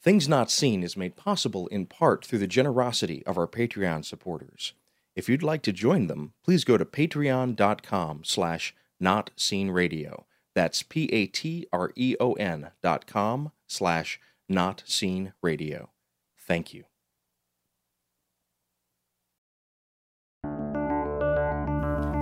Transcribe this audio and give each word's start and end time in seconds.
Things 0.00 0.28
Not 0.28 0.50
Seen 0.50 0.82
is 0.82 0.96
made 0.96 1.16
possible 1.16 1.66
in 1.68 1.86
part 1.86 2.24
through 2.24 2.38
the 2.38 2.46
generosity 2.46 3.24
of 3.26 3.36
our 3.36 3.48
Patreon 3.48 4.04
supporters. 4.04 4.74
If 5.16 5.28
you'd 5.28 5.42
like 5.42 5.62
to 5.62 5.72
join 5.72 6.06
them, 6.06 6.34
please 6.44 6.62
go 6.64 6.78
to 6.78 6.84
patreon.com 6.84 8.22
slash 8.24 8.74
notseenradio. 9.02 10.24
That's 10.54 10.82
P-A-T-R-E-O-N 10.84 12.70
dot 12.82 13.06
com 13.06 13.52
slash 13.66 14.20
notseenradio. 14.50 15.88
Thank 16.36 16.74
you. 16.74 16.84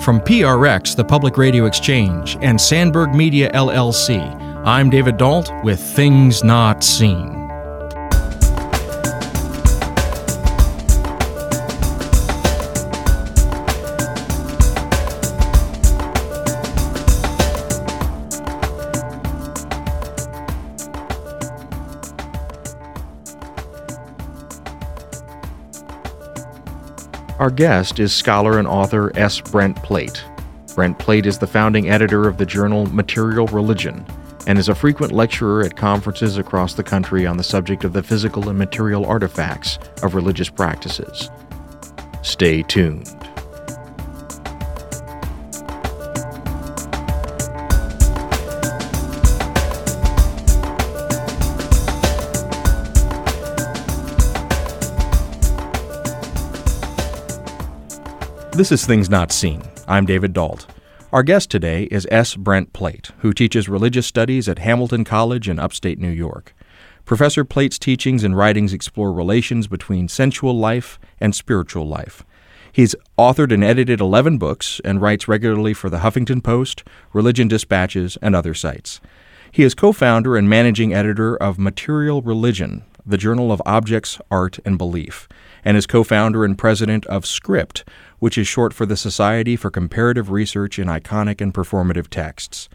From 0.02 0.20
PRX, 0.20 0.94
the 0.94 1.04
Public 1.04 1.36
Radio 1.36 1.66
Exchange, 1.66 2.38
and 2.40 2.60
Sandberg 2.60 3.14
Media 3.14 3.50
LLC, 3.52 4.20
I'm 4.64 4.88
David 4.88 5.16
Dault 5.16 5.50
with 5.64 5.80
Things 5.80 6.44
Not 6.44 6.84
Seen. 6.84 7.35
Our 27.46 27.50
guest 27.50 28.00
is 28.00 28.12
scholar 28.12 28.58
and 28.58 28.66
author 28.66 29.12
S. 29.16 29.40
Brent 29.40 29.80
Plate. 29.84 30.24
Brent 30.74 30.98
Plate 30.98 31.26
is 31.26 31.38
the 31.38 31.46
founding 31.46 31.88
editor 31.88 32.26
of 32.26 32.38
the 32.38 32.44
journal 32.44 32.86
Material 32.86 33.46
Religion 33.46 34.04
and 34.48 34.58
is 34.58 34.68
a 34.68 34.74
frequent 34.74 35.12
lecturer 35.12 35.62
at 35.62 35.76
conferences 35.76 36.38
across 36.38 36.74
the 36.74 36.82
country 36.82 37.24
on 37.24 37.36
the 37.36 37.44
subject 37.44 37.84
of 37.84 37.92
the 37.92 38.02
physical 38.02 38.48
and 38.48 38.58
material 38.58 39.06
artifacts 39.06 39.78
of 40.02 40.16
religious 40.16 40.48
practices. 40.48 41.30
Stay 42.22 42.64
tuned. 42.64 43.15
This 58.56 58.72
is 58.72 58.86
Things 58.86 59.10
Not 59.10 59.32
Seen. 59.32 59.60
I'm 59.86 60.06
David 60.06 60.32
Dault. 60.32 60.64
Our 61.12 61.22
guest 61.22 61.50
today 61.50 61.82
is 61.90 62.08
S. 62.10 62.36
Brent 62.36 62.72
Plate, 62.72 63.10
who 63.18 63.34
teaches 63.34 63.68
religious 63.68 64.06
studies 64.06 64.48
at 64.48 64.60
Hamilton 64.60 65.04
College 65.04 65.46
in 65.46 65.58
upstate 65.58 65.98
New 65.98 66.08
York. 66.08 66.54
Professor 67.04 67.44
Plate's 67.44 67.78
teachings 67.78 68.24
and 68.24 68.34
writings 68.34 68.72
explore 68.72 69.12
relations 69.12 69.66
between 69.66 70.08
sensual 70.08 70.56
life 70.56 70.98
and 71.20 71.34
spiritual 71.34 71.86
life. 71.86 72.24
He's 72.72 72.94
authored 73.18 73.52
and 73.52 73.62
edited 73.62 74.00
11 74.00 74.38
books 74.38 74.80
and 74.82 75.02
writes 75.02 75.28
regularly 75.28 75.74
for 75.74 75.90
the 75.90 75.98
Huffington 75.98 76.42
Post, 76.42 76.82
Religion 77.12 77.48
Dispatches, 77.48 78.16
and 78.22 78.34
other 78.34 78.54
sites. 78.54 79.02
He 79.52 79.64
is 79.64 79.74
co 79.74 79.92
founder 79.92 80.34
and 80.34 80.48
managing 80.48 80.94
editor 80.94 81.36
of 81.36 81.58
Material 81.58 82.22
Religion, 82.22 82.84
the 83.04 83.18
Journal 83.18 83.52
of 83.52 83.60
Objects, 83.66 84.18
Art, 84.30 84.58
and 84.64 84.78
Belief, 84.78 85.28
and 85.66 85.76
is 85.76 85.84
co 85.84 86.04
founder 86.04 86.44
and 86.44 86.56
president 86.56 87.04
of 87.06 87.26
Script, 87.26 87.84
which 88.20 88.38
is 88.38 88.46
short 88.46 88.72
for 88.72 88.86
the 88.86 88.96
Society 88.96 89.56
for 89.56 89.68
Comparative 89.68 90.30
Research 90.30 90.78
in 90.78 90.86
Iconic 90.86 91.40
and 91.40 91.52
Performative 91.52 92.06
Texts. 92.06 92.68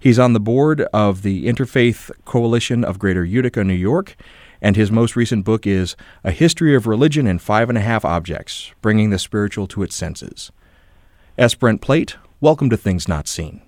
He's 0.00 0.18
on 0.18 0.32
the 0.32 0.40
board 0.40 0.80
of 0.94 1.20
the 1.20 1.46
Interfaith 1.46 2.10
Coalition 2.24 2.84
of 2.84 2.98
Greater 2.98 3.22
Utica, 3.22 3.62
New 3.64 3.74
York, 3.74 4.16
and 4.62 4.76
his 4.76 4.90
most 4.90 5.14
recent 5.14 5.44
book 5.44 5.66
is 5.66 5.94
A 6.24 6.30
History 6.30 6.74
of 6.74 6.86
Religion 6.86 7.26
in 7.26 7.38
Five 7.38 7.68
and 7.68 7.76
a 7.76 7.82
Half 7.82 8.06
Objects 8.06 8.72
Bringing 8.80 9.10
the 9.10 9.18
Spiritual 9.18 9.66
to 9.66 9.82
Its 9.82 9.94
Senses. 9.94 10.50
S. 11.36 11.54
Brent 11.54 11.82
Plate, 11.82 12.16
welcome 12.40 12.70
to 12.70 12.78
Things 12.78 13.06
Not 13.06 13.28
Seen. 13.28 13.60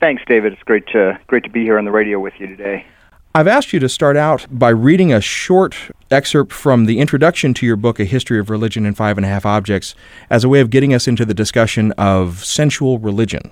Thanks, 0.00 0.22
David. 0.26 0.54
It's 0.54 0.62
great 0.62 0.86
to, 0.88 1.18
great 1.26 1.44
to 1.44 1.50
be 1.50 1.62
here 1.62 1.76
on 1.76 1.84
the 1.84 1.92
radio 1.92 2.18
with 2.18 2.34
you 2.38 2.46
today. 2.46 2.86
I've 3.36 3.48
asked 3.48 3.74
you 3.74 3.80
to 3.80 3.88
start 3.90 4.16
out 4.16 4.46
by 4.50 4.70
reading 4.70 5.12
a 5.12 5.20
short 5.20 5.76
excerpt 6.10 6.54
from 6.54 6.86
the 6.86 6.98
introduction 6.98 7.52
to 7.52 7.66
your 7.66 7.76
book, 7.76 8.00
A 8.00 8.06
History 8.06 8.38
of 8.38 8.48
Religion 8.48 8.86
in 8.86 8.94
Five 8.94 9.18
and 9.18 9.26
a 9.26 9.28
Half 9.28 9.44
Objects, 9.44 9.94
as 10.30 10.42
a 10.42 10.48
way 10.48 10.60
of 10.60 10.70
getting 10.70 10.94
us 10.94 11.06
into 11.06 11.26
the 11.26 11.34
discussion 11.34 11.92
of 11.98 12.42
sensual 12.46 12.98
religion. 12.98 13.50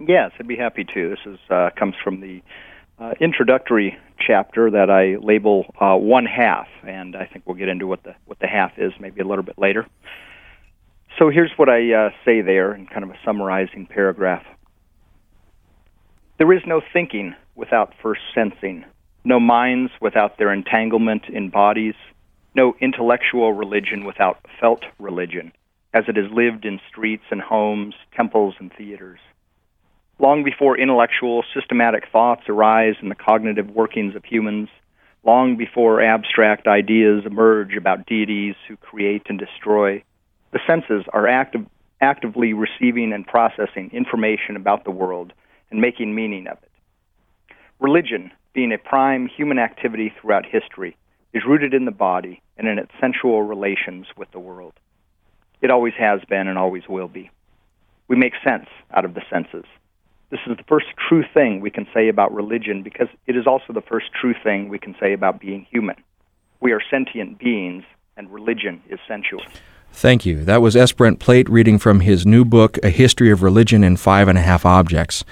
Yes, 0.00 0.32
I'd 0.36 0.48
be 0.48 0.56
happy 0.56 0.82
to. 0.82 1.10
This 1.10 1.20
is 1.26 1.38
uh, 1.48 1.70
comes 1.76 1.94
from 2.02 2.20
the 2.20 2.42
uh, 2.98 3.12
introductory 3.20 3.96
chapter 4.18 4.68
that 4.68 4.90
I 4.90 5.24
label 5.24 5.72
uh, 5.80 5.94
one 5.94 6.26
half, 6.26 6.66
and 6.84 7.14
I 7.14 7.26
think 7.26 7.46
we'll 7.46 7.56
get 7.56 7.68
into 7.68 7.86
what 7.86 8.02
the 8.02 8.16
what 8.24 8.40
the 8.40 8.48
half 8.48 8.76
is 8.80 8.92
maybe 8.98 9.20
a 9.20 9.24
little 9.24 9.44
bit 9.44 9.58
later. 9.58 9.86
So 11.20 11.30
here's 11.30 11.52
what 11.54 11.68
I 11.68 11.92
uh, 11.92 12.10
say 12.24 12.40
there 12.40 12.74
in 12.74 12.88
kind 12.88 13.04
of 13.04 13.10
a 13.10 13.18
summarizing 13.24 13.86
paragraph. 13.86 14.44
There 16.38 16.52
is 16.52 16.62
no 16.66 16.80
thinking 16.92 17.36
without 17.60 17.92
first 18.02 18.22
sensing, 18.34 18.84
no 19.22 19.38
minds 19.38 19.92
without 20.00 20.38
their 20.38 20.52
entanglement 20.52 21.26
in 21.28 21.50
bodies, 21.50 21.94
no 22.56 22.74
intellectual 22.80 23.52
religion 23.52 24.04
without 24.04 24.38
felt 24.58 24.82
religion, 24.98 25.52
as 25.92 26.04
it 26.08 26.16
is 26.16 26.32
lived 26.32 26.64
in 26.64 26.80
streets 26.88 27.24
and 27.30 27.42
homes, 27.42 27.94
temples 28.16 28.54
and 28.58 28.72
theaters. 28.72 29.20
Long 30.18 30.42
before 30.42 30.78
intellectual, 30.78 31.44
systematic 31.54 32.04
thoughts 32.10 32.42
arise 32.48 32.94
in 33.02 33.10
the 33.10 33.14
cognitive 33.14 33.70
workings 33.70 34.16
of 34.16 34.24
humans, 34.24 34.68
long 35.22 35.56
before 35.56 36.02
abstract 36.02 36.66
ideas 36.66 37.24
emerge 37.26 37.76
about 37.76 38.06
deities 38.06 38.54
who 38.68 38.76
create 38.76 39.22
and 39.28 39.38
destroy, 39.38 40.02
the 40.52 40.60
senses 40.66 41.04
are 41.12 41.28
active, 41.28 41.66
actively 42.00 42.54
receiving 42.54 43.12
and 43.12 43.26
processing 43.26 43.90
information 43.92 44.56
about 44.56 44.84
the 44.84 44.90
world 44.90 45.34
and 45.70 45.80
making 45.80 46.14
meaning 46.14 46.46
of 46.46 46.58
it. 46.62 46.69
Religion, 47.80 48.30
being 48.52 48.72
a 48.72 48.78
prime 48.78 49.26
human 49.26 49.58
activity 49.58 50.12
throughout 50.20 50.44
history, 50.44 50.96
is 51.32 51.42
rooted 51.46 51.72
in 51.72 51.86
the 51.86 51.90
body 51.90 52.42
and 52.58 52.68
in 52.68 52.78
its 52.78 52.92
sensual 53.00 53.42
relations 53.42 54.06
with 54.16 54.30
the 54.32 54.38
world. 54.38 54.74
It 55.62 55.70
always 55.70 55.94
has 55.98 56.20
been 56.28 56.46
and 56.46 56.58
always 56.58 56.82
will 56.88 57.08
be. 57.08 57.30
We 58.08 58.16
make 58.16 58.34
sense 58.44 58.66
out 58.92 59.04
of 59.04 59.14
the 59.14 59.22
senses. 59.30 59.64
This 60.30 60.40
is 60.46 60.56
the 60.56 60.64
first 60.64 60.86
true 61.08 61.24
thing 61.32 61.60
we 61.60 61.70
can 61.70 61.86
say 61.94 62.08
about 62.08 62.34
religion 62.34 62.82
because 62.82 63.08
it 63.26 63.36
is 63.36 63.46
also 63.46 63.72
the 63.72 63.80
first 63.80 64.06
true 64.12 64.34
thing 64.44 64.68
we 64.68 64.78
can 64.78 64.94
say 65.00 65.12
about 65.12 65.40
being 65.40 65.66
human. 65.70 65.96
We 66.60 66.72
are 66.72 66.80
sentient 66.90 67.38
beings, 67.38 67.84
and 68.16 68.30
religion 68.30 68.82
is 68.90 68.98
sensual. 69.08 69.42
Thank 69.92 70.26
you. 70.26 70.44
That 70.44 70.60
was 70.60 70.76
S. 70.76 70.92
Brent 70.92 71.18
Plate 71.18 71.48
reading 71.48 71.78
from 71.78 72.00
his 72.00 72.26
new 72.26 72.44
book, 72.44 72.78
A 72.82 72.90
History 72.90 73.30
of 73.30 73.42
Religion 73.42 73.82
in 73.82 73.96
Five 73.96 74.28
and 74.28 74.38
a 74.38 74.42
Half 74.42 74.66
Objects. 74.66 75.24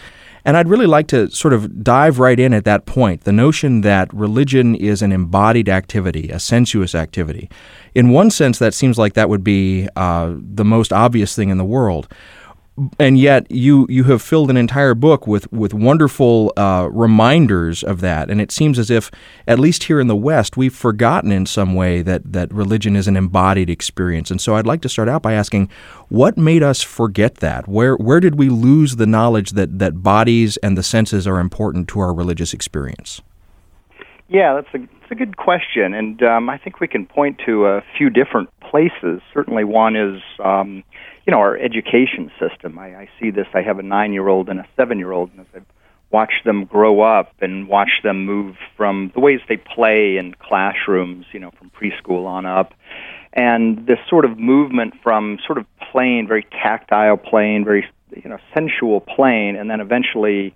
And 0.48 0.56
I'd 0.56 0.70
really 0.70 0.86
like 0.86 1.08
to 1.08 1.30
sort 1.30 1.52
of 1.52 1.84
dive 1.84 2.18
right 2.18 2.40
in 2.40 2.54
at 2.54 2.64
that 2.64 2.86
point 2.86 3.24
the 3.24 3.32
notion 3.32 3.82
that 3.82 4.10
religion 4.14 4.74
is 4.74 5.02
an 5.02 5.12
embodied 5.12 5.68
activity, 5.68 6.30
a 6.30 6.40
sensuous 6.40 6.94
activity. 6.94 7.50
In 7.94 8.08
one 8.12 8.30
sense, 8.30 8.58
that 8.58 8.72
seems 8.72 8.96
like 8.96 9.12
that 9.12 9.28
would 9.28 9.44
be 9.44 9.88
uh, 9.94 10.32
the 10.38 10.64
most 10.64 10.90
obvious 10.90 11.36
thing 11.36 11.50
in 11.50 11.58
the 11.58 11.66
world 11.66 12.08
and 12.98 13.18
yet 13.18 13.50
you 13.50 13.86
you 13.88 14.04
have 14.04 14.22
filled 14.22 14.50
an 14.50 14.56
entire 14.56 14.94
book 14.94 15.26
with 15.26 15.50
with 15.52 15.74
wonderful 15.74 16.52
uh, 16.56 16.88
reminders 16.90 17.82
of 17.82 18.00
that, 18.00 18.30
and 18.30 18.40
it 18.40 18.50
seems 18.50 18.78
as 18.78 18.90
if, 18.90 19.10
at 19.46 19.58
least 19.58 19.84
here 19.84 20.00
in 20.00 20.06
the 20.06 20.16
West, 20.16 20.56
we've 20.56 20.74
forgotten 20.74 21.32
in 21.32 21.46
some 21.46 21.74
way 21.74 22.02
that 22.02 22.32
that 22.32 22.52
religion 22.52 22.96
is 22.96 23.08
an 23.08 23.16
embodied 23.16 23.70
experience. 23.70 24.30
And 24.30 24.40
so, 24.40 24.56
I'd 24.56 24.66
like 24.66 24.82
to 24.82 24.88
start 24.88 25.08
out 25.08 25.22
by 25.22 25.32
asking, 25.32 25.70
what 26.08 26.36
made 26.36 26.62
us 26.62 26.82
forget 26.82 27.36
that? 27.36 27.68
Where 27.68 27.96
where 27.96 28.20
did 28.20 28.36
we 28.36 28.48
lose 28.48 28.96
the 28.96 29.06
knowledge 29.06 29.52
that 29.52 29.78
that 29.78 30.02
bodies 30.02 30.56
and 30.58 30.76
the 30.76 30.82
senses 30.82 31.26
are 31.26 31.40
important 31.40 31.88
to 31.88 32.00
our 32.00 32.14
religious 32.14 32.52
experience? 32.52 33.20
Yeah, 34.28 34.54
that's 34.54 34.74
a 34.74 34.78
it's 35.02 35.10
a 35.10 35.14
good 35.14 35.38
question, 35.38 35.94
and 35.94 36.22
um, 36.22 36.50
I 36.50 36.58
think 36.58 36.80
we 36.80 36.88
can 36.88 37.06
point 37.06 37.40
to 37.46 37.64
a 37.66 37.82
few 37.96 38.10
different 38.10 38.50
places. 38.60 39.22
Certainly, 39.32 39.64
one 39.64 39.96
is. 39.96 40.22
Um, 40.44 40.84
you 41.28 41.32
know, 41.32 41.40
our 41.40 41.58
education 41.58 42.32
system. 42.40 42.78
I, 42.78 43.00
I 43.00 43.10
see 43.20 43.30
this. 43.30 43.46
I 43.52 43.60
have 43.60 43.78
a 43.78 43.82
nine-year-old 43.82 44.48
and 44.48 44.60
a 44.60 44.66
seven-year-old, 44.76 45.30
and 45.32 45.40
as 45.40 45.46
I 45.54 45.58
watch 46.10 46.32
them 46.46 46.64
grow 46.64 47.02
up 47.02 47.34
and 47.42 47.68
watch 47.68 48.00
them 48.02 48.24
move 48.24 48.56
from 48.78 49.12
the 49.12 49.20
ways 49.20 49.40
they 49.46 49.58
play 49.58 50.16
in 50.16 50.32
classrooms, 50.32 51.26
you 51.32 51.40
know, 51.40 51.50
from 51.50 51.70
preschool 51.70 52.24
on 52.24 52.46
up, 52.46 52.72
and 53.34 53.86
this 53.86 53.98
sort 54.08 54.24
of 54.24 54.38
movement 54.38 54.94
from 55.02 55.38
sort 55.44 55.58
of 55.58 55.66
playing, 55.92 56.28
very 56.28 56.44
tactile 56.44 57.18
playing, 57.18 57.62
very 57.62 57.84
you 58.16 58.30
know, 58.30 58.38
sensual 58.54 59.02
playing, 59.02 59.56
and 59.56 59.70
then 59.70 59.80
eventually. 59.82 60.54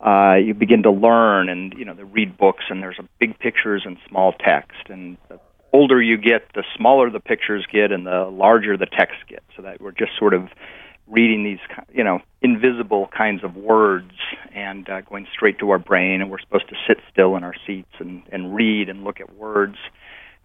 Uh, 0.00 0.34
you 0.34 0.52
begin 0.52 0.82
to 0.82 0.90
learn 0.90 1.48
and 1.48 1.72
you 1.78 1.84
know 1.84 1.94
they 1.94 2.02
read 2.02 2.36
books 2.36 2.64
and 2.68 2.82
there's 2.82 2.98
a 2.98 3.08
big 3.18 3.38
pictures 3.38 3.84
and 3.86 3.96
small 4.06 4.34
text 4.34 4.90
and 4.90 5.16
the 5.28 5.40
older 5.74 6.00
you 6.00 6.16
get, 6.16 6.46
the 6.54 6.64
smaller 6.76 7.10
the 7.10 7.20
pictures 7.20 7.66
get 7.70 7.90
and 7.90 8.06
the 8.06 8.30
larger 8.30 8.76
the 8.76 8.86
text 8.86 9.16
gets. 9.28 9.44
So 9.56 9.62
that 9.62 9.80
we're 9.80 9.90
just 9.90 10.12
sort 10.18 10.32
of 10.32 10.48
reading 11.08 11.44
these, 11.44 11.58
you 11.92 12.04
know, 12.04 12.20
invisible 12.40 13.10
kinds 13.14 13.44
of 13.44 13.56
words 13.56 14.12
and 14.54 14.88
uh, 14.88 15.00
going 15.02 15.26
straight 15.34 15.58
to 15.58 15.70
our 15.70 15.78
brain, 15.78 16.22
and 16.22 16.30
we're 16.30 16.38
supposed 16.38 16.68
to 16.68 16.76
sit 16.86 16.98
still 17.12 17.36
in 17.36 17.44
our 17.44 17.54
seats 17.66 17.90
and, 17.98 18.22
and 18.32 18.54
read 18.54 18.88
and 18.88 19.04
look 19.04 19.20
at 19.20 19.34
words. 19.34 19.76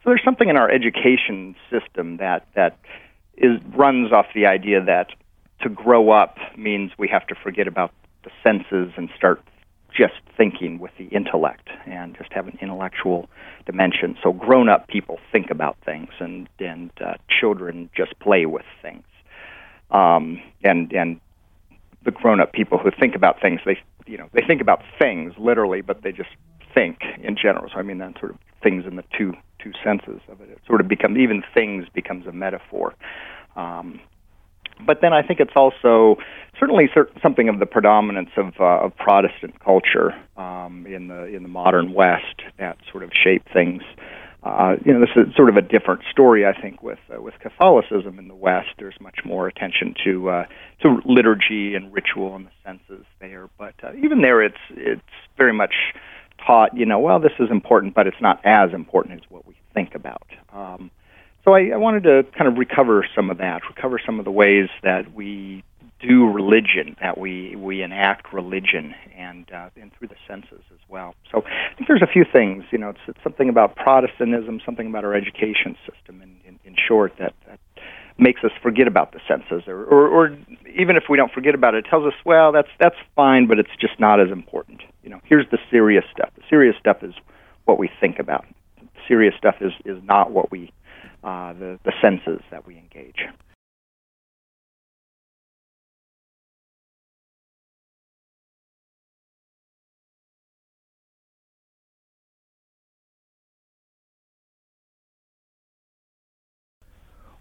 So 0.03 0.09
there's 0.09 0.23
something 0.25 0.49
in 0.49 0.57
our 0.57 0.69
education 0.69 1.55
system 1.69 2.17
that 2.17 2.47
that 2.55 2.77
is 3.37 3.61
runs 3.73 4.11
off 4.11 4.25
the 4.33 4.47
idea 4.47 4.83
that 4.83 5.11
to 5.61 5.69
grow 5.69 6.09
up 6.09 6.37
means 6.57 6.91
we 6.97 7.07
have 7.07 7.25
to 7.27 7.35
forget 7.35 7.67
about 7.67 7.91
the 8.23 8.31
senses 8.43 8.91
and 8.97 9.09
start 9.15 9.41
just 9.95 10.13
thinking 10.37 10.79
with 10.79 10.91
the 10.97 11.05
intellect 11.05 11.69
and 11.85 12.15
just 12.17 12.31
have 12.33 12.47
an 12.47 12.57
intellectual 12.61 13.29
dimension. 13.65 14.17
So 14.23 14.31
grown 14.33 14.69
up 14.69 14.87
people 14.87 15.19
think 15.31 15.49
about 15.49 15.77
things 15.85 16.09
and 16.19 16.47
and 16.59 16.91
uh, 17.03 17.15
children 17.29 17.89
just 17.95 18.17
play 18.19 18.45
with 18.45 18.65
things. 18.81 19.03
Um, 19.91 20.41
and 20.63 20.91
and 20.93 21.19
the 22.05 22.11
grown 22.11 22.39
up 22.39 22.53
people 22.53 22.77
who 22.77 22.91
think 22.91 23.15
about 23.15 23.41
things 23.41 23.59
they 23.65 23.77
you 24.05 24.17
know 24.17 24.29
they 24.33 24.41
think 24.41 24.61
about 24.61 24.81
things 24.97 25.33
literally 25.37 25.81
but 25.81 26.01
they 26.03 26.11
just 26.11 26.29
think 26.73 26.99
in 27.21 27.35
general. 27.35 27.69
So 27.71 27.79
I 27.79 27.83
mean 27.83 27.97
that 27.99 28.19
sort 28.19 28.31
of 28.31 28.37
things 28.61 28.85
in 28.85 28.95
the 28.95 29.03
two 29.17 29.33
two 29.59 29.73
senses 29.83 30.21
of 30.29 30.41
it. 30.41 30.49
It 30.49 30.59
sort 30.65 30.81
of 30.81 30.87
becomes 30.87 31.17
even 31.17 31.43
things 31.53 31.87
becomes 31.93 32.25
a 32.27 32.31
metaphor. 32.31 32.95
Um, 33.55 33.99
but 34.85 35.01
then 35.01 35.13
I 35.13 35.21
think 35.21 35.39
it's 35.39 35.55
also 35.55 36.17
certainly 36.59 36.89
something 37.21 37.49
of 37.49 37.59
the 37.59 37.65
predominance 37.65 38.29
of, 38.37 38.53
uh, 38.59 38.85
of 38.85 38.95
Protestant 38.97 39.59
culture 39.63 40.13
um, 40.37 40.85
in 40.87 41.07
the 41.07 41.25
in 41.25 41.43
the 41.43 41.49
modern 41.49 41.93
West 41.93 42.41
that 42.57 42.77
sort 42.91 43.03
of 43.03 43.11
shape 43.13 43.43
things. 43.53 43.81
Uh, 44.41 44.77
you 44.85 44.93
know, 44.93 45.01
this 45.01 45.09
is 45.17 45.35
sort 45.35 45.49
of 45.49 45.57
a 45.57 45.61
different 45.61 46.01
story, 46.09 46.45
I 46.45 46.59
think, 46.59 46.81
with 46.81 46.99
uh, 47.13 47.21
with 47.21 47.33
Catholicism 47.39 48.17
in 48.19 48.29
the 48.29 48.35
West. 48.35 48.69
There's 48.77 48.95
much 49.01 49.19
more 49.25 49.47
attention 49.47 49.95
to 50.05 50.29
uh, 50.29 50.45
to 50.81 51.01
liturgy 51.05 51.75
and 51.75 51.93
ritual 51.93 52.35
and 52.35 52.47
the 52.47 52.51
senses 52.63 53.05
there. 53.19 53.49
But 53.57 53.75
uh, 53.83 53.91
even 54.01 54.21
there, 54.21 54.41
it's 54.41 54.57
it's 54.71 55.01
very 55.37 55.53
much 55.53 55.73
taught. 56.45 56.75
You 56.75 56.85
know, 56.85 56.99
well, 56.99 57.19
this 57.19 57.33
is 57.37 57.51
important, 57.51 57.95
but 57.95 58.07
it's 58.07 58.21
not 58.21 58.39
as 58.45 58.73
important 58.73 59.21
as 59.21 59.29
what 59.29 59.45
we 59.45 59.55
think 59.73 59.93
about. 59.93 60.27
Um, 60.53 60.89
so 61.49 61.55
I, 61.55 61.71
I 61.73 61.77
wanted 61.77 62.03
to 62.03 62.23
kind 62.37 62.47
of 62.47 62.57
recover 62.57 63.03
some 63.15 63.31
of 63.31 63.39
that, 63.39 63.61
recover 63.67 63.99
some 64.05 64.19
of 64.19 64.25
the 64.25 64.31
ways 64.31 64.69
that 64.83 65.15
we 65.15 65.63
do 65.99 66.31
religion, 66.31 66.95
that 67.01 67.17
we 67.17 67.55
we 67.55 67.81
enact 67.81 68.31
religion, 68.31 68.93
and 69.17 69.51
uh, 69.51 69.69
and 69.81 69.91
through 69.93 70.09
the 70.09 70.15
senses 70.27 70.61
as 70.71 70.79
well. 70.87 71.15
So 71.31 71.43
I 71.43 71.73
think 71.75 71.87
there's 71.87 72.03
a 72.03 72.11
few 72.11 72.23
things. 72.31 72.65
You 72.71 72.77
know, 72.77 72.89
it's, 72.89 72.99
it's 73.07 73.17
something 73.23 73.49
about 73.49 73.75
Protestantism, 73.75 74.61
something 74.63 74.87
about 74.87 75.03
our 75.03 75.15
education 75.15 75.75
system, 75.89 76.21
in, 76.21 76.35
in, 76.45 76.59
in 76.63 76.75
short, 76.87 77.13
that, 77.17 77.33
that 77.47 77.59
makes 78.19 78.43
us 78.43 78.51
forget 78.61 78.87
about 78.87 79.11
the 79.13 79.19
senses, 79.27 79.67
or, 79.67 79.83
or 79.85 80.07
or 80.07 80.37
even 80.77 80.97
if 80.97 81.05
we 81.09 81.17
don't 81.17 81.31
forget 81.31 81.55
about 81.55 81.73
it, 81.73 81.85
it 81.85 81.89
tells 81.89 82.05
us, 82.05 82.13
well, 82.25 82.51
that's 82.51 82.69
that's 82.79 82.95
fine, 83.15 83.47
but 83.47 83.57
it's 83.57 83.75
just 83.81 83.99
not 83.99 84.21
as 84.21 84.29
important. 84.29 84.81
You 85.03 85.09
know, 85.09 85.19
here's 85.25 85.49
the 85.49 85.57
serious 85.71 86.05
stuff. 86.11 86.29
The 86.35 86.43
serious 86.47 86.75
stuff 86.79 86.97
is 87.01 87.15
what 87.65 87.79
we 87.79 87.89
think 87.99 88.19
about. 88.19 88.45
The 88.79 88.87
serious 89.07 89.33
stuff 89.35 89.55
is 89.61 89.73
is 89.83 89.97
not 90.03 90.31
what 90.31 90.51
we 90.51 90.71
uh, 91.23 91.53
the, 91.53 91.79
the 91.83 91.93
senses 92.01 92.41
that 92.51 92.65
we 92.65 92.77
engage. 92.77 93.17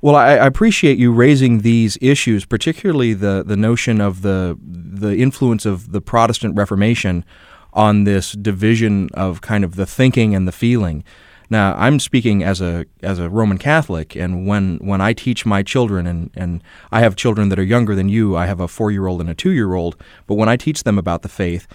Well, 0.01 0.15
I, 0.15 0.35
I, 0.35 0.47
appreciate 0.47 0.97
you 0.97 1.11
raising 1.11 1.63
these 1.63 1.99
issues, 2.01 2.45
particularly 2.45 3.15
the, 3.15 3.43
the 3.45 3.57
notion 3.57 4.01
of 4.01 4.23
the 4.23 4.57
the 4.63 5.17
influence 5.17 5.67
of 5.67 5.91
the 5.91 6.01
Protestant 6.01 6.55
Reformation 6.57 7.25
on 7.73 8.05
this 8.05 8.33
division 8.33 9.09
of 9.15 9.41
kind 9.41 9.65
of 9.65 9.75
the 9.75 9.87
thinking 9.87 10.37
and 10.37 10.47
the 10.47 10.53
feeling. 10.53 11.03
Now, 11.51 11.75
I'm 11.79 11.99
speaking 11.99 12.43
as 12.43 12.61
a 12.61 12.85
as 13.03 13.19
a 13.19 13.29
Roman 13.29 13.59
Catholic, 13.59 14.15
and 14.15 14.47
when 14.47 14.79
when 14.79 15.01
I 15.01 15.13
teach 15.13 15.47
my 15.47 15.63
children, 15.63 16.07
and, 16.07 16.31
and 16.35 16.63
I 16.93 17.01
have 17.01 17.17
children 17.17 17.49
that 17.49 17.59
are 17.59 17.65
younger 17.65 17.95
than 17.95 18.09
you, 18.09 18.37
I 18.37 18.47
have 18.47 18.61
a 18.61 18.69
four 18.69 18.91
year 18.91 19.07
old 19.07 19.21
and 19.21 19.31
a 19.31 19.35
two 19.35 19.53
year 19.53 19.75
old, 19.75 19.97
but 20.27 20.35
when 20.35 20.49
I 20.49 20.57
teach 20.57 20.83
them 20.83 20.99
about 20.99 21.23
the 21.23 21.29
faith, 21.29 21.67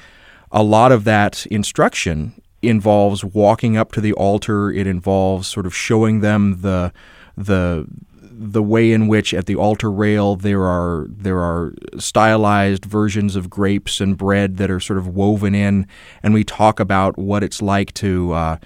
a 0.51 0.61
lot 0.61 0.91
of 0.91 1.03
that 1.05 1.45
instruction 1.47 2.39
involves 2.61 3.23
walking 3.23 3.75
up 3.75 3.91
to 3.93 4.01
the 4.01 4.13
altar. 4.13 4.71
It 4.71 4.85
involves 4.85 5.47
sort 5.47 5.65
of 5.65 5.75
showing 5.75 6.19
them 6.19 6.61
the 6.61 6.93
the 7.35 7.87
the 8.35 8.63
way 8.63 8.91
in 8.91 9.07
which 9.07 9.33
at 9.33 9.45
the 9.45 9.55
altar 9.55 9.91
rail 9.91 10.35
there 10.35 10.63
are 10.63 11.05
there 11.09 11.39
are 11.39 11.73
stylized 11.97 12.85
versions 12.85 13.35
of 13.35 13.49
grapes 13.49 14.01
and 14.01 14.17
bread 14.17 14.57
that 14.57 14.71
are 14.71 14.79
sort 14.79 14.99
of 14.99 15.07
woven 15.07 15.55
in, 15.55 15.87
and 16.21 16.33
we 16.33 16.43
talk 16.43 16.79
about 16.79 17.17
what 17.17 17.43
it's 17.43 17.61
like 17.61 17.93
to 17.95 18.33
uh, 18.33 18.57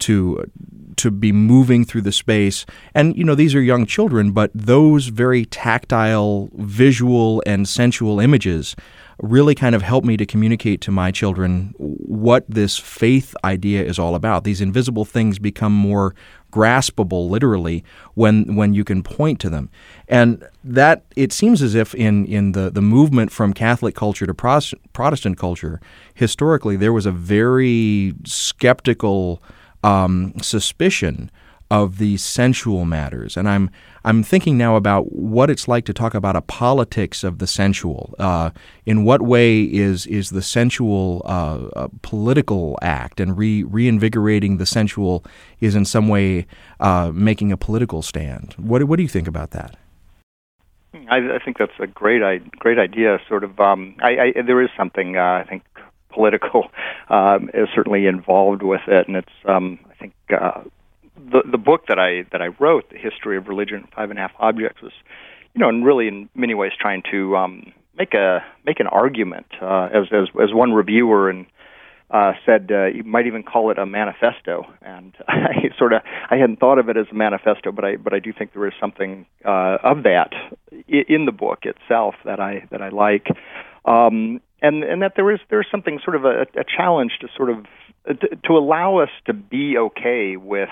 to 0.00 0.50
to 0.96 1.10
be 1.10 1.32
moving 1.32 1.84
through 1.84 2.02
the 2.02 2.12
space. 2.12 2.64
And 2.94 3.16
you 3.16 3.24
know, 3.24 3.34
these 3.34 3.54
are 3.54 3.60
young 3.60 3.86
children, 3.86 4.32
but 4.32 4.50
those 4.54 5.08
very 5.08 5.44
tactile, 5.44 6.50
visual, 6.54 7.42
and 7.46 7.68
sensual 7.68 8.20
images 8.20 8.76
really 9.22 9.54
kind 9.54 9.74
of 9.74 9.82
help 9.82 10.04
me 10.04 10.16
to 10.16 10.26
communicate 10.26 10.80
to 10.80 10.90
my 10.90 11.10
children 11.10 11.72
what 11.78 12.44
this 12.48 12.78
faith 12.78 13.34
idea 13.44 13.84
is 13.84 13.98
all 13.98 14.14
about. 14.14 14.44
These 14.44 14.60
invisible 14.60 15.04
things 15.04 15.38
become 15.38 15.72
more 15.72 16.14
graspable 16.50 17.28
literally 17.28 17.82
when 18.14 18.54
when 18.54 18.74
you 18.74 18.84
can 18.84 19.02
point 19.02 19.40
to 19.40 19.50
them. 19.50 19.70
And 20.08 20.46
that 20.62 21.04
it 21.16 21.32
seems 21.32 21.62
as 21.62 21.74
if 21.74 21.94
in 21.94 22.26
in 22.26 22.52
the 22.52 22.70
the 22.70 22.82
movement 22.82 23.32
from 23.32 23.52
Catholic 23.52 23.94
culture 23.94 24.26
to 24.26 24.34
Protestant 24.34 25.38
culture, 25.38 25.80
historically 26.14 26.76
there 26.76 26.92
was 26.92 27.06
a 27.06 27.12
very 27.12 28.14
skeptical 28.24 29.42
um, 29.84 30.32
suspicion 30.40 31.30
of 31.70 31.98
these 31.98 32.22
sensual 32.22 32.84
matters, 32.84 33.36
and 33.36 33.48
I'm 33.48 33.70
I'm 34.04 34.22
thinking 34.22 34.58
now 34.58 34.76
about 34.76 35.12
what 35.12 35.48
it's 35.50 35.66
like 35.66 35.84
to 35.86 35.94
talk 35.94 36.14
about 36.14 36.36
a 36.36 36.42
politics 36.42 37.24
of 37.24 37.38
the 37.38 37.46
sensual. 37.46 38.14
Uh, 38.18 38.50
in 38.84 39.04
what 39.04 39.22
way 39.22 39.62
is 39.62 40.06
is 40.06 40.30
the 40.30 40.42
sensual 40.42 41.22
uh, 41.24 41.68
a 41.74 41.88
political 42.02 42.78
act, 42.82 43.18
and 43.18 43.36
re, 43.36 43.62
reinvigorating 43.62 44.58
the 44.58 44.66
sensual 44.66 45.24
is 45.60 45.74
in 45.74 45.84
some 45.84 46.08
way 46.08 46.46
uh, 46.80 47.10
making 47.14 47.50
a 47.50 47.56
political 47.56 48.02
stand? 48.02 48.54
What 48.56 48.84
what 48.84 48.96
do 48.96 49.02
you 49.02 49.08
think 49.08 49.28
about 49.28 49.50
that? 49.52 49.76
I, 51.10 51.16
I 51.16 51.38
think 51.44 51.58
that's 51.58 51.78
a 51.80 51.86
great 51.86 52.22
great 52.58 52.78
idea. 52.78 53.18
Sort 53.28 53.42
of, 53.42 53.58
um, 53.58 53.96
I, 54.00 54.32
I, 54.36 54.42
there 54.46 54.62
is 54.62 54.70
something 54.76 55.16
uh, 55.16 55.42
I 55.42 55.44
think 55.48 55.62
political 56.14 56.68
um, 57.08 57.50
is 57.54 57.68
certainly 57.74 58.06
involved 58.06 58.62
with 58.62 58.82
it, 58.86 59.08
and 59.08 59.16
it's 59.16 59.28
um, 59.46 59.78
I 59.90 59.94
think 59.94 60.14
uh, 60.30 60.62
the 61.16 61.42
the 61.50 61.58
book 61.58 61.86
that 61.88 61.98
I 61.98 62.26
that 62.32 62.42
I 62.42 62.48
wrote, 62.62 62.90
the 62.90 62.98
history 62.98 63.36
of 63.36 63.48
religion, 63.48 63.88
five 63.94 64.10
and 64.10 64.18
a 64.18 64.22
half 64.22 64.32
objects, 64.38 64.82
was 64.82 64.92
you 65.54 65.60
know, 65.60 65.68
and 65.68 65.84
really 65.84 66.08
in 66.08 66.28
many 66.34 66.54
ways 66.54 66.72
trying 66.78 67.02
to 67.10 67.36
um, 67.36 67.72
make 67.96 68.14
a 68.14 68.44
make 68.64 68.80
an 68.80 68.86
argument 68.86 69.46
uh, 69.60 69.88
as 69.92 70.06
as 70.12 70.28
as 70.42 70.52
one 70.52 70.72
reviewer 70.72 71.30
and. 71.30 71.46
Uh, 72.10 72.32
said 72.46 72.70
uh, 72.70 72.84
you 72.84 73.02
might 73.02 73.26
even 73.26 73.42
call 73.42 73.72
it 73.72 73.78
a 73.78 73.86
manifesto, 73.86 74.62
and 74.82 75.16
I 75.26 75.70
sort 75.76 75.94
of 75.94 76.02
I 76.30 76.36
hadn't 76.36 76.60
thought 76.60 76.78
of 76.78 76.88
it 76.88 76.96
as 76.98 77.06
a 77.10 77.14
manifesto, 77.14 77.72
but 77.72 77.84
I 77.84 77.96
but 77.96 78.12
I 78.12 78.20
do 78.20 78.32
think 78.32 78.52
there 78.52 78.68
is 78.68 78.74
something 78.78 79.26
uh, 79.44 79.78
of 79.82 80.04
that 80.04 80.30
in 80.86 81.24
the 81.24 81.32
book 81.32 81.60
itself 81.62 82.14
that 82.24 82.38
I 82.38 82.68
that 82.70 82.82
I 82.82 82.90
like. 82.90 83.26
Um, 83.86 84.40
and 84.64 84.82
and 84.82 85.02
that 85.02 85.12
there 85.14 85.30
is 85.30 85.40
there's 85.50 85.66
something 85.70 86.00
sort 86.02 86.16
of 86.16 86.24
a, 86.24 86.46
a 86.58 86.64
challenge 86.64 87.12
to 87.20 87.28
sort 87.36 87.50
of 87.50 87.66
to, 88.06 88.36
to 88.44 88.52
allow 88.52 88.96
us 88.96 89.10
to 89.26 89.34
be 89.34 89.76
okay 89.76 90.36
with 90.36 90.70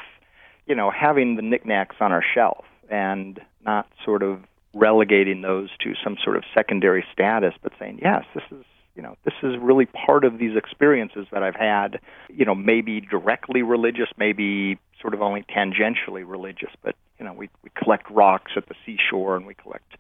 you 0.66 0.75
know 0.75 0.90
having 0.90 1.37
the 1.37 1.42
knickknacks 1.42 1.96
on 2.00 2.11
our 2.11 2.25
shelf 2.34 2.64
and 2.90 3.40
not 3.64 3.87
sort 4.04 4.22
of 4.22 4.40
relegating 4.75 5.42
those 5.42 5.68
to 5.82 5.92
some 6.02 6.16
sort 6.25 6.37
of 6.37 6.44
secondary 6.54 7.04
status, 7.12 7.52
but 7.62 7.72
saying 7.78 8.00
yes, 8.02 8.25
this 8.34 8.44
is 8.50 8.64
you 8.96 9.02
know 9.02 9.16
this 9.25 9.34
is 9.42 9.56
really 9.61 9.87
part 9.87 10.25
of 10.25 10.38
these 10.38 10.56
experiences 10.56 11.26
that 11.30 11.42
I've 11.42 11.56
had. 11.56 12.00
You 12.30 12.46
know, 12.46 12.54
maybe 12.54 13.00
directly 13.00 13.61
religious, 13.62 14.08
maybe 14.16 14.78
sort 15.02 15.12
of 15.12 15.20
only 15.20 15.44
tangentially 15.54 16.25
religious, 16.26 16.70
but 16.82 16.96
you 17.18 17.26
know 17.26 17.34
we 17.34 17.50
we 17.62 17.70
collect 17.76 18.11
rocks 18.11 18.52
at 18.56 18.68
the 18.68 18.75
seashore 18.87 19.37
and 19.37 19.46
we 19.46 19.54
collect 19.54 19.96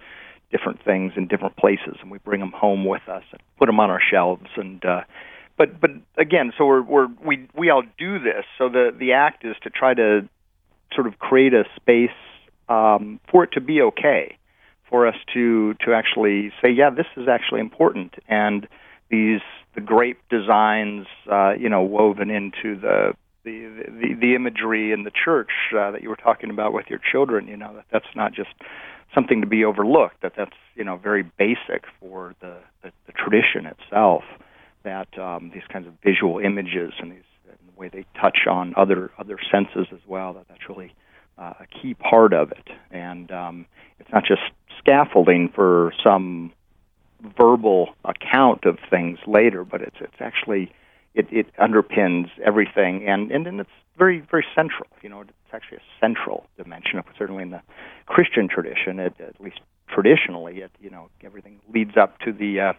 different 0.52 0.84
things 0.84 1.12
in 1.16 1.26
different 1.26 1.56
places, 1.56 1.96
and 2.00 2.10
we 2.10 2.18
bring 2.18 2.40
them 2.40 2.52
home 2.52 2.84
with 2.84 3.08
us 3.08 3.24
and 3.32 3.40
put 3.58 3.66
them 3.66 3.80
on 3.80 3.90
our 3.90 4.00
shelves. 4.00 4.46
And 4.56 4.84
uh, 4.84 5.00
but 5.56 5.80
but 5.80 5.90
again, 6.16 6.52
so 6.56 6.66
we're, 6.66 6.82
we're 6.82 7.08
we 7.24 7.48
we 7.56 7.70
all 7.70 7.82
do 7.98 8.18
this. 8.18 8.44
So 8.58 8.68
the 8.68 8.94
the 8.96 9.12
act 9.12 9.44
is 9.44 9.56
to 9.62 9.70
try 9.70 9.94
to 9.94 10.28
sort 10.94 11.06
of 11.06 11.18
create 11.18 11.54
a 11.54 11.64
space 11.76 12.10
um, 12.68 13.18
for 13.30 13.44
it 13.44 13.52
to 13.52 13.60
be 13.60 13.80
okay, 13.80 14.36
for 14.88 15.06
us 15.06 15.16
to 15.34 15.74
to 15.84 15.94
actually 15.94 16.52
say, 16.62 16.70
yeah, 16.70 16.90
this 16.90 17.06
is 17.16 17.28
actually 17.28 17.60
important, 17.60 18.14
and 18.28 18.68
these 19.10 19.40
the 19.74 19.80
grape 19.80 20.20
designs, 20.28 21.06
uh, 21.30 21.52
you 21.58 21.68
know, 21.68 21.82
woven 21.82 22.30
into 22.30 22.78
the 22.78 23.14
the, 23.44 23.84
the 23.88 24.14
the 24.20 24.34
imagery 24.34 24.92
in 24.92 25.04
the 25.04 25.10
church 25.10 25.50
uh, 25.76 25.90
that 25.90 26.02
you 26.02 26.08
were 26.08 26.16
talking 26.16 26.50
about 26.50 26.72
with 26.72 26.86
your 26.88 27.00
children. 27.10 27.48
You 27.48 27.56
know 27.56 27.74
that 27.74 27.84
that's 27.90 28.14
not 28.14 28.32
just 28.34 28.50
something 29.14 29.40
to 29.40 29.46
be 29.46 29.64
overlooked. 29.64 30.22
That 30.22 30.32
that's 30.36 30.56
you 30.74 30.84
know 30.84 30.96
very 30.96 31.22
basic 31.22 31.84
for 32.00 32.34
the 32.40 32.56
the, 32.82 32.92
the 33.06 33.12
tradition 33.12 33.66
itself. 33.66 34.24
That 34.84 35.16
um, 35.18 35.50
these 35.54 35.62
kinds 35.72 35.86
of 35.86 35.94
visual 36.02 36.38
images 36.38 36.92
and 36.98 37.12
these 37.12 37.22
and 37.48 37.58
the 37.72 37.78
way 37.78 37.88
they 37.88 38.04
touch 38.20 38.46
on 38.48 38.74
other 38.76 39.10
other 39.18 39.38
senses 39.50 39.86
as 39.92 40.00
well. 40.06 40.34
That 40.34 40.46
that's 40.48 40.68
really 40.68 40.94
uh, 41.38 41.54
a 41.60 41.66
key 41.66 41.94
part 41.94 42.32
of 42.32 42.52
it. 42.52 42.68
And 42.90 43.30
um, 43.30 43.66
it's 43.98 44.10
not 44.12 44.24
just 44.24 44.42
scaffolding 44.78 45.50
for 45.54 45.92
some 46.02 46.52
verbal 47.38 47.90
account 48.04 48.64
of 48.64 48.78
things 48.90 49.18
later, 49.26 49.64
but 49.64 49.80
it's 49.80 49.96
it's 50.00 50.20
actually 50.20 50.72
it, 51.14 51.26
it 51.30 51.46
underpins 51.56 52.30
everything, 52.44 53.06
and 53.06 53.30
and 53.30 53.46
then 53.46 53.60
it's 53.60 53.70
very 53.96 54.20
very 54.20 54.44
central. 54.54 54.88
You 55.02 55.08
know, 55.08 55.24
it's 55.52 55.62
actually 55.62 55.78
a 55.78 56.00
central 56.00 56.46
dimension 56.56 57.02
certainly 57.18 57.42
in 57.42 57.50
the 57.50 57.60
Christian 58.06 58.48
tradition, 58.48 58.98
it, 58.98 59.14
at 59.20 59.40
least 59.40 59.60
traditionally, 59.88 60.58
it 60.58 60.70
you 60.80 60.90
know 60.90 61.08
everything 61.22 61.60
leads 61.72 61.96
up 61.96 62.18
to 62.20 62.32
the 62.32 62.60
uh, 62.60 62.72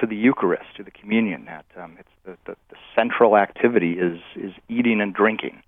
to 0.00 0.06
the 0.06 0.16
Eucharist, 0.16 0.76
to 0.76 0.82
the 0.82 0.90
communion. 0.90 1.46
That 1.46 1.64
um, 1.80 1.96
it's 1.98 2.08
the, 2.24 2.36
the 2.46 2.56
the 2.70 2.76
central 2.94 3.36
activity 3.36 3.92
is 3.92 4.20
is 4.36 4.52
eating 4.68 5.00
and 5.00 5.12
drinking, 5.14 5.62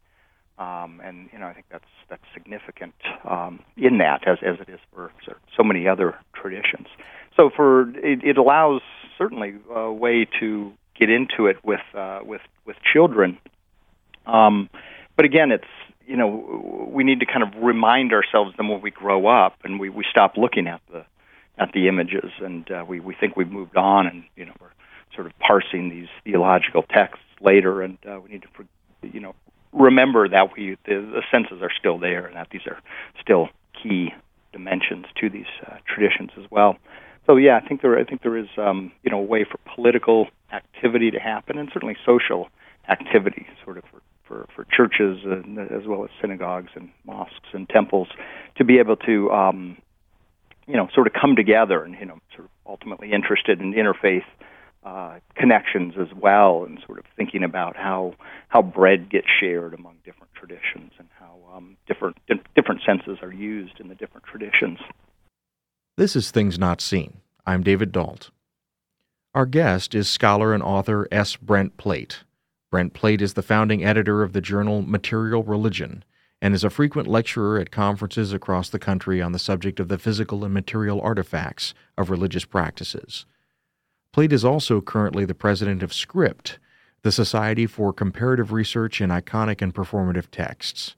um, 0.59 1.01
and 1.05 1.29
you 1.33 1.39
know 1.39 1.47
I 1.47 1.53
think 1.53 1.67
that's 1.71 1.85
that's 2.09 2.25
significant 2.33 2.95
um, 3.29 3.61
in 3.77 3.99
that 3.99 4.27
as 4.27 4.39
as 4.43 4.57
it 4.61 4.73
is 4.73 4.81
for 4.93 5.13
so 5.57 5.63
many 5.63 5.87
other 5.87 6.15
traditions. 6.35 6.87
So 7.37 7.51
for 7.55 7.91
it, 7.99 8.25
it 8.25 8.39
allows 8.39 8.81
certainly 9.19 9.57
a 9.75 9.93
way 9.93 10.27
to 10.41 10.73
get 10.99 11.11
into 11.11 11.47
it 11.47 11.57
with 11.65 11.81
uh, 11.95 12.21
with 12.23 12.43
with 12.65 12.77
children. 12.93 13.39
Um, 14.27 14.69
but 15.17 15.25
again, 15.25 15.51
it's 15.51 15.65
you 16.07 16.17
know 16.17 16.89
we 16.91 17.05
need 17.05 17.21
to 17.21 17.27
kind 17.27 17.43
of 17.43 17.63
remind 17.63 18.13
ourselves 18.13 18.55
then 18.57 18.69
when 18.69 18.81
we 18.81 18.91
grow 18.91 19.27
up 19.27 19.55
and 19.65 19.81
we 19.81 19.89
we 19.91 20.05
stop 20.11 20.37
looking 20.37 20.67
at 20.67 20.81
the 20.91 21.05
at 21.59 21.73
the 21.73 21.89
images 21.89 22.31
and 22.41 22.71
uh, 22.71 22.85
we 22.87 23.01
we 23.01 23.15
think 23.15 23.37
we've 23.37 23.51
moved 23.51 23.77
on 23.77 24.07
and 24.07 24.25
you 24.37 24.45
know 24.45 24.53
we're 24.61 24.71
sort 25.15 25.27
of 25.27 25.39
parsing 25.39 25.89
these 25.89 26.09
theological 26.25 26.83
texts 26.83 27.25
later 27.41 27.83
and 27.83 27.99
uh, 28.09 28.21
we 28.21 28.31
need 28.31 28.43
to 28.43 29.09
you 29.13 29.21
know 29.21 29.35
remember 29.73 30.29
that 30.29 30.57
we 30.57 30.77
the, 30.87 30.95
the 30.95 31.23
senses 31.31 31.63
are 31.63 31.73
still 31.79 31.99
there 31.99 32.27
and 32.27 32.37
that 32.37 32.49
these 32.51 32.67
are 32.67 32.79
still 33.21 33.49
key 33.83 34.13
dimensions 34.53 35.07
to 35.21 35.29
these 35.29 35.47
uh, 35.67 35.77
traditions 35.87 36.31
as 36.39 36.51
well. 36.51 36.77
So 37.27 37.37
yeah, 37.37 37.61
I 37.63 37.67
think 37.67 37.83
there 37.83 37.99
I 37.99 38.05
think 38.05 38.23
there 38.23 38.37
is 38.37 38.49
um, 38.57 38.93
you 39.03 39.11
know 39.11 39.19
a 39.19 39.23
way 39.23 39.45
for 39.45 39.59
political 39.75 40.29
activity 40.53 41.11
to 41.11 41.19
happen 41.19 41.59
and 41.59 41.69
certainly 41.73 41.97
social 42.07 42.49
activity, 42.89 43.47
sort 43.65 43.79
of 43.79 43.85
for 43.85 44.01
for, 44.27 44.47
for 44.55 44.65
churches 44.65 45.19
and, 45.25 45.59
as 45.59 45.87
well 45.87 46.05
as 46.05 46.11
synagogues 46.21 46.71
and 46.75 46.91
mosques 47.05 47.49
and 47.53 47.69
temples 47.69 48.09
to 48.57 48.65
be 48.65 48.79
able 48.79 48.97
to 48.97 49.31
um, 49.31 49.77
you 50.67 50.77
know 50.77 50.89
sort 50.95 51.07
of 51.07 51.13
come 51.13 51.37
together 51.37 51.83
and 51.83 51.95
you 51.99 52.07
know 52.07 52.19
sort 52.35 52.45
of 52.45 52.51
ultimately 52.67 53.13
interested 53.13 53.61
in 53.61 53.73
interfaith 53.73 54.25
uh, 54.87 55.19
connections 55.35 55.95
as 56.01 56.07
well, 56.17 56.63
and 56.65 56.79
sort 56.87 56.99
of 56.99 57.05
thinking 57.17 57.43
about 57.43 57.77
how 57.77 58.15
how 58.49 58.63
bread 58.63 59.11
gets 59.11 59.27
shared 59.41 59.75
among 59.75 59.97
different 60.05 60.33
traditions 60.35 60.93
and 60.99 61.09
how 61.19 61.37
um, 61.53 61.77
different 61.89 62.17
di- 62.29 62.41
different 62.55 62.81
senses 62.87 63.19
are 63.21 63.33
used 63.33 63.81
in 63.81 63.89
the 63.89 63.97
different 63.97 64.25
traditions. 64.27 64.79
This 65.97 66.15
is 66.15 66.31
Things 66.31 66.57
Not 66.57 66.81
Seen. 66.81 67.19
I'm 67.45 67.65
David 67.65 67.91
Dault. 67.91 68.31
Our 69.35 69.47
guest 69.47 69.95
is 69.95 70.09
scholar 70.09 70.55
and 70.55 70.63
author 70.63 71.09
S. 71.11 71.35
Brent 71.35 71.77
Plate. 71.77 72.23
Brent 72.71 72.95
Plate 72.95 73.23
is 73.23 73.35
the 73.35 73.43
founding 73.43 73.85
editor 73.85 74.23
of 74.23 74.33
the 74.33 74.41
journal 74.41 74.83
Material 74.83 75.43
Religion 75.43 76.05
and 76.43 76.55
is 76.55 76.65
a 76.65 76.71
frequent 76.71 77.09
lecturer 77.09 77.59
at 77.59 77.71
conferences 77.71 78.33
across 78.33 78.69
the 78.69 78.79
country 78.79 79.23
on 79.23 79.33
the 79.33 79.39
subject 79.39 79.81
of 79.81 79.89
the 79.89 79.99
physical 79.99 80.45
and 80.45 80.53
material 80.53 81.01
artifacts 81.01 81.75
of 81.97 82.11
religious 82.11 82.45
practices. 82.45 83.25
Plate 84.13 84.33
is 84.33 84.45
also 84.45 84.81
currently 84.81 85.25
the 85.25 85.35
president 85.35 85.83
of 85.83 85.93
Script, 85.93 86.59
the 87.03 87.13
Society 87.13 87.67
for 87.67 87.93
Comparative 87.93 88.53
Research 88.53 89.01
in 89.01 89.11
Iconic 89.11 89.63
and 89.63 89.75
Performative 89.75 90.31
Texts. 90.31 90.97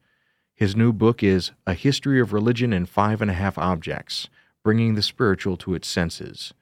His 0.55 0.75
new 0.75 0.93
book 0.93 1.23
is 1.23 1.53
A 1.67 1.75
History 1.75 2.21
of 2.21 2.33
Religion 2.33 2.73
in 2.73 2.87
Five 2.87 3.23
and 3.23 3.31
a 3.31 3.35
Half 3.35 3.59
Objects 3.59 4.29
bringing 4.65 4.95
the 4.95 5.03
spiritual 5.03 5.57
to 5.57 5.75
its 5.75 5.89
senses. 5.89 6.53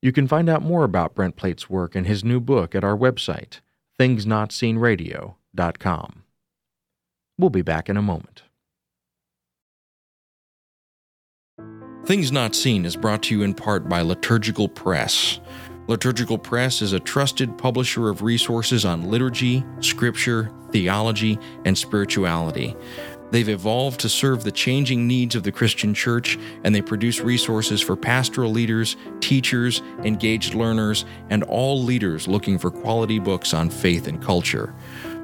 You 0.00 0.12
can 0.12 0.28
find 0.28 0.48
out 0.48 0.62
more 0.62 0.84
about 0.84 1.14
Brent 1.14 1.36
Plate's 1.36 1.70
work 1.70 1.94
and 1.94 2.06
his 2.06 2.22
new 2.22 2.40
book 2.40 2.74
at 2.74 2.84
our 2.84 2.96
website, 2.96 3.60
thingsnotseenradio.com. 3.98 6.22
We'll 7.38 7.50
be 7.50 7.62
back 7.62 7.88
in 7.88 7.96
a 7.96 8.02
moment. 8.02 8.42
Things 12.04 12.32
Not 12.32 12.56
Seen 12.56 12.84
is 12.84 12.96
brought 12.96 13.22
to 13.24 13.36
you 13.36 13.42
in 13.42 13.54
part 13.54 13.88
by 13.88 14.02
Liturgical 14.02 14.68
Press. 14.68 15.40
Liturgical 15.86 16.36
Press 16.36 16.82
is 16.82 16.92
a 16.92 17.00
trusted 17.00 17.56
publisher 17.58 18.08
of 18.08 18.22
resources 18.22 18.84
on 18.84 19.10
liturgy, 19.10 19.64
scripture, 19.80 20.50
theology, 20.70 21.38
and 21.64 21.78
spirituality. 21.78 22.74
They've 23.32 23.48
evolved 23.48 23.98
to 24.00 24.10
serve 24.10 24.44
the 24.44 24.52
changing 24.52 25.06
needs 25.06 25.34
of 25.34 25.42
the 25.42 25.50
Christian 25.50 25.94
church, 25.94 26.38
and 26.64 26.74
they 26.74 26.82
produce 26.82 27.20
resources 27.20 27.80
for 27.80 27.96
pastoral 27.96 28.50
leaders, 28.50 28.94
teachers, 29.20 29.80
engaged 30.04 30.52
learners, 30.52 31.06
and 31.30 31.42
all 31.44 31.82
leaders 31.82 32.28
looking 32.28 32.58
for 32.58 32.70
quality 32.70 33.18
books 33.18 33.54
on 33.54 33.70
faith 33.70 34.06
and 34.06 34.22
culture. 34.22 34.74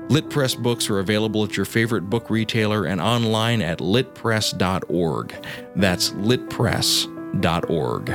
LitPress 0.09 0.57
books 0.57 0.89
are 0.89 1.01
available 1.01 1.45
at 1.45 1.55
your 1.55 1.67
favorite 1.67 2.09
book 2.09 2.31
retailer 2.31 2.87
and 2.87 2.99
online 2.99 3.61
at 3.61 3.81
litpress.org. 3.81 5.47
That's 5.77 6.13
litpress.org. 6.13 8.07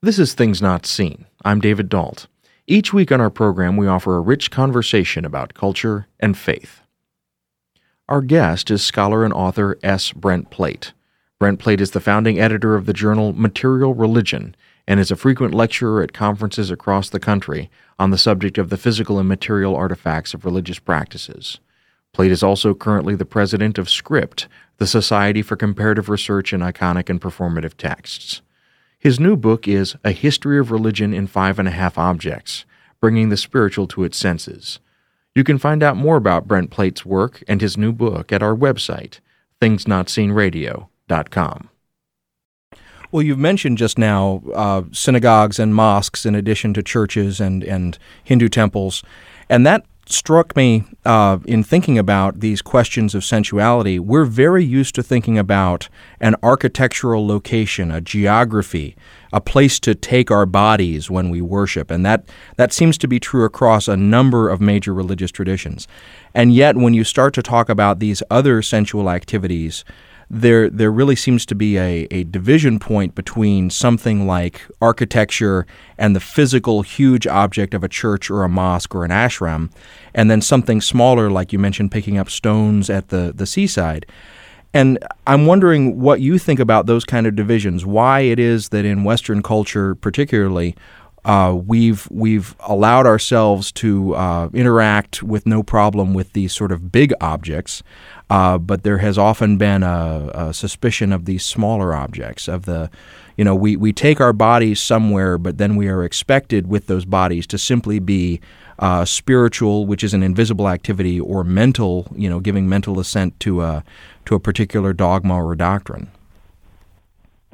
This 0.00 0.20
is 0.20 0.34
Things 0.34 0.62
Not 0.62 0.86
Seen. 0.86 1.26
I'm 1.44 1.60
David 1.60 1.88
Dault. 1.88 2.28
Each 2.70 2.92
week 2.92 3.10
on 3.10 3.18
our 3.18 3.30
program, 3.30 3.78
we 3.78 3.86
offer 3.86 4.14
a 4.14 4.20
rich 4.20 4.50
conversation 4.50 5.24
about 5.24 5.54
culture 5.54 6.06
and 6.20 6.36
faith. 6.36 6.82
Our 8.10 8.20
guest 8.20 8.70
is 8.70 8.84
scholar 8.84 9.24
and 9.24 9.32
author 9.32 9.78
S. 9.82 10.12
Brent 10.12 10.50
Plate. 10.50 10.92
Brent 11.38 11.60
Plate 11.60 11.80
is 11.80 11.92
the 11.92 12.00
founding 12.00 12.38
editor 12.38 12.74
of 12.74 12.84
the 12.84 12.92
journal 12.92 13.32
Material 13.32 13.94
Religion 13.94 14.54
and 14.86 15.00
is 15.00 15.10
a 15.10 15.16
frequent 15.16 15.54
lecturer 15.54 16.02
at 16.02 16.12
conferences 16.12 16.70
across 16.70 17.08
the 17.08 17.18
country 17.18 17.70
on 17.98 18.10
the 18.10 18.18
subject 18.18 18.58
of 18.58 18.68
the 18.68 18.76
physical 18.76 19.18
and 19.18 19.30
material 19.30 19.74
artifacts 19.74 20.34
of 20.34 20.44
religious 20.44 20.78
practices. 20.78 21.60
Plate 22.12 22.32
is 22.32 22.42
also 22.42 22.74
currently 22.74 23.14
the 23.14 23.24
president 23.24 23.78
of 23.78 23.88
Script, 23.88 24.46
the 24.76 24.86
Society 24.86 25.40
for 25.40 25.56
Comparative 25.56 26.10
Research 26.10 26.52
in 26.52 26.60
Iconic 26.60 27.08
and 27.08 27.18
Performative 27.18 27.78
Texts. 27.78 28.42
His 29.00 29.20
new 29.20 29.36
book 29.36 29.68
is 29.68 29.94
A 30.02 30.10
History 30.10 30.58
of 30.58 30.72
Religion 30.72 31.14
in 31.14 31.28
Five 31.28 31.60
and 31.60 31.68
a 31.68 31.72
Half 31.72 31.96
Objects 31.96 32.64
Bringing 33.00 33.28
the 33.28 33.36
Spiritual 33.36 33.86
to 33.88 34.02
Its 34.02 34.18
Senses. 34.18 34.80
You 35.36 35.44
can 35.44 35.56
find 35.56 35.84
out 35.84 35.96
more 35.96 36.16
about 36.16 36.48
Brent 36.48 36.72
Plate's 36.72 37.06
work 37.06 37.44
and 37.46 37.60
his 37.60 37.76
new 37.76 37.92
book 37.92 38.32
at 38.32 38.42
our 38.42 38.56
website, 38.56 39.20
thingsnotseenradio.com. 39.60 41.68
Well, 43.12 43.22
you've 43.22 43.38
mentioned 43.38 43.78
just 43.78 43.98
now 43.98 44.42
uh, 44.52 44.82
synagogues 44.90 45.60
and 45.60 45.76
mosques 45.76 46.26
in 46.26 46.34
addition 46.34 46.74
to 46.74 46.82
churches 46.82 47.40
and, 47.40 47.62
and 47.62 47.96
Hindu 48.24 48.48
temples. 48.48 49.04
And 49.48 49.64
that 49.64 49.86
struck 50.12 50.56
me 50.56 50.84
uh, 51.04 51.38
in 51.44 51.62
thinking 51.62 51.98
about 51.98 52.40
these 52.40 52.62
questions 52.62 53.14
of 53.14 53.24
sensuality. 53.24 53.98
We're 53.98 54.24
very 54.24 54.64
used 54.64 54.94
to 54.96 55.02
thinking 55.02 55.38
about 55.38 55.88
an 56.20 56.34
architectural 56.42 57.26
location, 57.26 57.90
a 57.90 58.00
geography, 58.00 58.96
a 59.32 59.40
place 59.40 59.78
to 59.80 59.94
take 59.94 60.30
our 60.30 60.46
bodies 60.46 61.10
when 61.10 61.30
we 61.30 61.40
worship, 61.40 61.90
and 61.90 62.04
that 62.06 62.28
that 62.56 62.72
seems 62.72 62.96
to 62.98 63.08
be 63.08 63.20
true 63.20 63.44
across 63.44 63.88
a 63.88 63.96
number 63.96 64.48
of 64.48 64.60
major 64.60 64.94
religious 64.94 65.30
traditions. 65.30 65.86
And 66.34 66.52
yet, 66.52 66.76
when 66.76 66.94
you 66.94 67.04
start 67.04 67.34
to 67.34 67.42
talk 67.42 67.68
about 67.68 67.98
these 67.98 68.22
other 68.30 68.62
sensual 68.62 69.10
activities, 69.10 69.84
there 70.30 70.68
there 70.68 70.92
really 70.92 71.16
seems 71.16 71.46
to 71.46 71.54
be 71.54 71.78
a, 71.78 72.06
a 72.10 72.24
division 72.24 72.78
point 72.78 73.14
between 73.14 73.70
something 73.70 74.26
like 74.26 74.60
architecture 74.80 75.66
and 75.96 76.14
the 76.14 76.20
physical 76.20 76.82
huge 76.82 77.26
object 77.26 77.72
of 77.74 77.82
a 77.82 77.88
church 77.88 78.30
or 78.30 78.44
a 78.44 78.48
mosque 78.48 78.94
or 78.94 79.04
an 79.04 79.10
ashram, 79.10 79.70
and 80.14 80.30
then 80.30 80.42
something 80.42 80.80
smaller 80.80 81.30
like 81.30 81.52
you 81.52 81.58
mentioned 81.58 81.90
picking 81.90 82.18
up 82.18 82.28
stones 82.28 82.90
at 82.90 83.08
the, 83.08 83.32
the 83.34 83.46
seaside. 83.46 84.04
And 84.74 84.98
I'm 85.26 85.46
wondering 85.46 85.98
what 85.98 86.20
you 86.20 86.38
think 86.38 86.60
about 86.60 86.84
those 86.84 87.04
kind 87.06 87.26
of 87.26 87.34
divisions. 87.34 87.86
Why 87.86 88.20
it 88.20 88.38
is 88.38 88.68
that 88.68 88.84
in 88.84 89.02
Western 89.02 89.42
culture, 89.42 89.94
particularly, 89.94 90.76
uh, 91.24 91.54
we've 91.54 92.06
we've 92.10 92.54
allowed 92.60 93.06
ourselves 93.06 93.72
to 93.72 94.14
uh, 94.14 94.48
interact 94.52 95.22
with 95.22 95.46
no 95.46 95.62
problem 95.62 96.14
with 96.14 96.32
these 96.32 96.54
sort 96.54 96.70
of 96.70 96.92
big 96.92 97.12
objects, 97.20 97.82
uh, 98.30 98.58
but 98.58 98.82
there 98.82 98.98
has 98.98 99.16
often 99.16 99.56
been 99.56 99.82
a, 99.82 100.30
a, 100.34 100.54
suspicion 100.54 101.12
of 101.12 101.24
these 101.24 101.44
smaller 101.44 101.94
objects. 101.94 102.46
Of 102.46 102.66
the, 102.66 102.90
you 103.36 103.44
know, 103.44 103.54
we, 103.54 103.76
we 103.76 103.92
take 103.92 104.20
our 104.20 104.34
bodies 104.34 104.82
somewhere, 104.82 105.38
but 105.38 105.56
then 105.56 105.76
we 105.76 105.88
are 105.88 106.04
expected 106.04 106.66
with 106.66 106.88
those 106.88 107.06
bodies 107.06 107.46
to 107.46 107.58
simply 107.58 107.98
be 107.98 108.40
uh, 108.78 109.04
spiritual, 109.04 109.86
which 109.86 110.04
is 110.04 110.12
an 110.12 110.22
invisible 110.22 110.68
activity, 110.68 111.18
or 111.18 111.42
mental, 111.42 112.06
you 112.14 112.28
know, 112.28 112.38
giving 112.38 112.68
mental 112.68 113.00
assent 113.00 113.38
to 113.40 113.62
a 113.62 113.82
to 114.26 114.34
a 114.34 114.40
particular 114.40 114.92
dogma 114.92 115.42
or 115.42 115.54
doctrine. 115.54 116.10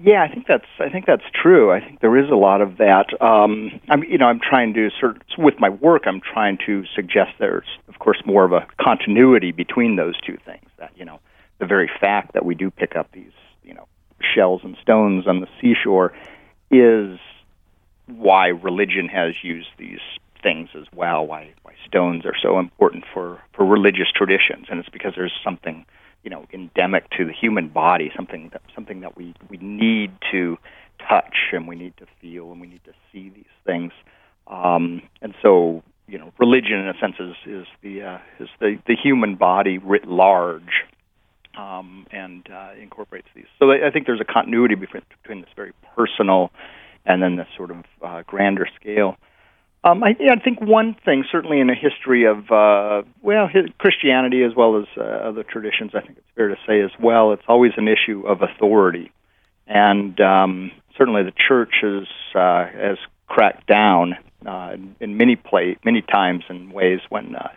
Yeah, 0.04 0.22
I 0.22 0.28
think 0.28 0.46
that's 0.46 0.66
I 0.78 0.90
think 0.90 1.06
that's 1.06 1.24
true. 1.32 1.72
I 1.72 1.80
think 1.80 2.00
there 2.00 2.14
is 2.18 2.28
a 2.30 2.34
lot 2.34 2.60
of 2.60 2.76
that. 2.76 3.06
Um, 3.22 3.80
I'm 3.88 4.04
you 4.04 4.18
know 4.18 4.26
I'm 4.26 4.38
trying 4.38 4.74
to 4.74 4.90
sort 5.00 5.16
of, 5.16 5.22
with 5.38 5.54
my 5.58 5.70
work 5.70 6.02
I'm 6.04 6.20
trying 6.20 6.58
to 6.66 6.84
suggest 6.94 7.30
there's 7.38 7.66
of 7.88 7.98
course 8.00 8.18
more 8.26 8.44
of 8.44 8.52
a 8.52 8.66
continuity 8.78 9.50
between 9.50 9.96
those 9.96 10.14
two 10.20 10.36
things. 10.44 10.68
That 10.78 10.92
you 10.94 11.06
know 11.06 11.20
the 11.58 11.64
very 11.64 11.90
fact 12.00 12.34
that 12.34 12.44
we 12.44 12.54
do 12.54 12.70
pick 12.70 12.96
up 12.96 13.12
these 13.12 13.32
you 13.62 13.72
know 13.72 13.88
shells 14.20 14.60
and 14.62 14.76
stones 14.82 15.26
on 15.26 15.40
the 15.40 15.48
seashore 15.58 16.12
is 16.70 17.18
why 18.06 18.48
religion 18.48 19.08
has 19.08 19.32
used 19.42 19.70
these 19.78 20.00
things 20.42 20.68
as 20.78 20.84
well. 20.94 21.26
Why 21.26 21.54
why 21.62 21.72
stones 21.86 22.26
are 22.26 22.36
so 22.42 22.58
important 22.58 23.04
for 23.14 23.40
for 23.54 23.64
religious 23.64 24.12
traditions, 24.14 24.66
and 24.68 24.78
it's 24.80 24.90
because 24.90 25.14
there's 25.16 25.32
something 25.42 25.86
you 26.24 26.30
know 26.30 26.46
endemic 26.52 27.08
to 27.10 27.24
the 27.24 27.32
human 27.32 27.68
body, 27.68 28.10
something 28.16 28.50
that 28.52 28.62
something 28.74 29.00
that 29.00 29.16
we 29.16 29.34
we 29.48 29.58
need 29.58 30.12
to 30.32 30.58
touch 31.08 31.36
and 31.52 31.68
we 31.68 31.76
need 31.76 31.96
to 31.98 32.06
feel 32.20 32.50
and 32.50 32.60
we 32.60 32.66
need 32.66 32.84
to 32.84 32.94
see 33.12 33.28
these 33.28 33.44
things. 33.64 33.92
Um, 34.46 35.02
and 35.22 35.34
so 35.42 35.82
you 36.06 36.18
know, 36.18 36.32
religion 36.38 36.78
in 36.80 36.88
a 36.88 36.98
sense 36.98 37.16
is 37.18 37.34
is 37.46 37.66
the 37.82 38.02
uh, 38.02 38.18
is 38.40 38.48
the 38.60 38.78
the 38.86 38.96
human 38.96 39.36
body 39.36 39.78
writ 39.78 40.06
large. 40.06 40.84
Um, 41.56 42.08
and 42.10 42.44
uh, 42.52 42.70
incorporates 42.82 43.28
these. 43.32 43.44
So 43.60 43.70
I 43.70 43.88
think 43.92 44.06
there's 44.06 44.20
a 44.20 44.24
continuity 44.24 44.74
between, 44.74 45.04
between 45.22 45.40
this 45.40 45.50
very 45.54 45.72
personal 45.94 46.50
and 47.06 47.22
then 47.22 47.36
this 47.36 47.46
sort 47.56 47.70
of 47.70 47.84
uh, 48.02 48.22
grander 48.26 48.66
scale. 48.74 49.16
Um, 49.84 50.02
I, 50.02 50.16
I 50.30 50.36
think 50.42 50.62
one 50.62 50.96
thing, 51.04 51.24
certainly 51.30 51.60
in 51.60 51.68
a 51.68 51.74
history 51.74 52.24
of 52.24 52.50
uh, 52.50 53.02
well, 53.22 53.50
Christianity 53.78 54.42
as 54.42 54.52
well 54.56 54.78
as 54.78 54.86
uh, 54.96 55.02
other 55.02 55.42
traditions, 55.42 55.90
I 55.94 56.00
think 56.00 56.16
it's 56.16 56.26
fair 56.34 56.48
to 56.48 56.56
say 56.66 56.80
as 56.80 56.90
well, 56.98 57.32
it's 57.32 57.42
always 57.46 57.72
an 57.76 57.86
issue 57.86 58.26
of 58.26 58.40
authority, 58.40 59.12
and 59.66 60.18
um, 60.20 60.70
certainly 60.96 61.22
the 61.22 61.34
church 61.36 61.74
has 61.82 62.06
uh, 62.34 62.66
has 62.66 62.96
cracked 63.26 63.66
down 63.66 64.14
uh, 64.46 64.70
in, 64.72 64.96
in 65.00 65.16
many 65.18 65.36
play 65.36 65.76
many 65.84 66.00
times 66.00 66.44
in 66.48 66.70
ways 66.70 67.00
when 67.10 67.36
uh, 67.36 67.48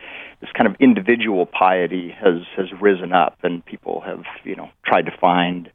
this 0.42 0.50
kind 0.52 0.68
of 0.68 0.76
individual 0.82 1.46
piety 1.46 2.10
has 2.12 2.42
has 2.58 2.66
risen 2.82 3.14
up, 3.14 3.38
and 3.44 3.66
people 3.66 4.02
have 4.02 4.26
you 4.44 4.58
know 4.58 4.70
tried 4.86 5.06
to 5.06 5.18
find 5.22 5.72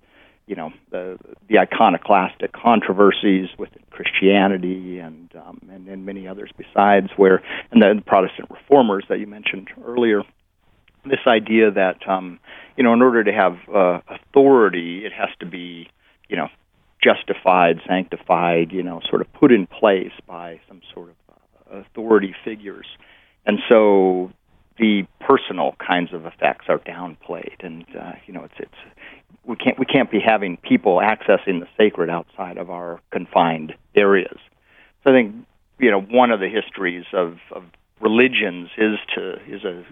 you 0.53 0.57
know 0.57 0.71
the 0.91 1.19
the 1.49 1.59
iconoclastic 1.59 2.53
controversies 2.53 3.49
within 3.57 3.83
Christianity 3.89 4.99
and 4.99 5.31
um, 5.35 5.63
and, 5.73 5.89
and 5.89 6.05
many 6.05 6.29
others 6.29 6.51
besides 6.59 7.09
where 7.17 7.43
and 7.71 7.81
the 7.81 8.03
Protestant 8.05 8.51
reformers 8.51 9.03
that 9.09 9.19
you 9.19 9.27
mentioned 9.27 9.69
earlier 9.83 10.25
this 11.07 11.21
idea 11.27 11.71
that 11.71 12.07
um, 12.07 12.39
you 12.77 12.85
know 12.85 12.93
in 12.93 13.01
order 13.01 13.25
to 13.25 13.33
have 13.33 13.57
uh, 13.75 14.01
authority 14.09 15.07
it 15.07 15.13
has 15.15 15.31
to 15.41 15.47
be 15.47 15.89
you 16.29 16.37
know 16.37 16.49
justified 17.03 17.81
sanctified 17.89 18.73
you 18.73 18.83
know 18.83 19.01
sort 19.09 19.23
of 19.23 19.33
put 19.33 19.53
in 19.53 19.67
place 19.67 20.13
by 20.27 20.61
some 20.69 20.83
sort 20.93 21.09
of 21.09 21.17
uh, 21.31 21.79
authority 21.79 22.35
figures. 22.45 22.87
And 23.47 23.59
so 23.71 24.33
the 24.79 25.07
personal 25.21 25.75
kinds 25.79 26.13
of 26.13 26.27
effects 26.27 26.67
are 26.69 26.79
downplayed 26.79 27.61
and 27.61 27.85
uh, 27.99 28.13
you 28.27 28.35
know 28.35 28.45
it's 28.45 28.55
it's 28.59 28.83
we 29.45 29.57
can't 29.57 29.79
we 29.79 29.87
can't 29.87 30.11
be 30.11 30.21
having 30.21 30.57
people 30.57 30.99
accessing 30.99 31.61
the 31.61 31.69
sacred 31.77 32.11
outside 32.11 32.59
of 32.59 32.71
our 32.71 33.01
confined 33.11 33.75
areas. 33.95 34.39
So 35.05 35.11
I 35.11 35.15
think 35.15 35.35
you 35.79 35.91
know 35.91 36.01
one 36.01 36.31
of 36.31 36.41
the 36.41 36.49
histories 36.49 37.05
of, 37.12 37.39
of 37.51 37.65
religions 38.01 38.71
is 38.77 38.99
to 39.15 39.35
is 39.47 39.65
a 39.65 39.85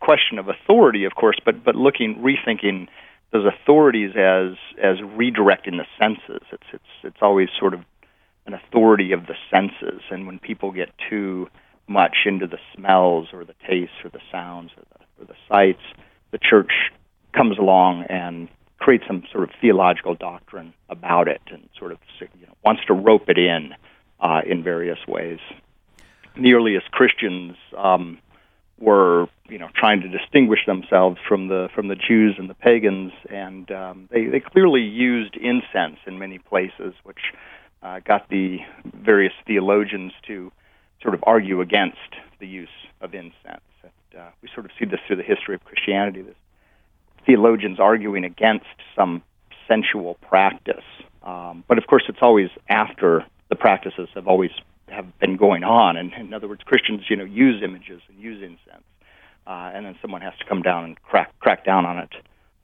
question 0.00 0.38
of 0.38 0.48
authority, 0.48 1.04
of 1.04 1.14
course, 1.14 1.36
but 1.44 1.64
but 1.64 1.74
looking 1.74 2.16
rethinking 2.16 2.88
those 3.32 3.46
authorities 3.46 4.10
as 4.16 4.56
as 4.82 4.98
redirecting 4.98 5.78
the 5.78 5.86
senses. 5.98 6.42
It's 6.52 6.66
it's 6.72 6.92
it's 7.02 7.22
always 7.22 7.48
sort 7.58 7.74
of 7.74 7.80
an 8.46 8.54
authority 8.54 9.12
of 9.12 9.26
the 9.26 9.34
senses, 9.50 10.02
and 10.10 10.26
when 10.26 10.38
people 10.38 10.70
get 10.70 10.90
too 11.10 11.48
much 11.88 12.16
into 12.26 12.46
the 12.46 12.58
smells 12.74 13.28
or 13.32 13.44
the 13.44 13.54
tastes 13.68 13.94
or 14.04 14.10
the 14.10 14.20
sounds 14.30 14.72
or 14.76 14.82
the, 14.92 15.22
or 15.22 15.26
the 15.26 15.38
sights, 15.48 15.82
the 16.32 16.38
church 16.38 16.72
comes 17.32 17.58
along 17.58 18.04
and 18.08 18.48
create 18.78 19.02
some 19.06 19.22
sort 19.32 19.44
of 19.44 19.50
theological 19.60 20.14
doctrine 20.14 20.74
about 20.88 21.28
it 21.28 21.40
and 21.50 21.68
sort 21.78 21.92
of 21.92 21.98
you 22.20 22.46
know, 22.46 22.54
wants 22.64 22.82
to 22.86 22.94
rope 22.94 23.28
it 23.28 23.38
in 23.38 23.74
uh, 24.20 24.42
in 24.46 24.62
various 24.62 24.98
ways. 25.06 25.38
The 26.36 26.52
earliest 26.52 26.90
Christians 26.90 27.56
um, 27.76 28.18
were, 28.78 29.26
you 29.48 29.58
know, 29.58 29.68
trying 29.74 30.02
to 30.02 30.08
distinguish 30.08 30.60
themselves 30.66 31.18
from 31.26 31.48
the 31.48 31.68
from 31.74 31.88
the 31.88 31.96
Jews 31.96 32.36
and 32.38 32.50
the 32.50 32.54
pagans, 32.54 33.12
and 33.30 33.70
um, 33.70 34.08
they 34.10 34.26
they 34.26 34.40
clearly 34.40 34.82
used 34.82 35.36
incense 35.36 35.98
in 36.06 36.18
many 36.18 36.38
places, 36.38 36.94
which 37.04 37.32
uh, 37.82 38.00
got 38.00 38.28
the 38.28 38.58
various 38.84 39.32
theologians 39.46 40.12
to 40.26 40.52
sort 41.00 41.14
of 41.14 41.24
argue 41.26 41.60
against 41.60 42.16
the 42.40 42.46
use 42.46 42.68
of 43.00 43.14
incense. 43.14 43.62
And, 43.82 44.20
uh, 44.20 44.30
we 44.42 44.48
sort 44.54 44.66
of 44.66 44.72
see 44.78 44.86
this 44.86 45.00
through 45.06 45.16
the 45.16 45.22
history 45.22 45.54
of 45.54 45.64
Christianity. 45.64 46.22
This 46.22 46.34
theologians 47.26 47.78
arguing 47.80 48.24
against 48.24 48.66
some 48.94 49.22
sensual 49.68 50.14
practice. 50.22 50.84
Um, 51.22 51.64
but 51.68 51.78
of 51.78 51.86
course, 51.86 52.04
it's 52.08 52.18
always 52.22 52.48
after 52.68 53.26
the 53.48 53.56
practices 53.56 54.08
have 54.14 54.28
always 54.28 54.52
have 54.88 55.18
been 55.18 55.36
going 55.36 55.64
on. 55.64 55.96
And 55.96 56.12
in 56.14 56.32
other 56.32 56.48
words, 56.48 56.62
Christians, 56.64 57.02
you 57.10 57.16
know, 57.16 57.24
use 57.24 57.62
images 57.62 58.00
and 58.08 58.18
use 58.18 58.42
incense, 58.42 58.84
uh, 59.46 59.72
and 59.74 59.84
then 59.84 59.96
someone 60.00 60.22
has 60.22 60.34
to 60.38 60.44
come 60.44 60.62
down 60.62 60.84
and 60.84 61.02
crack 61.02 61.36
crack 61.40 61.64
down 61.64 61.84
on 61.84 61.98
it 61.98 62.10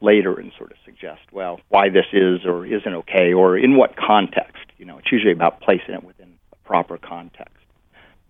later 0.00 0.34
and 0.38 0.52
sort 0.58 0.70
of 0.72 0.76
suggest, 0.84 1.20
well, 1.32 1.60
why 1.68 1.88
this 1.88 2.06
is 2.12 2.44
or 2.44 2.66
isn't 2.66 2.94
okay, 2.94 3.32
or 3.32 3.56
in 3.56 3.76
what 3.76 3.96
context. 3.96 4.64
You 4.78 4.86
know, 4.86 4.98
it's 4.98 5.10
usually 5.12 5.32
about 5.32 5.60
placing 5.60 5.94
it 5.94 6.04
within 6.04 6.34
a 6.52 6.56
proper 6.68 6.98
context. 6.98 7.54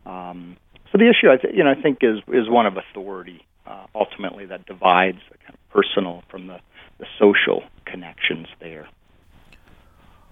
Um, 0.05 0.57
so 0.90 0.99
the 0.99 1.09
issue, 1.09 1.31
I 1.31 1.37
th- 1.37 1.55
you 1.55 1.64
know, 1.64 1.71
I 1.71 1.81
think 1.81 1.99
is 2.03 2.18
is 2.29 2.49
one 2.49 2.66
of 2.66 2.77
authority 2.77 3.47
uh, 3.66 3.87
ultimately 3.94 4.46
that 4.46 4.66
divides 4.66 5.18
the 5.31 5.38
kind 5.38 5.55
of 5.55 5.70
personal 5.70 6.22
from 6.29 6.46
the, 6.46 6.61
the 6.98 7.07
social 7.18 7.62
connections 7.85 8.46
there. 8.61 8.88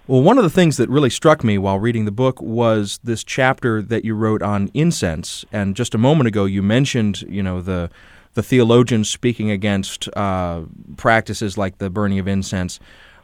Well, 0.07 0.23
one 0.23 0.39
of 0.39 0.45
the 0.45 0.51
things 0.51 0.77
that 0.79 0.89
really 0.89 1.11
struck 1.11 1.45
me 1.45 1.57
while 1.57 1.79
reading 1.79 2.05
the 2.05 2.11
book 2.11 2.41
was 2.43 2.99
this 3.05 3.23
chapter 3.23 3.81
that 3.81 4.05
you 4.05 4.15
wrote 4.15 4.43
on 4.43 4.71
incense. 4.75 5.45
And 5.53 5.77
just 5.77 5.95
a 5.95 5.99
moment 5.99 6.27
ago, 6.27 6.47
you 6.47 6.63
mentioned, 6.63 7.23
you 7.23 7.43
know, 7.43 7.61
the 7.61 7.91
the 8.35 8.43
theologians 8.43 9.11
speaking 9.11 9.51
against 9.51 10.09
uh, 10.17 10.63
practices 10.97 11.59
like 11.59 11.79
the 11.79 11.91
burning 11.91 12.19
of 12.19 12.29
incense. 12.29 12.79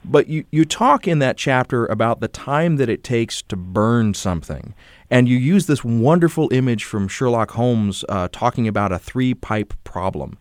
But 0.09 0.29
you, 0.29 0.45
you 0.51 0.65
talk 0.65 1.09
in 1.09 1.19
that 1.19 1.37
chapter 1.37 1.85
about 1.87 2.21
the 2.21 2.29
time 2.29 2.77
that 2.77 2.89
it 2.89 3.03
takes 3.03 3.43
to 3.43 3.57
burn 3.57 4.15
something. 4.15 4.73
And 5.11 5.29
you 5.29 5.37
use 5.37 5.67
this 5.67 5.85
wonderful 5.85 6.49
image 6.53 6.85
from 6.85 7.09
Sherlock 7.09 7.51
Holmes 7.53 8.05
uh, 8.09 8.29
talking 8.31 8.69
about 8.69 8.93
a 8.93 8.99
three 8.99 9.35
pipe 9.35 9.75
problem. 9.85 10.39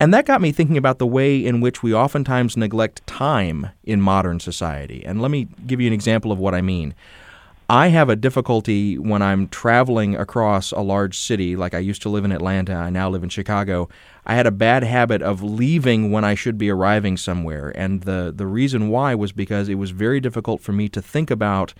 And 0.00 0.12
that 0.14 0.26
got 0.26 0.40
me 0.40 0.52
thinking 0.52 0.76
about 0.76 0.98
the 0.98 1.06
way 1.06 1.44
in 1.44 1.60
which 1.60 1.82
we 1.82 1.94
oftentimes 1.94 2.56
neglect 2.56 3.06
time 3.06 3.70
in 3.84 4.00
modern 4.00 4.40
society. 4.40 5.04
And 5.04 5.20
let 5.20 5.30
me 5.30 5.48
give 5.66 5.80
you 5.80 5.86
an 5.86 5.92
example 5.92 6.32
of 6.32 6.38
what 6.38 6.54
I 6.54 6.62
mean. 6.62 6.94
I 7.68 7.88
have 7.88 8.10
a 8.10 8.16
difficulty 8.16 8.98
when 8.98 9.22
I'm 9.22 9.48
traveling 9.48 10.14
across 10.14 10.70
a 10.70 10.80
large 10.80 11.18
city, 11.18 11.56
like 11.56 11.72
I 11.72 11.78
used 11.78 12.02
to 12.02 12.10
live 12.10 12.24
in 12.24 12.32
Atlanta, 12.32 12.74
I 12.74 12.90
now 12.90 13.08
live 13.08 13.22
in 13.22 13.30
Chicago. 13.30 13.88
I 14.26 14.34
had 14.34 14.46
a 14.46 14.50
bad 14.50 14.84
habit 14.84 15.22
of 15.22 15.42
leaving 15.42 16.10
when 16.10 16.24
I 16.24 16.34
should 16.34 16.58
be 16.58 16.68
arriving 16.68 17.16
somewhere. 17.16 17.72
And 17.74 18.02
the, 18.02 18.32
the 18.34 18.46
reason 18.46 18.90
why 18.90 19.14
was 19.14 19.32
because 19.32 19.70
it 19.70 19.76
was 19.76 19.92
very 19.92 20.20
difficult 20.20 20.60
for 20.60 20.72
me 20.72 20.90
to 20.90 21.00
think 21.00 21.30
about 21.30 21.72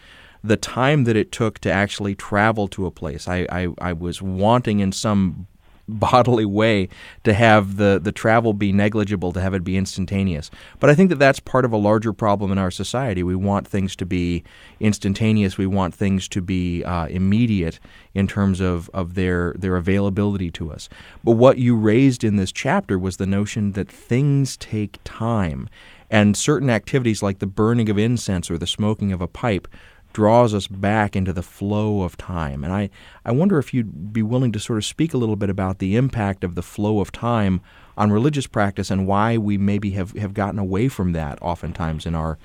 the 0.42 0.56
time 0.56 1.04
that 1.04 1.16
it 1.16 1.32
took 1.32 1.58
to 1.60 1.70
actually 1.70 2.14
travel 2.14 2.66
to 2.68 2.86
a 2.86 2.90
place. 2.90 3.28
I, 3.28 3.46
I, 3.50 3.68
I 3.78 3.92
was 3.92 4.22
wanting 4.22 4.80
in 4.80 4.92
some 4.92 5.48
bodily 5.88 6.44
way 6.44 6.88
to 7.24 7.34
have 7.34 7.76
the, 7.76 8.00
the 8.02 8.12
travel 8.12 8.52
be 8.52 8.72
negligible, 8.72 9.32
to 9.32 9.40
have 9.40 9.54
it 9.54 9.64
be 9.64 9.76
instantaneous. 9.76 10.50
But 10.80 10.90
I 10.90 10.94
think 10.94 11.10
that 11.10 11.18
that's 11.18 11.40
part 11.40 11.64
of 11.64 11.72
a 11.72 11.76
larger 11.76 12.12
problem 12.12 12.50
in 12.52 12.58
our 12.58 12.70
society. 12.70 13.22
We 13.22 13.34
want 13.34 13.68
things 13.68 13.94
to 13.96 14.06
be 14.06 14.44
instantaneous. 14.80 15.58
We 15.58 15.66
want 15.66 15.94
things 15.94 16.28
to 16.28 16.40
be 16.40 16.84
uh, 16.84 17.06
immediate 17.06 17.80
in 18.14 18.26
terms 18.26 18.60
of, 18.60 18.88
of 18.94 19.14
their, 19.14 19.54
their 19.58 19.76
availability 19.76 20.50
to 20.52 20.72
us. 20.72 20.88
But 21.22 21.32
what 21.32 21.58
you 21.58 21.76
raised 21.76 22.24
in 22.24 22.36
this 22.36 22.52
chapter 22.52 22.98
was 22.98 23.16
the 23.16 23.26
notion 23.26 23.72
that 23.72 23.90
things 23.90 24.56
take 24.56 24.98
time. 25.04 25.68
And 26.10 26.36
certain 26.36 26.70
activities 26.70 27.22
like 27.22 27.40
the 27.40 27.46
burning 27.46 27.88
of 27.88 27.98
incense 27.98 28.50
or 28.50 28.56
the 28.56 28.66
smoking 28.66 29.10
of 29.12 29.20
a 29.20 29.26
pipe 29.26 29.66
draws 30.14 30.54
us 30.54 30.66
back 30.66 31.14
into 31.14 31.32
the 31.32 31.42
flow 31.42 32.02
of 32.02 32.16
time. 32.16 32.64
And 32.64 32.72
I, 32.72 32.88
I 33.26 33.32
wonder 33.32 33.58
if 33.58 33.74
you'd 33.74 34.12
be 34.12 34.22
willing 34.22 34.52
to 34.52 34.58
sort 34.58 34.78
of 34.78 34.84
speak 34.86 35.12
a 35.12 35.18
little 35.18 35.36
bit 35.36 35.50
about 35.50 35.80
the 35.80 35.96
impact 35.96 36.42
of 36.42 36.54
the 36.54 36.62
flow 36.62 37.00
of 37.00 37.12
time 37.12 37.60
on 37.98 38.10
religious 38.10 38.46
practice 38.46 38.90
and 38.90 39.06
why 39.06 39.36
we 39.36 39.58
maybe 39.58 39.90
have, 39.90 40.12
have 40.12 40.32
gotten 40.32 40.58
away 40.58 40.88
from 40.88 41.12
that 41.12 41.38
oftentimes 41.42 42.06
in 42.06 42.14
our 42.14 42.38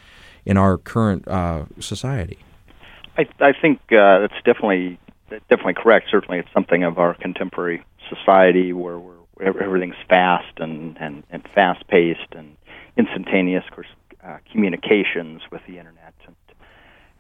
in 0.46 0.58
our 0.58 0.78
current 0.78 1.28
uh, 1.28 1.66
society. 1.80 2.40
I, 3.18 3.28
I 3.40 3.54
think 3.62 3.80
uh, 3.92 4.26
it's 4.26 4.42
definitely 4.46 5.00
definitely 5.50 5.76
correct. 5.76 6.08
Certainly, 6.10 6.40
it's 6.40 6.54
something 6.54 6.84
of 6.84 6.98
our 6.98 7.14
contemporary 7.14 7.84
society 8.10 8.74
where 8.74 8.98
we're, 8.98 9.16
everything's 9.40 9.96
fast 10.08 10.58
and, 10.58 10.98
and, 11.00 11.24
and 11.30 11.48
fast 11.54 11.88
paced 11.88 12.32
and 12.32 12.56
instantaneous. 12.98 13.64
Of 13.70 13.76
course, 13.76 13.88
uh, 14.26 14.38
communications 14.52 15.42
with 15.52 15.62
the 15.68 15.78
internet 15.78 16.14
and 16.26 16.36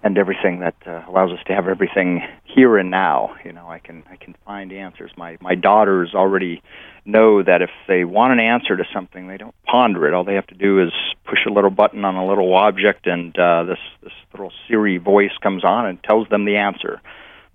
and 0.01 0.17
everything 0.17 0.59
that 0.59 0.75
uh, 0.85 1.03
allows 1.07 1.31
us 1.31 1.39
to 1.47 1.53
have 1.53 1.67
everything 1.67 2.21
here 2.45 2.77
and 2.77 2.89
now. 2.89 3.35
You 3.43 3.51
know, 3.51 3.67
I 3.69 3.79
can 3.79 4.03
I 4.09 4.15
can 4.15 4.35
find 4.45 4.71
answers. 4.71 5.11
My 5.17 5.37
my 5.41 5.55
daughters 5.55 6.13
already 6.13 6.61
know 7.05 7.43
that 7.43 7.61
if 7.61 7.69
they 7.87 8.05
want 8.05 8.33
an 8.33 8.39
answer 8.39 8.77
to 8.77 8.83
something, 8.93 9.27
they 9.27 9.37
don't 9.37 9.55
ponder 9.63 10.07
it. 10.07 10.13
All 10.13 10.23
they 10.23 10.35
have 10.35 10.47
to 10.47 10.55
do 10.55 10.81
is 10.81 10.91
push 11.25 11.39
a 11.47 11.51
little 11.51 11.69
button 11.69 12.05
on 12.05 12.15
a 12.15 12.25
little 12.25 12.53
object, 12.55 13.07
and 13.07 13.37
uh, 13.37 13.63
this 13.63 13.79
this 14.01 14.13
little 14.31 14.51
Siri 14.67 14.97
voice 14.97 15.35
comes 15.41 15.63
on 15.63 15.85
and 15.85 16.01
tells 16.03 16.27
them 16.29 16.45
the 16.45 16.57
answer. 16.57 17.01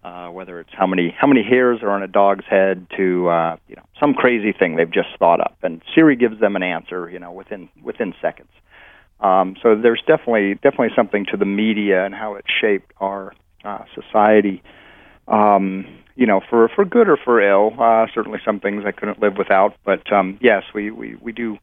Uh, 0.02 0.28
whether 0.28 0.60
it's 0.60 0.72
how 0.74 0.86
many 0.86 1.16
how 1.18 1.26
many 1.26 1.42
hairs 1.42 1.78
are 1.82 1.88
on 1.88 2.02
a 2.02 2.06
dog's 2.06 2.44
head 2.44 2.86
to 2.94 3.26
uh, 3.28 3.56
you 3.68 3.74
know 3.74 3.84
some 3.98 4.12
crazy 4.12 4.52
thing 4.52 4.76
they've 4.76 4.90
just 4.90 5.08
thought 5.18 5.40
up, 5.40 5.56
and 5.62 5.80
Siri 5.94 6.14
gives 6.14 6.38
them 6.40 6.56
an 6.56 6.62
answer 6.62 7.08
you 7.08 7.18
know 7.18 7.32
within 7.32 7.70
within 7.82 8.12
seconds. 8.20 8.50
Um, 9.24 9.56
so 9.62 9.74
there's 9.74 10.02
definitely 10.06 10.54
definitely 10.54 10.90
something 10.94 11.24
to 11.30 11.36
the 11.38 11.46
media 11.46 12.04
and 12.04 12.14
how 12.14 12.34
it 12.34 12.44
shaped 12.60 12.92
our 12.98 13.32
uh, 13.64 13.84
society. 13.94 14.62
Um, 15.26 15.86
you 16.14 16.26
know, 16.26 16.40
for 16.48 16.68
for 16.68 16.84
good 16.84 17.08
or 17.08 17.16
for 17.16 17.40
ill. 17.40 17.72
Uh, 17.80 18.06
certainly, 18.14 18.38
some 18.44 18.60
things 18.60 18.84
I 18.86 18.92
couldn't 18.92 19.20
live 19.20 19.36
without. 19.38 19.76
But 19.84 20.12
um, 20.12 20.38
yes, 20.42 20.62
we, 20.74 20.90
we 20.90 21.16
we 21.16 21.32
do 21.32 21.56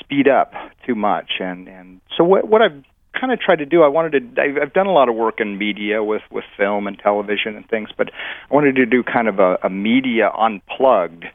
speed 0.00 0.26
up 0.26 0.52
too 0.86 0.94
much. 0.94 1.32
And 1.38 1.68
and 1.68 2.00
so 2.16 2.24
what 2.24 2.48
what 2.48 2.62
I've 2.62 2.82
kind 3.18 3.30
of 3.30 3.38
tried 3.38 3.56
to 3.56 3.66
do, 3.66 3.82
I 3.82 3.88
wanted 3.88 4.34
to. 4.34 4.42
I've, 4.62 4.72
done 4.72 4.86
a 4.86 4.92
lot 4.92 5.10
of 5.10 5.14
work 5.14 5.38
in 5.38 5.58
media 5.58 6.02
with 6.02 6.22
with 6.30 6.44
film 6.56 6.86
and 6.86 6.98
television 6.98 7.56
and 7.56 7.68
things, 7.68 7.90
but 7.96 8.10
I 8.50 8.54
wanted 8.54 8.76
to 8.76 8.86
do 8.86 9.02
kind 9.02 9.28
of 9.28 9.38
a, 9.38 9.58
a 9.62 9.70
media 9.70 10.30
unplugged. 10.36 11.26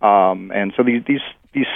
Um, 0.00 0.52
and 0.54 0.72
so 0.76 0.84
these 0.84 1.02
these 1.06 1.20
these 1.52 1.66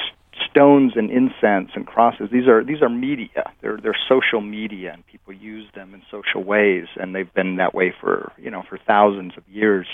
stones 0.50 0.92
and 0.96 1.10
incense 1.10 1.70
and 1.74 1.86
crosses. 1.86 2.28
These 2.32 2.46
are 2.48 2.64
these 2.64 2.82
are 2.82 2.88
media. 2.88 3.50
They're 3.60 3.78
they're 3.82 3.96
social 4.08 4.40
media 4.40 4.92
and 4.92 5.06
people 5.06 5.32
use 5.32 5.66
them 5.74 5.94
in 5.94 6.02
social 6.10 6.42
ways 6.44 6.86
and 6.96 7.14
they've 7.14 7.32
been 7.32 7.56
that 7.56 7.74
way 7.74 7.94
for 8.00 8.32
you 8.38 8.50
know 8.50 8.62
for 8.68 8.78
thousands 8.86 9.32
of 9.36 9.48
years. 9.48 9.86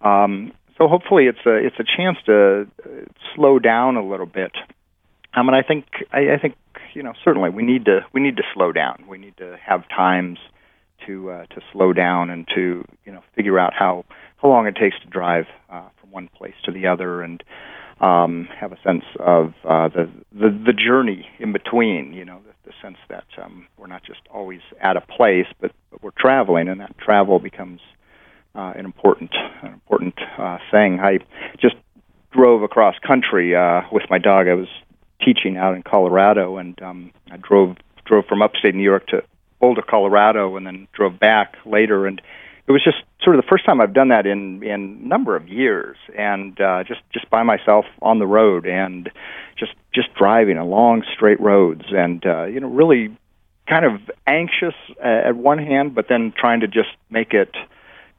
Um, 0.00 0.52
so 0.78 0.88
hopefully 0.88 1.26
it's 1.26 1.44
a 1.46 1.56
it's 1.56 1.76
a 1.78 1.84
chance 1.84 2.16
to 2.26 2.66
uh, 2.84 2.88
slow 3.34 3.58
down 3.58 3.96
a 3.96 4.06
little 4.06 4.26
bit. 4.26 4.52
Um, 5.34 5.48
and 5.48 5.56
I 5.56 5.62
think 5.62 5.84
I, 6.12 6.34
I 6.34 6.38
think 6.40 6.54
you 6.94 7.02
know 7.02 7.12
certainly 7.24 7.50
we 7.50 7.62
need 7.62 7.84
to 7.84 8.00
we 8.12 8.20
need 8.20 8.36
to 8.36 8.42
slow 8.54 8.72
down. 8.72 9.04
We 9.08 9.18
need 9.18 9.36
to 9.36 9.56
have 9.64 9.88
times 9.88 10.38
to 11.06 11.30
uh, 11.30 11.46
to 11.46 11.60
slow 11.72 11.92
down 11.92 12.30
and 12.30 12.46
to 12.54 12.84
you 13.04 13.12
know 13.12 13.22
figure 13.34 13.58
out 13.58 13.72
how 13.78 14.04
how 14.36 14.48
long 14.48 14.66
it 14.66 14.76
takes 14.76 14.98
to 15.00 15.08
drive 15.08 15.44
uh, 15.70 15.88
from 16.00 16.10
one 16.10 16.28
place 16.28 16.54
to 16.64 16.72
the 16.72 16.86
other. 16.86 17.22
And 17.22 17.42
um, 18.00 18.48
have 18.58 18.72
a 18.72 18.80
sense 18.82 19.04
of 19.18 19.52
uh, 19.64 19.88
the, 19.88 20.10
the 20.32 20.50
the 20.66 20.72
journey 20.72 21.28
in 21.38 21.52
between. 21.52 22.12
You 22.12 22.24
know, 22.24 22.40
the, 22.46 22.70
the 22.70 22.74
sense 22.82 22.98
that 23.08 23.24
um, 23.42 23.66
we're 23.76 23.86
not 23.86 24.02
just 24.04 24.20
always 24.32 24.60
at 24.80 24.96
a 24.96 25.00
place, 25.00 25.46
but, 25.60 25.72
but 25.90 26.02
we're 26.02 26.10
traveling, 26.18 26.68
and 26.68 26.80
that 26.80 26.96
travel 26.98 27.38
becomes 27.38 27.80
uh, 28.54 28.72
an 28.76 28.84
important 28.84 29.30
an 29.62 29.72
important 29.72 30.14
uh, 30.38 30.58
thing. 30.70 31.00
I 31.00 31.18
just 31.60 31.76
drove 32.32 32.62
across 32.62 32.94
country 33.06 33.54
uh, 33.54 33.82
with 33.92 34.04
my 34.08 34.18
dog. 34.18 34.48
I 34.48 34.54
was 34.54 34.68
teaching 35.24 35.56
out 35.56 35.74
in 35.74 35.82
Colorado, 35.82 36.56
and 36.56 36.80
um, 36.82 37.12
I 37.30 37.36
drove 37.36 37.76
drove 38.04 38.24
from 38.26 38.42
upstate 38.42 38.74
New 38.74 38.82
York 38.82 39.06
to 39.08 39.22
Boulder, 39.60 39.82
Colorado, 39.82 40.56
and 40.56 40.66
then 40.66 40.88
drove 40.92 41.20
back 41.20 41.54
later. 41.66 42.06
And 42.06 42.20
it 42.70 42.72
was 42.72 42.84
just 42.84 42.98
sort 43.20 43.34
of 43.34 43.42
the 43.42 43.48
first 43.48 43.66
time 43.66 43.80
I've 43.80 43.92
done 43.92 44.10
that 44.10 44.26
in 44.26 44.62
in 44.62 45.08
number 45.08 45.34
of 45.34 45.48
years, 45.48 45.96
and 46.16 46.58
uh, 46.60 46.84
just 46.84 47.00
just 47.12 47.28
by 47.28 47.42
myself 47.42 47.84
on 48.00 48.20
the 48.20 48.28
road 48.28 48.64
and 48.64 49.10
just 49.58 49.72
just 49.92 50.14
driving 50.14 50.56
along 50.56 51.02
straight 51.12 51.40
roads, 51.40 51.82
and 51.90 52.24
uh, 52.24 52.44
you 52.44 52.60
know 52.60 52.68
really 52.68 53.16
kind 53.68 53.84
of 53.84 54.00
anxious 54.24 54.74
at 55.02 55.34
one 55.34 55.58
hand, 55.58 55.96
but 55.96 56.06
then 56.08 56.32
trying 56.36 56.60
to 56.60 56.68
just 56.68 56.90
make 57.10 57.34
it. 57.34 57.56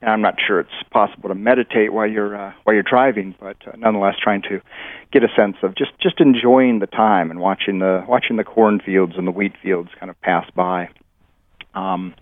And 0.02 0.10
I'm 0.10 0.22
not 0.22 0.36
sure 0.46 0.60
it's 0.60 0.84
possible 0.92 1.30
to 1.30 1.36
meditate 1.36 1.94
while 1.94 2.08
you're 2.08 2.36
uh, 2.36 2.52
while 2.66 2.74
you're 2.74 2.84
driving, 2.84 3.34
but 3.40 3.56
uh, 3.66 3.78
nonetheless 3.78 4.16
trying 4.22 4.42
to 4.50 4.60
get 5.14 5.24
a 5.24 5.30
sense 5.34 5.56
of 5.64 5.76
just 5.76 5.92
just 6.02 6.20
enjoying 6.20 6.80
the 6.80 6.88
time 6.88 7.32
and 7.32 7.40
watching 7.40 7.80
the 7.80 8.04
watching 8.06 8.36
the 8.36 8.44
cornfields 8.44 9.14
and 9.16 9.26
the 9.26 9.32
wheat 9.32 9.54
fields 9.64 9.92
kind 9.98 10.10
of 10.10 10.20
pass 10.20 10.46
by. 10.54 10.90
Um, 11.74 12.16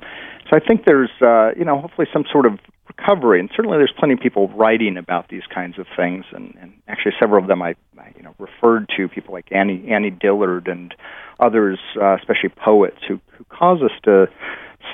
so 0.49 0.55
I 0.55 0.59
think 0.59 0.85
there's, 0.85 1.11
uh, 1.21 1.51
you 1.57 1.65
know, 1.65 1.79
hopefully 1.79 2.07
some 2.11 2.25
sort 2.31 2.45
of 2.45 2.59
recovery, 2.87 3.39
and 3.39 3.49
certainly 3.55 3.77
there's 3.77 3.93
plenty 3.97 4.13
of 4.15 4.19
people 4.19 4.49
writing 4.49 4.97
about 4.97 5.29
these 5.29 5.43
kinds 5.53 5.77
of 5.77 5.85
things, 5.95 6.25
and, 6.31 6.57
and 6.59 6.73
actually 6.87 7.13
several 7.19 7.41
of 7.41 7.47
them 7.47 7.61
I, 7.61 7.75
I, 7.97 8.13
you 8.17 8.23
know, 8.23 8.33
referred 8.39 8.89
to 8.97 9.07
people 9.07 9.33
like 9.33 9.51
Annie 9.51 9.89
Annie 9.89 10.09
Dillard 10.09 10.67
and 10.67 10.93
others, 11.39 11.79
uh, 12.01 12.15
especially 12.15 12.49
poets, 12.49 12.97
who 13.07 13.19
who 13.37 13.43
cause 13.45 13.81
us 13.83 13.91
to 14.03 14.27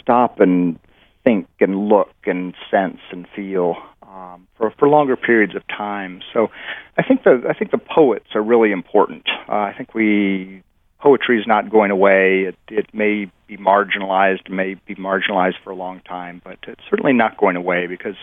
stop 0.02 0.40
and 0.40 0.78
think 1.24 1.48
and 1.60 1.88
look 1.88 2.14
and 2.26 2.54
sense 2.70 3.00
and 3.12 3.26
feel 3.34 3.76
um, 4.04 4.48
for 4.58 4.72
for 4.78 4.90
longer 4.90 5.16
periods 5.16 5.56
of 5.56 5.66
time. 5.68 6.22
So, 6.34 6.50
I 6.98 7.04
think 7.04 7.24
the 7.24 7.44
I 7.50 7.54
think 7.54 7.72
the 7.72 7.78
poets 7.78 8.28
are 8.36 8.44
really 8.44 8.72
important. 8.72 9.24
Uh, 9.48 9.54
I 9.54 9.74
think 9.76 9.94
we 9.94 10.64
poetry 11.06 11.40
is 11.40 11.46
not 11.46 11.70
going 11.70 11.92
away. 11.92 12.46
It, 12.48 12.56
it 12.70 12.88
may 12.92 13.32
be 13.46 13.58
marginalized, 13.58 14.50
may 14.50 14.74
be 14.88 14.96
marginalized 14.96 15.62
for 15.64 15.70
a 15.70 15.76
long 15.76 16.02
time, 16.02 16.42
but 16.44 16.58
it's 16.68 16.82
certainly 16.90 17.14
not 17.14 17.38
going 17.38 17.56
away 17.56 17.86
because 17.86 18.16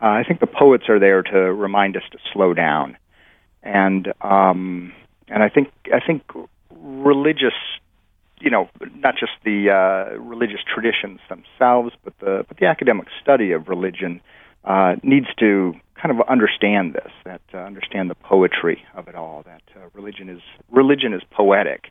uh, 0.00 0.06
I 0.06 0.24
think 0.26 0.40
the 0.40 0.46
poets 0.46 0.84
are 0.88 0.98
there 0.98 1.22
to 1.22 1.38
remind 1.52 1.94
us 1.94 2.04
to 2.12 2.18
slow 2.32 2.54
down, 2.54 2.96
and 3.62 4.12
um, 4.22 4.94
and 5.28 5.42
I 5.42 5.50
think 5.50 5.70
I 5.92 6.00
think 6.06 6.22
religious, 6.70 7.58
you 8.40 8.50
know, 8.50 8.70
not 8.96 9.16
just 9.18 9.32
the 9.44 9.70
uh, 9.70 10.18
religious 10.18 10.60
traditions 10.74 11.20
themselves, 11.28 11.92
but 12.02 12.18
the 12.20 12.46
but 12.48 12.56
the 12.56 12.66
academic 12.66 13.08
study 13.22 13.52
of 13.52 13.68
religion 13.68 14.22
uh, 14.64 14.96
needs 15.02 15.26
to 15.38 15.74
kind 16.00 16.18
of 16.18 16.26
understand 16.28 16.94
this, 16.94 17.12
that 17.24 17.40
uh, 17.54 17.58
understand 17.58 18.10
the 18.10 18.14
poetry 18.14 18.84
of 18.94 19.08
it 19.08 19.14
all. 19.14 19.42
That 19.44 19.62
uh, 19.76 19.88
religion 19.94 20.28
is 20.28 20.40
religion 20.70 21.12
is 21.14 21.22
poetic, 21.30 21.90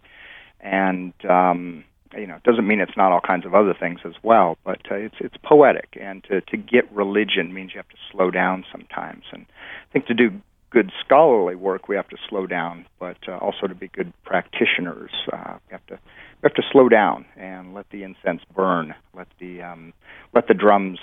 and 0.66 1.14
um, 1.30 1.84
you 2.18 2.28
know, 2.28 2.36
it 2.36 2.44
doesn't 2.44 2.68
mean 2.68 2.80
it's 2.80 2.98
not 2.98 3.12
all 3.12 3.22
kinds 3.22 3.46
of 3.46 3.54
other 3.54 3.74
things 3.80 4.00
as 4.06 4.14
well, 4.24 4.58
but 4.64 4.80
uh, 4.90 4.96
it's 4.96 5.16
it's 5.20 5.36
poetic, 5.44 5.98
and 6.00 6.24
to 6.26 6.42
to 6.42 6.58
get 6.58 6.92
religion 6.92 7.54
means 7.54 7.72
you 7.74 7.78
have 7.78 7.90
to 7.90 7.98
slow 8.12 8.32
down 8.32 8.66
sometimes, 8.72 9.24
and 9.32 9.46
I 9.90 9.94
think 9.94 10.08
to 10.08 10.14
do 10.14 10.32
good 10.72 10.92
scholarly 11.06 11.56
work 11.56 11.88
we 11.88 11.96
have 11.96 12.10
to 12.10 12.18
slow 12.28 12.48
down, 12.48 12.86
but 13.00 13.18
uh, 13.28 13.38
also 13.38 13.68
to 13.68 13.76
be 13.76 13.88
good 13.88 14.12
practitioners 14.26 15.12
uh, 15.32 15.58
we 15.68 15.72
have 15.72 15.86
to 15.88 15.94
we 15.94 16.44
have 16.44 16.54
to 16.56 16.64
slow 16.72 16.90
down 16.90 17.26
and 17.38 17.74
let 17.74 17.90
the 17.92 18.04
incense 18.04 18.42
burn, 18.54 18.94
let 19.14 19.28
the 19.40 19.62
um, 19.62 19.94
let 20.34 20.48
the 20.48 20.54
drums 20.54 21.00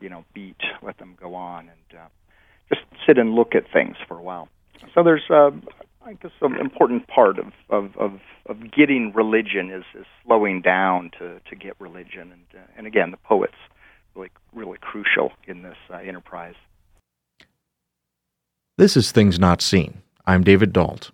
you 0.00 0.08
know 0.08 0.24
beat, 0.34 0.60
let 0.82 0.98
them 0.98 1.16
go 1.20 1.34
on, 1.34 1.68
and 1.68 2.00
uh, 2.00 2.06
just 2.68 2.82
sit 3.06 3.18
and 3.18 3.34
look 3.34 3.54
at 3.54 3.64
things 3.72 3.96
for 4.08 4.16
a 4.16 4.22
while. 4.22 4.48
So 4.94 5.02
there's 5.02 5.28
uh, 5.30 5.50
I 6.06 6.12
guess 6.14 6.32
an 6.42 6.56
important 6.56 7.06
part 7.08 7.38
of, 7.38 7.46
of, 7.70 7.96
of, 7.96 8.20
of 8.46 8.70
getting 8.72 9.12
religion 9.14 9.70
is, 9.70 9.84
is 9.98 10.06
slowing 10.24 10.60
down 10.60 11.10
to, 11.18 11.40
to 11.48 11.56
get 11.56 11.74
religion, 11.78 12.30
and 12.30 12.44
uh, 12.54 12.66
and 12.76 12.86
again 12.86 13.10
the 13.10 13.16
poets 13.16 13.54
really 14.14 14.28
really 14.52 14.78
crucial 14.80 15.32
in 15.46 15.62
this 15.62 15.76
uh, 15.90 15.96
enterprise. 15.96 16.54
This 18.76 18.96
is 18.96 19.12
Things 19.12 19.38
Not 19.38 19.62
Seen. 19.62 20.02
I'm 20.26 20.44
David 20.44 20.72
Dault. 20.72 21.10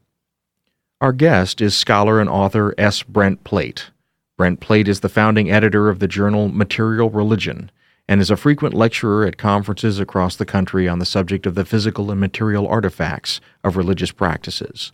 Our 1.01 1.13
guest 1.13 1.61
is 1.61 1.77
scholar 1.77 2.21
and 2.21 2.29
author 2.29 2.75
S. 2.77 3.03
Brent 3.03 3.45
Plate. 3.45 3.91
Brent 4.37 4.61
Plate 4.61 4.89
is 4.89 5.01
the 5.01 5.09
founding 5.09 5.51
editor 5.51 5.89
of 5.89 5.99
the 5.99 6.09
journal 6.09 6.49
Material 6.49 7.11
Religion 7.11 7.71
and 8.11 8.21
is 8.21 8.31
a 8.31 8.37
frequent 8.37 8.75
lecturer 8.75 9.25
at 9.25 9.39
conferences 9.39 10.01
across 10.01 10.35
the 10.35 10.45
country 10.45 10.89
on 10.89 10.99
the 10.99 11.07
subject 11.07 11.47
of 11.47 11.55
the 11.55 11.65
physical 11.65 12.11
and 12.11 12.19
material 12.19 12.67
artifacts 12.67 13.41
of 13.63 13.77
religious 13.77 14.11
practices. 14.11 14.91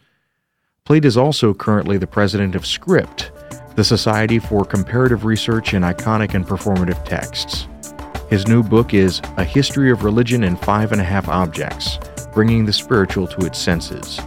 Plate 0.84 1.06
is 1.06 1.16
also 1.16 1.54
currently 1.54 1.96
the 1.96 2.06
president 2.06 2.54
of 2.54 2.66
Script, 2.66 3.32
the 3.74 3.84
Society 3.84 4.38
for 4.38 4.66
Comparative 4.66 5.24
Research 5.24 5.72
in 5.72 5.80
Iconic 5.80 6.34
and 6.34 6.46
Performative 6.46 7.02
Texts. 7.06 7.66
His 8.28 8.46
new 8.46 8.62
book 8.62 8.92
is 8.92 9.22
A 9.38 9.44
History 9.44 9.90
of 9.90 10.04
Religion 10.04 10.44
in 10.44 10.54
Five 10.54 10.92
and 10.92 11.00
a 11.00 11.04
Half 11.04 11.28
Objects 11.28 11.98
Bringing 12.34 12.66
the 12.66 12.72
Spiritual 12.72 13.26
to 13.28 13.46
Its 13.46 13.58
Senses. 13.58 14.20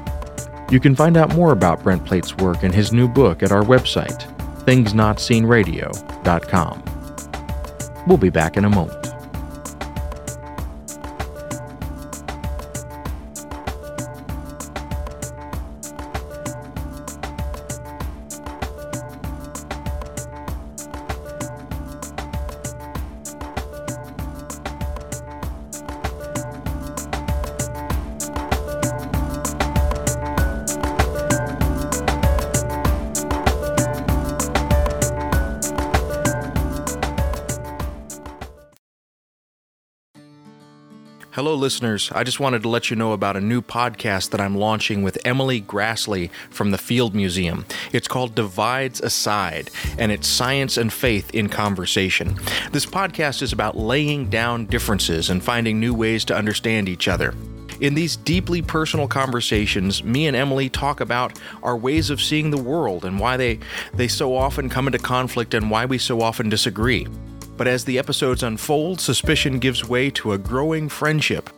You 0.71 0.79
can 0.79 0.95
find 0.95 1.15
out 1.15 1.35
more 1.35 1.51
about 1.51 1.83
Brent 1.83 2.07
Plate's 2.07 2.35
work 2.37 2.63
and 2.63 2.73
his 2.73 2.91
new 2.91 3.07
book 3.07 3.43
at 3.43 3.51
our 3.51 3.63
website, 3.63 4.25
thingsnotseenradio.com. 4.65 6.98
We'll 8.09 8.17
be 8.17 8.31
back 8.31 8.57
in 8.57 8.65
a 8.65 8.69
moment. 8.71 9.18
Hello, 41.49 41.57
listeners. 41.57 42.11
I 42.13 42.23
just 42.23 42.39
wanted 42.39 42.61
to 42.61 42.69
let 42.69 42.91
you 42.91 42.95
know 42.95 43.11
about 43.11 43.35
a 43.35 43.41
new 43.41 43.63
podcast 43.63 44.29
that 44.29 44.39
I'm 44.39 44.55
launching 44.55 45.01
with 45.01 45.17
Emily 45.25 45.59
Graslie 45.59 46.29
from 46.51 46.69
the 46.69 46.77
Field 46.77 47.15
Museum. 47.15 47.65
It's 47.91 48.07
called 48.07 48.35
Divides 48.35 49.01
Aside, 49.01 49.71
and 49.97 50.11
it's 50.11 50.27
science 50.27 50.77
and 50.77 50.93
faith 50.93 51.33
in 51.33 51.49
conversation. 51.49 52.37
This 52.71 52.85
podcast 52.85 53.41
is 53.41 53.51
about 53.51 53.75
laying 53.75 54.29
down 54.29 54.67
differences 54.67 55.31
and 55.31 55.43
finding 55.43 55.79
new 55.79 55.95
ways 55.95 56.23
to 56.25 56.37
understand 56.37 56.87
each 56.87 57.07
other. 57.07 57.33
In 57.81 57.95
these 57.95 58.15
deeply 58.15 58.61
personal 58.61 59.07
conversations, 59.07 60.03
me 60.03 60.27
and 60.27 60.37
Emily 60.37 60.69
talk 60.69 61.01
about 61.01 61.39
our 61.63 61.75
ways 61.75 62.11
of 62.11 62.21
seeing 62.21 62.51
the 62.51 62.61
world 62.61 63.05
and 63.05 63.19
why 63.19 63.37
they, 63.37 63.57
they 63.95 64.07
so 64.07 64.35
often 64.35 64.69
come 64.69 64.85
into 64.85 64.99
conflict 64.99 65.55
and 65.55 65.71
why 65.71 65.85
we 65.85 65.97
so 65.97 66.21
often 66.21 66.47
disagree. 66.47 67.07
But 67.59 67.67
as 67.67 67.83
the 67.83 67.99
episodes 67.99 68.41
unfold, 68.41 69.01
suspicion 69.01 69.59
gives 69.59 69.83
way 69.83 70.09
to 70.11 70.31
a 70.31 70.37
growing 70.37 70.87
friendship. 70.87 71.49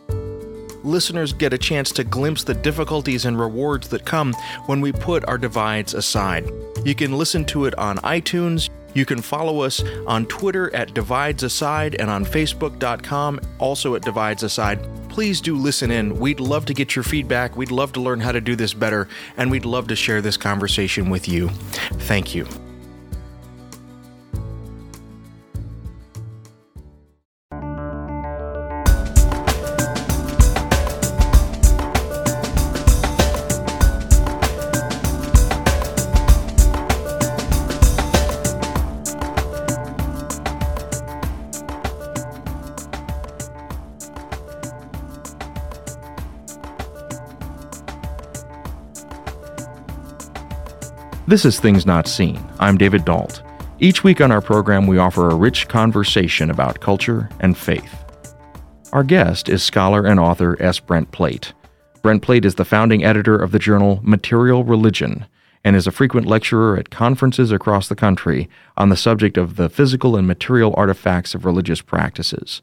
Listeners 0.82 1.32
get 1.32 1.52
a 1.52 1.58
chance 1.58 1.92
to 1.92 2.02
glimpse 2.02 2.42
the 2.42 2.54
difficulties 2.54 3.24
and 3.24 3.38
rewards 3.38 3.86
that 3.90 4.04
come 4.04 4.34
when 4.66 4.80
we 4.80 4.90
put 4.90 5.24
our 5.26 5.38
divides 5.38 5.94
aside. 5.94 6.50
You 6.84 6.96
can 6.96 7.16
listen 7.16 7.44
to 7.44 7.66
it 7.66 7.78
on 7.78 7.98
iTunes. 7.98 8.68
You 8.94 9.06
can 9.06 9.22
follow 9.22 9.60
us 9.60 9.80
on 10.08 10.26
Twitter 10.26 10.74
at 10.74 10.92
Divides 10.92 11.44
Aside 11.44 11.94
and 12.00 12.10
on 12.10 12.24
Facebook.com, 12.24 13.40
also 13.60 13.94
at 13.94 14.02
Divides 14.02 14.42
Aside. 14.42 14.84
Please 15.08 15.40
do 15.40 15.56
listen 15.56 15.92
in. 15.92 16.18
We'd 16.18 16.40
love 16.40 16.64
to 16.64 16.74
get 16.74 16.96
your 16.96 17.04
feedback. 17.04 17.56
We'd 17.56 17.70
love 17.70 17.92
to 17.92 18.00
learn 18.00 18.18
how 18.18 18.32
to 18.32 18.40
do 18.40 18.56
this 18.56 18.74
better, 18.74 19.06
and 19.36 19.52
we'd 19.52 19.64
love 19.64 19.86
to 19.86 19.94
share 19.94 20.20
this 20.20 20.36
conversation 20.36 21.10
with 21.10 21.28
you. 21.28 21.48
Thank 21.92 22.34
you. 22.34 22.48
This 51.32 51.46
is 51.46 51.58
Things 51.58 51.86
Not 51.86 52.06
Seen. 52.06 52.38
I'm 52.60 52.76
David 52.76 53.06
Dault. 53.06 53.40
Each 53.78 54.04
week 54.04 54.20
on 54.20 54.30
our 54.30 54.42
program, 54.42 54.86
we 54.86 54.98
offer 54.98 55.30
a 55.30 55.34
rich 55.34 55.66
conversation 55.66 56.50
about 56.50 56.80
culture 56.80 57.30
and 57.40 57.56
faith. 57.56 58.04
Our 58.92 59.02
guest 59.02 59.48
is 59.48 59.62
scholar 59.62 60.04
and 60.04 60.20
author 60.20 60.58
S. 60.60 60.78
Brent 60.78 61.10
Plate. 61.10 61.54
Brent 62.02 62.20
Plate 62.20 62.44
is 62.44 62.56
the 62.56 62.66
founding 62.66 63.02
editor 63.02 63.34
of 63.34 63.50
the 63.50 63.58
journal 63.58 63.98
Material 64.02 64.62
Religion 64.62 65.24
and 65.64 65.74
is 65.74 65.86
a 65.86 65.90
frequent 65.90 66.26
lecturer 66.26 66.76
at 66.76 66.90
conferences 66.90 67.50
across 67.50 67.88
the 67.88 67.96
country 67.96 68.46
on 68.76 68.90
the 68.90 68.94
subject 68.94 69.38
of 69.38 69.56
the 69.56 69.70
physical 69.70 70.16
and 70.16 70.26
material 70.26 70.74
artifacts 70.76 71.34
of 71.34 71.46
religious 71.46 71.80
practices. 71.80 72.60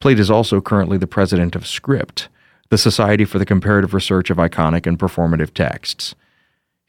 Plate 0.00 0.18
is 0.18 0.32
also 0.32 0.60
currently 0.60 0.98
the 0.98 1.06
president 1.06 1.54
of 1.54 1.64
Script, 1.64 2.28
the 2.70 2.76
Society 2.76 3.24
for 3.24 3.38
the 3.38 3.46
Comparative 3.46 3.94
Research 3.94 4.30
of 4.30 4.38
Iconic 4.38 4.84
and 4.84 4.98
Performative 4.98 5.54
Texts. 5.54 6.16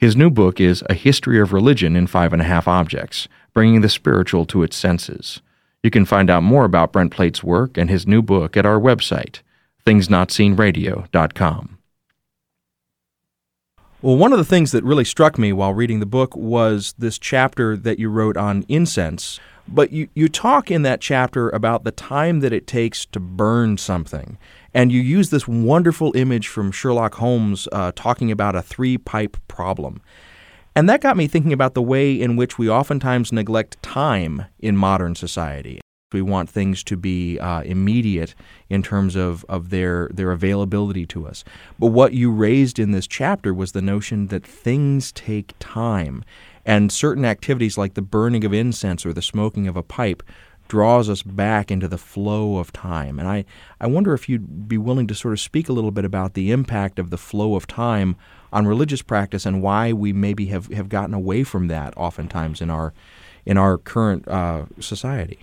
His 0.01 0.15
new 0.15 0.31
book 0.31 0.59
is 0.59 0.83
A 0.89 0.95
History 0.95 1.39
of 1.39 1.53
Religion 1.53 1.95
in 1.95 2.07
Five 2.07 2.33
and 2.33 2.41
a 2.41 2.45
Half 2.45 2.67
Objects, 2.67 3.27
bringing 3.53 3.81
the 3.81 3.87
spiritual 3.87 4.45
to 4.47 4.63
its 4.63 4.75
senses. 4.75 5.43
You 5.83 5.91
can 5.91 6.05
find 6.05 6.27
out 6.27 6.41
more 6.41 6.65
about 6.65 6.91
Brent 6.91 7.11
Plate's 7.11 7.43
work 7.43 7.77
and 7.77 7.87
his 7.87 8.07
new 8.07 8.23
book 8.23 8.57
at 8.57 8.65
our 8.65 8.79
website, 8.79 9.41
thingsnotseenradio.com. 9.85 11.77
Well, 14.01 14.17
one 14.17 14.31
of 14.31 14.39
the 14.39 14.43
things 14.43 14.71
that 14.71 14.83
really 14.83 15.05
struck 15.05 15.37
me 15.37 15.53
while 15.53 15.75
reading 15.75 15.99
the 15.99 16.07
book 16.07 16.35
was 16.35 16.95
this 16.97 17.19
chapter 17.19 17.77
that 17.77 17.99
you 17.99 18.09
wrote 18.09 18.37
on 18.37 18.65
incense. 18.67 19.39
But 19.67 19.91
you, 19.91 20.09
you 20.15 20.27
talk 20.27 20.71
in 20.71 20.81
that 20.81 21.01
chapter 21.01 21.51
about 21.51 21.83
the 21.83 21.91
time 21.91 22.39
that 22.39 22.51
it 22.51 22.65
takes 22.65 23.05
to 23.05 23.19
burn 23.19 23.77
something. 23.77 24.39
And 24.73 24.91
you 24.91 25.01
use 25.01 25.29
this 25.29 25.47
wonderful 25.47 26.15
image 26.15 26.47
from 26.47 26.71
Sherlock 26.71 27.15
Holmes 27.15 27.67
uh, 27.71 27.91
talking 27.95 28.31
about 28.31 28.55
a 28.55 28.61
three 28.61 28.97
pipe 28.97 29.37
problem. 29.47 30.01
And 30.75 30.87
that 30.89 31.01
got 31.01 31.17
me 31.17 31.27
thinking 31.27 31.51
about 31.51 31.73
the 31.73 31.81
way 31.81 32.13
in 32.13 32.37
which 32.37 32.57
we 32.57 32.69
oftentimes 32.69 33.33
neglect 33.33 33.81
time 33.83 34.45
in 34.59 34.77
modern 34.77 35.15
society. 35.15 35.81
We 36.13 36.21
want 36.21 36.49
things 36.49 36.83
to 36.85 36.97
be 36.97 37.39
uh, 37.39 37.61
immediate 37.61 38.35
in 38.69 38.83
terms 38.83 39.15
of, 39.15 39.45
of 39.47 39.69
their, 39.69 40.09
their 40.13 40.31
availability 40.31 41.05
to 41.07 41.25
us. 41.25 41.43
But 41.79 41.87
what 41.87 42.13
you 42.13 42.31
raised 42.31 42.79
in 42.79 42.91
this 42.91 43.07
chapter 43.07 43.53
was 43.53 43.71
the 43.71 43.81
notion 43.81 44.27
that 44.27 44.45
things 44.45 45.11
take 45.13 45.53
time. 45.59 46.23
And 46.65 46.91
certain 46.91 47.25
activities 47.25 47.77
like 47.77 47.93
the 47.93 48.01
burning 48.01 48.45
of 48.45 48.53
incense 48.53 49.05
or 49.05 49.13
the 49.13 49.21
smoking 49.21 49.67
of 49.67 49.77
a 49.77 49.83
pipe 49.83 50.21
draws 50.71 51.09
us 51.09 51.21
back 51.21 51.69
into 51.69 51.85
the 51.85 51.97
flow 51.97 52.55
of 52.55 52.71
time. 52.71 53.19
And 53.19 53.27
I, 53.27 53.43
I 53.81 53.87
wonder 53.87 54.13
if 54.13 54.29
you'd 54.29 54.69
be 54.69 54.77
willing 54.77 55.05
to 55.07 55.13
sort 55.13 55.33
of 55.33 55.41
speak 55.41 55.67
a 55.67 55.73
little 55.73 55.91
bit 55.91 56.05
about 56.05 56.33
the 56.33 56.49
impact 56.49 56.97
of 56.97 57.09
the 57.09 57.17
flow 57.17 57.55
of 57.55 57.67
time 57.67 58.15
on 58.53 58.65
religious 58.65 59.01
practice 59.01 59.45
and 59.45 59.61
why 59.61 59.91
we 59.91 60.13
maybe 60.13 60.45
have, 60.45 60.67
have 60.67 60.87
gotten 60.87 61.13
away 61.13 61.43
from 61.43 61.67
that 61.67 61.93
oftentimes 61.97 62.61
in 62.61 62.69
our 62.69 62.93
in 63.45 63.57
our 63.57 63.77
current 63.77 64.25
uh, 64.29 64.63
society. 64.79 65.39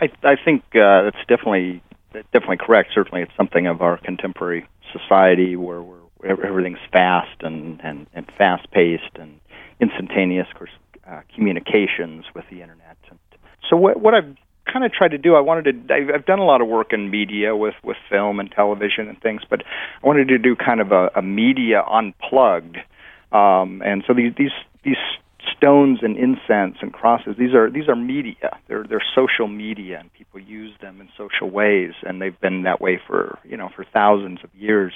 I, 0.00 0.08
I 0.22 0.36
think 0.42 0.62
uh, 0.74 1.02
that's 1.02 1.22
definitely 1.28 1.82
definitely 2.32 2.56
correct. 2.56 2.92
Certainly, 2.94 3.24
it's 3.24 3.36
something 3.36 3.66
of 3.66 3.82
our 3.82 3.98
contemporary 3.98 4.66
society 4.90 5.54
where 5.54 5.82
we're, 5.82 5.98
everything's 6.24 6.78
fast 6.90 7.42
and, 7.42 7.78
and, 7.84 8.06
and 8.14 8.26
fast 8.38 8.70
paced 8.70 9.16
and 9.16 9.38
instantaneous. 9.80 10.46
Of 10.50 10.56
course, 10.56 10.70
uh, 11.06 11.20
communications 11.34 12.24
with 12.34 12.46
the 12.48 12.62
internet 12.62 12.96
and 13.10 13.18
so 13.68 13.76
what, 13.76 14.00
what 14.00 14.14
I've 14.14 14.36
kind 14.72 14.84
of 14.84 14.92
tried 14.92 15.10
to 15.12 15.18
do, 15.18 15.34
I 15.34 15.40
wanted 15.40 15.88
to. 15.88 15.94
I've, 15.94 16.10
I've 16.14 16.26
done 16.26 16.38
a 16.38 16.44
lot 16.44 16.60
of 16.60 16.68
work 16.68 16.92
in 16.92 17.10
media 17.10 17.56
with 17.56 17.74
with 17.82 17.96
film 18.08 18.40
and 18.40 18.50
television 18.50 19.08
and 19.08 19.20
things, 19.20 19.42
but 19.48 19.62
I 20.02 20.06
wanted 20.06 20.28
to 20.28 20.38
do 20.38 20.56
kind 20.56 20.80
of 20.80 20.92
a, 20.92 21.10
a 21.16 21.22
media 21.22 21.82
unplugged. 21.82 22.76
Um, 23.32 23.82
and 23.84 24.04
so 24.06 24.14
these 24.14 24.32
these 24.36 24.52
these 24.84 24.96
stones 25.56 26.00
and 26.02 26.16
incense 26.16 26.76
and 26.80 26.92
crosses 26.92 27.34
these 27.38 27.54
are 27.54 27.70
these 27.70 27.88
are 27.88 27.96
media 27.96 28.58
they're 28.68 28.84
they're 28.84 29.02
social 29.14 29.48
media 29.48 29.98
and 29.98 30.12
people 30.12 30.38
use 30.38 30.72
them 30.80 31.00
in 31.00 31.08
social 31.16 31.50
ways 31.50 31.92
and 32.02 32.20
they've 32.20 32.38
been 32.40 32.64
that 32.64 32.80
way 32.80 33.00
for 33.06 33.38
you 33.44 33.56
know 33.56 33.70
for 33.74 33.84
thousands 33.92 34.38
of 34.44 34.54
years 34.54 34.92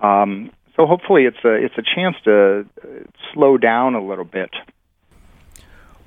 um, 0.00 0.50
so 0.76 0.86
hopefully 0.86 1.24
it's 1.24 1.44
a 1.44 1.54
it's 1.54 1.74
a 1.76 1.82
chance 1.82 2.16
to 2.24 2.66
uh, 2.82 2.86
slow 3.32 3.56
down 3.56 3.94
a 3.94 4.04
little 4.04 4.24
bit 4.24 4.50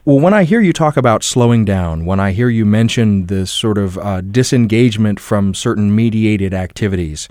well, 0.07 0.21
when 0.21 0.33
I 0.33 0.45
hear 0.45 0.61
you 0.61 0.71
talk 0.71 0.95
about 0.95 1.21
slowing 1.21 1.65
down, 1.65 2.05
when 2.05 2.17
I 2.17 2.31
hear 2.31 2.47
you 2.47 2.63
mention 2.63 3.25
this 3.25 3.51
sort 3.51 3.77
of 3.77 3.97
uh, 3.97 4.21
disengagement 4.21 5.19
from 5.19 5.53
certain 5.53 5.93
mediated 5.93 6.53
activities, 6.53 7.27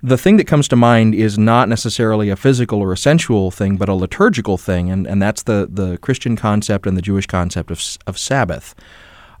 the 0.00 0.16
thing 0.16 0.36
that 0.36 0.46
comes 0.46 0.68
to 0.68 0.76
mind 0.76 1.12
is 1.12 1.36
not 1.36 1.68
necessarily 1.68 2.30
a 2.30 2.36
physical 2.36 2.80
or 2.80 2.92
a 2.92 2.96
sensual 2.96 3.50
thing, 3.50 3.76
but 3.76 3.88
a 3.88 3.94
liturgical 3.94 4.56
thing, 4.56 4.92
and, 4.92 5.08
and 5.08 5.20
that's 5.20 5.42
the, 5.42 5.68
the 5.68 5.98
Christian 5.98 6.36
concept 6.36 6.86
and 6.86 6.96
the 6.96 7.02
Jewish 7.02 7.26
concept 7.26 7.68
of, 7.68 7.82
of 8.06 8.16
Sabbath. 8.16 8.76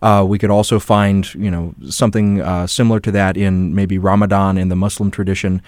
Uh, 0.02 0.24
we 0.26 0.36
could 0.36 0.50
also 0.50 0.80
find, 0.80 1.32
you 1.36 1.48
know, 1.48 1.76
something 1.90 2.40
uh, 2.40 2.66
similar 2.66 2.98
to 2.98 3.12
that 3.12 3.36
in 3.36 3.72
maybe 3.72 3.98
Ramadan 3.98 4.58
in 4.58 4.68
the 4.68 4.74
Muslim 4.74 5.12
tradition. 5.12 5.62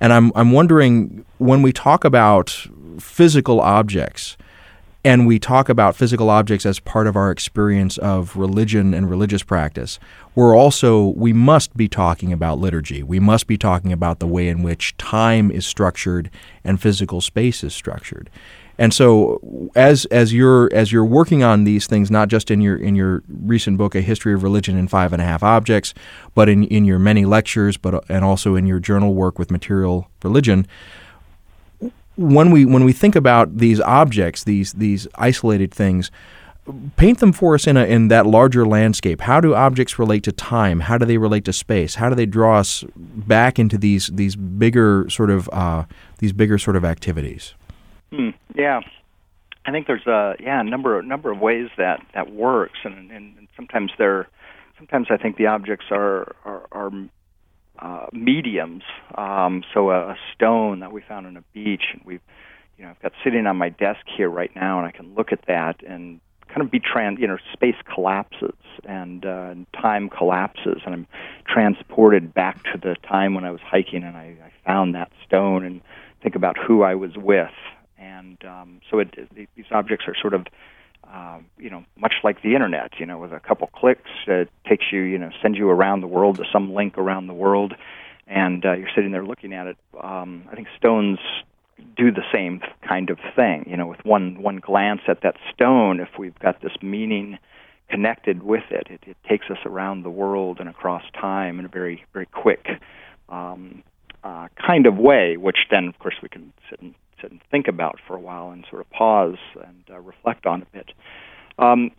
And 0.00 0.10
I'm, 0.10 0.32
I'm 0.34 0.52
wondering 0.52 1.26
when 1.36 1.60
we 1.60 1.70
talk 1.74 2.02
about 2.02 2.66
physical 2.98 3.60
objects, 3.60 4.38
and 5.04 5.26
we 5.26 5.38
talk 5.38 5.68
about 5.68 5.96
physical 5.96 6.30
objects 6.30 6.64
as 6.64 6.78
part 6.78 7.06
of 7.06 7.16
our 7.16 7.30
experience 7.30 7.98
of 7.98 8.36
religion 8.36 8.94
and 8.94 9.10
religious 9.10 9.42
practice, 9.42 9.98
we're 10.34 10.56
also, 10.56 11.08
we 11.08 11.32
must 11.32 11.76
be 11.76 11.88
talking 11.88 12.32
about 12.32 12.58
liturgy. 12.58 13.02
We 13.02 13.18
must 13.18 13.46
be 13.46 13.58
talking 13.58 13.92
about 13.92 14.20
the 14.20 14.26
way 14.28 14.48
in 14.48 14.62
which 14.62 14.96
time 14.98 15.50
is 15.50 15.66
structured 15.66 16.30
and 16.62 16.80
physical 16.80 17.20
space 17.20 17.64
is 17.64 17.74
structured. 17.74 18.30
And 18.78 18.94
so, 18.94 19.70
as 19.76 20.06
as 20.06 20.32
you're 20.32 20.70
as 20.72 20.90
you're 20.90 21.04
working 21.04 21.42
on 21.42 21.64
these 21.64 21.86
things, 21.86 22.10
not 22.10 22.28
just 22.28 22.50
in 22.50 22.62
your 22.62 22.76
in 22.76 22.96
your 22.96 23.22
recent 23.28 23.76
book, 23.76 23.94
A 23.94 24.00
History 24.00 24.32
of 24.32 24.42
Religion 24.42 24.78
in 24.78 24.88
Five 24.88 25.12
and 25.12 25.20
a 25.20 25.24
Half 25.26 25.42
Objects, 25.42 25.92
but 26.34 26.48
in, 26.48 26.64
in 26.64 26.86
your 26.86 26.98
many 26.98 27.26
lectures, 27.26 27.76
but 27.76 28.02
and 28.08 28.24
also 28.24 28.56
in 28.56 28.66
your 28.66 28.80
journal 28.80 29.14
work 29.14 29.38
with 29.38 29.50
Material 29.50 30.08
Religion, 30.22 30.66
when 32.16 32.50
we 32.50 32.64
when 32.64 32.84
we 32.84 32.92
think 32.92 33.16
about 33.16 33.58
these 33.58 33.80
objects, 33.80 34.44
these 34.44 34.72
these 34.74 35.06
isolated 35.14 35.72
things, 35.72 36.10
paint 36.96 37.18
them 37.18 37.32
for 37.32 37.54
us 37.54 37.66
in 37.66 37.76
a 37.76 37.84
in 37.84 38.08
that 38.08 38.26
larger 38.26 38.66
landscape. 38.66 39.22
How 39.22 39.40
do 39.40 39.54
objects 39.54 39.98
relate 39.98 40.22
to 40.24 40.32
time? 40.32 40.80
How 40.80 40.98
do 40.98 41.04
they 41.04 41.18
relate 41.18 41.44
to 41.46 41.52
space? 41.52 41.96
How 41.96 42.08
do 42.08 42.14
they 42.14 42.26
draw 42.26 42.58
us 42.58 42.84
back 42.96 43.58
into 43.58 43.78
these 43.78 44.08
these 44.08 44.36
bigger 44.36 45.08
sort 45.08 45.30
of 45.30 45.48
uh, 45.52 45.84
these 46.18 46.32
bigger 46.32 46.58
sort 46.58 46.76
of 46.76 46.84
activities? 46.84 47.54
Hmm. 48.12 48.30
Yeah, 48.54 48.80
I 49.64 49.70
think 49.70 49.86
there's 49.86 50.06
a 50.06 50.34
yeah 50.40 50.62
number 50.62 51.00
number 51.02 51.30
of 51.30 51.40
ways 51.40 51.68
that 51.78 52.04
that 52.14 52.32
works, 52.32 52.78
and 52.84 53.10
and, 53.10 53.38
and 53.38 53.48
sometimes 53.56 53.90
they're 53.98 54.28
sometimes 54.76 55.08
I 55.10 55.16
think 55.16 55.36
the 55.36 55.46
objects 55.46 55.86
are 55.90 56.34
are, 56.44 56.66
are 56.72 56.90
uh, 57.82 58.06
mediums. 58.12 58.84
Um, 59.16 59.64
so 59.74 59.90
a, 59.90 60.10
a 60.10 60.16
stone 60.34 60.80
that 60.80 60.92
we 60.92 61.02
found 61.02 61.26
on 61.26 61.36
a 61.36 61.42
beach, 61.52 61.82
and 61.92 62.02
we've, 62.04 62.20
you 62.78 62.84
know, 62.84 62.90
I've 62.90 63.02
got 63.02 63.12
sitting 63.24 63.46
on 63.46 63.56
my 63.56 63.70
desk 63.70 64.00
here 64.16 64.30
right 64.30 64.54
now, 64.54 64.78
and 64.78 64.86
I 64.86 64.92
can 64.92 65.14
look 65.14 65.32
at 65.32 65.40
that 65.48 65.82
and 65.86 66.20
kind 66.48 66.62
of 66.62 66.70
be 66.70 66.80
trans, 66.80 67.18
you 67.18 67.26
know, 67.26 67.38
space 67.52 67.76
collapses 67.92 68.54
and, 68.84 69.24
uh, 69.24 69.48
and 69.50 69.66
time 69.72 70.08
collapses, 70.08 70.82
and 70.84 70.94
I'm 70.94 71.06
transported 71.46 72.32
back 72.32 72.62
to 72.72 72.78
the 72.80 72.96
time 73.08 73.34
when 73.34 73.44
I 73.44 73.50
was 73.50 73.60
hiking 73.60 74.04
and 74.04 74.16
I, 74.16 74.36
I 74.44 74.52
found 74.64 74.94
that 74.94 75.10
stone 75.26 75.64
and 75.64 75.80
think 76.22 76.36
about 76.36 76.56
who 76.56 76.82
I 76.82 76.94
was 76.94 77.16
with, 77.16 77.50
and 77.98 78.38
um, 78.44 78.80
so 78.90 79.00
it, 79.00 79.08
it, 79.34 79.48
these 79.56 79.64
objects 79.72 80.06
are 80.06 80.14
sort 80.20 80.34
of 80.34 80.46
uh, 81.12 81.38
you 81.58 81.68
know, 81.68 81.84
much 81.96 82.14
like 82.24 82.42
the 82.42 82.54
internet, 82.54 82.92
you 82.98 83.04
know, 83.04 83.18
with 83.18 83.32
a 83.32 83.40
couple 83.40 83.66
clicks, 83.66 84.10
it 84.26 84.48
takes 84.66 84.86
you, 84.90 85.00
you 85.02 85.18
know, 85.18 85.30
sends 85.42 85.58
you 85.58 85.68
around 85.68 86.00
the 86.00 86.06
world 86.06 86.36
to 86.36 86.44
some 86.50 86.72
link 86.72 86.96
around 86.96 87.26
the 87.26 87.34
world, 87.34 87.74
and 88.26 88.64
uh, 88.64 88.72
you're 88.72 88.88
sitting 88.94 89.12
there 89.12 89.24
looking 89.24 89.52
at 89.52 89.66
it. 89.66 89.76
Um, 90.02 90.44
I 90.50 90.54
think 90.54 90.68
stones 90.76 91.18
do 91.96 92.10
the 92.10 92.22
same 92.32 92.62
kind 92.86 93.10
of 93.10 93.18
thing. 93.36 93.66
You 93.68 93.76
know, 93.76 93.86
with 93.86 94.02
one 94.04 94.40
one 94.40 94.56
glance 94.56 95.02
at 95.06 95.20
that 95.22 95.36
stone, 95.52 96.00
if 96.00 96.08
we've 96.18 96.38
got 96.38 96.62
this 96.62 96.72
meaning 96.80 97.38
connected 97.90 98.42
with 98.42 98.64
it, 98.70 98.86
it, 98.88 99.00
it 99.06 99.16
takes 99.28 99.50
us 99.50 99.58
around 99.66 100.04
the 100.04 100.10
world 100.10 100.60
and 100.60 100.68
across 100.68 101.02
time 101.12 101.58
in 101.58 101.66
a 101.66 101.68
very 101.68 102.04
very 102.14 102.26
quick 102.26 102.68
um, 103.28 103.82
uh, 104.24 104.48
kind 104.66 104.86
of 104.86 104.96
way. 104.96 105.36
Which 105.36 105.58
then, 105.70 105.88
of 105.88 105.98
course, 105.98 106.16
we 106.22 106.30
can 106.30 106.54
sit 106.70 106.80
and 106.80 106.94
sit 107.22 107.30
and 107.30 107.40
think 107.50 107.68
about 107.68 107.98
for 108.06 108.16
a 108.16 108.20
while 108.20 108.50
and 108.50 108.66
sort 108.68 108.82
of 108.82 108.90
pause 108.90 109.38
and 109.64 109.84
uh, 109.90 109.98
reflect 110.00 110.46
on 110.46 110.62
a 110.62 110.66
bit. 110.66 110.90
Um, 111.58 111.92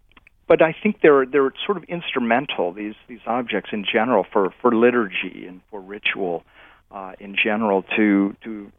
but 0.47 0.61
I 0.61 0.75
think 0.83 0.97
they're 1.01 1.25
they're 1.25 1.53
sort 1.65 1.77
of 1.77 1.83
instrumental 1.85 2.73
these 2.73 2.95
these 3.07 3.21
objects 3.25 3.69
in 3.71 3.85
general 3.91 4.25
for 4.31 4.53
for 4.61 4.75
liturgy 4.75 5.45
and 5.47 5.61
for 5.71 5.79
ritual 5.79 6.43
uh, 6.91 7.13
in 7.19 7.35
general 7.41 7.83
to 7.95 8.35
to 8.43 8.71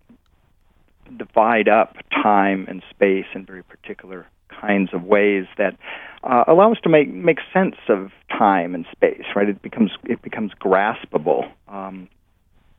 divide 1.16 1.68
up 1.68 1.96
time 2.10 2.66
and 2.68 2.82
space 2.90 3.26
in 3.34 3.44
very 3.44 3.62
particular 3.62 4.26
kinds 4.48 4.90
of 4.92 5.02
ways 5.02 5.46
that 5.58 5.76
uh, 6.22 6.44
allow 6.46 6.70
us 6.72 6.78
to 6.82 6.88
make 6.88 7.12
make 7.12 7.38
sense 7.52 7.76
of 7.88 8.10
time 8.30 8.74
and 8.74 8.86
space. 8.92 9.24
Right, 9.34 9.48
it 9.48 9.62
becomes 9.62 9.92
it 10.04 10.22
becomes 10.22 10.52
graspable. 10.60 11.50
Um, 11.68 12.08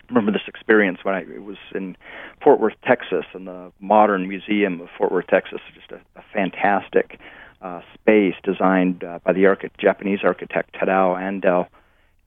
remember 0.09 0.31
this 0.31 0.47
experience 0.47 0.99
when 1.03 1.15
I 1.15 1.23
was 1.39 1.57
in 1.73 1.97
Fort 2.43 2.59
Worth, 2.59 2.75
Texas, 2.85 3.25
in 3.33 3.45
the 3.45 3.71
Modern 3.79 4.27
Museum 4.27 4.81
of 4.81 4.89
Fort 4.97 5.11
Worth, 5.11 5.27
Texas. 5.27 5.59
Just 5.73 5.91
a, 5.91 6.01
a 6.19 6.23
fantastic 6.33 7.19
uh, 7.61 7.81
space 7.93 8.35
designed 8.43 9.03
uh, 9.03 9.19
by 9.23 9.33
the 9.33 9.45
archi- 9.45 9.71
Japanese 9.77 10.19
architect 10.23 10.75
Tadao 10.75 11.17
Ando, 11.17 11.67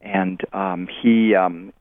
and 0.00 0.40
um, 0.52 0.88
he 1.02 1.34
um, 1.34 1.72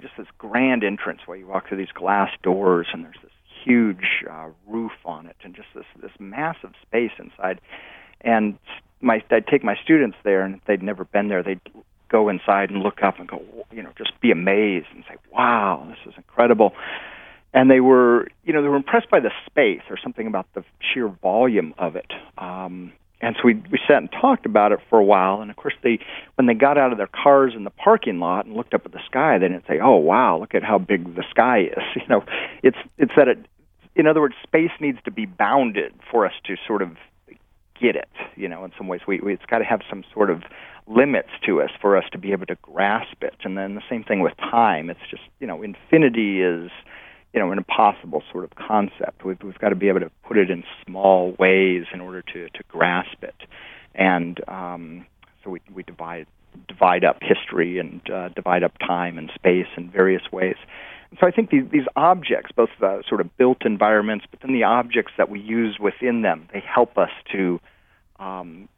just 0.00 0.14
this 0.18 0.26
grand 0.38 0.84
entrance 0.84 1.20
where 1.26 1.36
you 1.36 1.46
walk 1.46 1.68
through 1.68 1.78
these 1.78 1.92
glass 1.94 2.30
doors, 2.42 2.86
and 2.92 3.04
there's 3.04 3.16
this 3.22 3.32
huge 3.64 4.24
uh, 4.30 4.48
roof 4.66 4.92
on 5.04 5.26
it, 5.26 5.36
and 5.42 5.54
just 5.54 5.68
this 5.74 5.86
this 6.00 6.12
massive 6.18 6.72
space 6.82 7.12
inside. 7.18 7.60
And 8.20 8.58
my 9.00 9.22
I'd 9.30 9.46
take 9.46 9.64
my 9.64 9.76
students 9.82 10.16
there, 10.24 10.42
and 10.42 10.56
if 10.56 10.64
they'd 10.66 10.82
never 10.82 11.04
been 11.04 11.28
there, 11.28 11.42
they'd 11.42 11.60
go 12.08 12.28
inside 12.28 12.70
and 12.70 12.82
look 12.82 13.02
up 13.02 13.18
and 13.18 13.28
go, 13.28 13.42
you 13.72 13.82
know, 13.82 13.90
just 13.96 14.18
be 14.20 14.30
amazed 14.30 14.86
and 14.94 15.04
say, 15.08 15.16
"Wow, 15.32 15.86
this 15.88 15.98
is 16.06 16.14
incredible." 16.16 16.74
And 17.52 17.70
they 17.70 17.80
were, 17.80 18.28
you 18.44 18.52
know, 18.52 18.62
they 18.62 18.68
were 18.68 18.76
impressed 18.76 19.08
by 19.10 19.20
the 19.20 19.30
space 19.46 19.82
or 19.88 19.96
something 19.96 20.26
about 20.26 20.46
the 20.54 20.62
sheer 20.80 21.08
volume 21.08 21.74
of 21.78 21.96
it. 21.96 22.12
Um, 22.36 22.92
and 23.20 23.34
so 23.36 23.42
we 23.44 23.54
we 23.54 23.78
sat 23.88 23.98
and 23.98 24.12
talked 24.12 24.44
about 24.44 24.72
it 24.72 24.80
for 24.90 24.98
a 24.98 25.04
while. 25.04 25.40
And 25.40 25.50
of 25.50 25.56
course, 25.56 25.74
they 25.82 25.98
when 26.34 26.46
they 26.46 26.54
got 26.54 26.76
out 26.76 26.92
of 26.92 26.98
their 26.98 27.08
cars 27.08 27.54
in 27.56 27.64
the 27.64 27.70
parking 27.70 28.18
lot 28.18 28.46
and 28.46 28.54
looked 28.54 28.74
up 28.74 28.84
at 28.84 28.92
the 28.92 29.00
sky, 29.06 29.38
they 29.38 29.48
didn't 29.48 29.66
say, 29.66 29.80
"Oh, 29.82 29.96
wow, 29.96 30.38
look 30.38 30.54
at 30.54 30.62
how 30.62 30.78
big 30.78 31.14
the 31.14 31.24
sky 31.30 31.62
is." 31.62 31.82
You 31.96 32.06
know, 32.08 32.24
it's 32.62 32.76
it's 32.98 33.12
that 33.16 33.28
it. 33.28 33.38
In 33.94 34.06
other 34.06 34.20
words, 34.20 34.34
space 34.42 34.70
needs 34.78 34.98
to 35.06 35.10
be 35.10 35.24
bounded 35.24 35.94
for 36.10 36.26
us 36.26 36.34
to 36.44 36.56
sort 36.66 36.82
of 36.82 36.90
get 37.80 37.96
it. 37.96 38.08
You 38.36 38.48
know, 38.48 38.64
in 38.64 38.72
some 38.76 38.88
ways, 38.88 39.00
we, 39.06 39.20
we 39.20 39.34
it's 39.34 39.46
got 39.46 39.58
to 39.58 39.64
have 39.64 39.80
some 39.88 40.04
sort 40.12 40.30
of 40.30 40.42
limits 40.86 41.30
to 41.44 41.60
us 41.60 41.70
for 41.80 41.96
us 41.96 42.04
to 42.12 42.18
be 42.18 42.32
able 42.32 42.46
to 42.46 42.56
grasp 42.62 43.22
it. 43.22 43.34
And 43.44 43.56
then 43.56 43.74
the 43.74 43.82
same 43.90 44.04
thing 44.04 44.20
with 44.20 44.36
time. 44.36 44.90
It's 44.90 45.00
just, 45.10 45.22
you 45.40 45.46
know, 45.46 45.62
infinity 45.62 46.42
is, 46.42 46.70
you 47.32 47.40
know, 47.40 47.50
an 47.50 47.58
impossible 47.58 48.22
sort 48.30 48.44
of 48.44 48.54
concept. 48.54 49.24
We've, 49.24 49.42
we've 49.42 49.58
got 49.58 49.70
to 49.70 49.74
be 49.74 49.88
able 49.88 50.00
to 50.00 50.10
put 50.26 50.36
it 50.36 50.50
in 50.50 50.64
small 50.86 51.34
ways 51.38 51.84
in 51.92 52.00
order 52.00 52.22
to, 52.22 52.48
to 52.48 52.62
grasp 52.68 53.22
it. 53.22 53.34
And 53.94 54.40
um, 54.48 55.06
so 55.42 55.50
we, 55.50 55.60
we 55.72 55.82
divide, 55.82 56.26
divide 56.68 57.04
up 57.04 57.18
history 57.20 57.78
and 57.78 58.00
uh, 58.10 58.28
divide 58.30 58.62
up 58.62 58.78
time 58.78 59.18
and 59.18 59.30
space 59.34 59.66
in 59.76 59.90
various 59.90 60.22
ways. 60.32 60.56
So 61.20 61.26
I 61.26 61.30
think 61.30 61.50
these, 61.50 61.64
these 61.70 61.86
objects, 61.96 62.52
both 62.54 62.68
the 62.78 63.02
sort 63.08 63.20
of 63.20 63.36
built 63.36 63.64
environments, 63.64 64.26
but 64.30 64.40
then 64.40 64.52
the 64.52 64.64
objects 64.64 65.12
that 65.16 65.30
we 65.30 65.40
use 65.40 65.78
within 65.78 66.22
them, 66.22 66.48
they 66.52 66.60
help 66.60 66.98
us 66.98 67.10
to 67.32 67.60
um, 68.18 68.68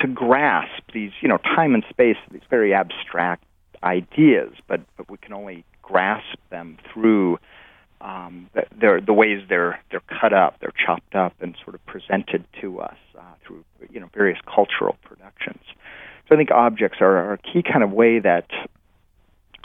to 0.00 0.06
grasp 0.06 0.82
these, 0.94 1.10
you 1.20 1.28
know, 1.28 1.38
time 1.38 1.74
and 1.74 1.84
space, 1.90 2.16
these 2.30 2.42
very 2.48 2.72
abstract 2.72 3.44
ideas, 3.82 4.52
but, 4.68 4.80
but 4.96 5.10
we 5.10 5.16
can 5.16 5.32
only 5.32 5.64
grasp 5.82 6.38
them 6.50 6.78
through 6.92 7.38
um, 8.00 8.48
the, 8.54 9.02
the 9.04 9.12
ways 9.12 9.42
they're 9.48 9.80
they're 9.90 10.02
cut 10.20 10.32
up, 10.32 10.60
they're 10.60 10.72
chopped 10.86 11.16
up, 11.16 11.34
and 11.40 11.56
sort 11.64 11.74
of 11.74 11.84
presented 11.84 12.44
to 12.60 12.78
us 12.78 12.96
uh, 13.18 13.22
through 13.44 13.64
you 13.90 13.98
know 13.98 14.08
various 14.14 14.38
cultural 14.46 14.96
productions. 15.02 15.64
So 16.28 16.34
I 16.34 16.38
think 16.38 16.52
objects 16.52 16.98
are, 17.00 17.16
are 17.16 17.32
a 17.32 17.38
key 17.38 17.62
kind 17.62 17.82
of 17.82 17.90
way 17.90 18.20
that 18.20 18.46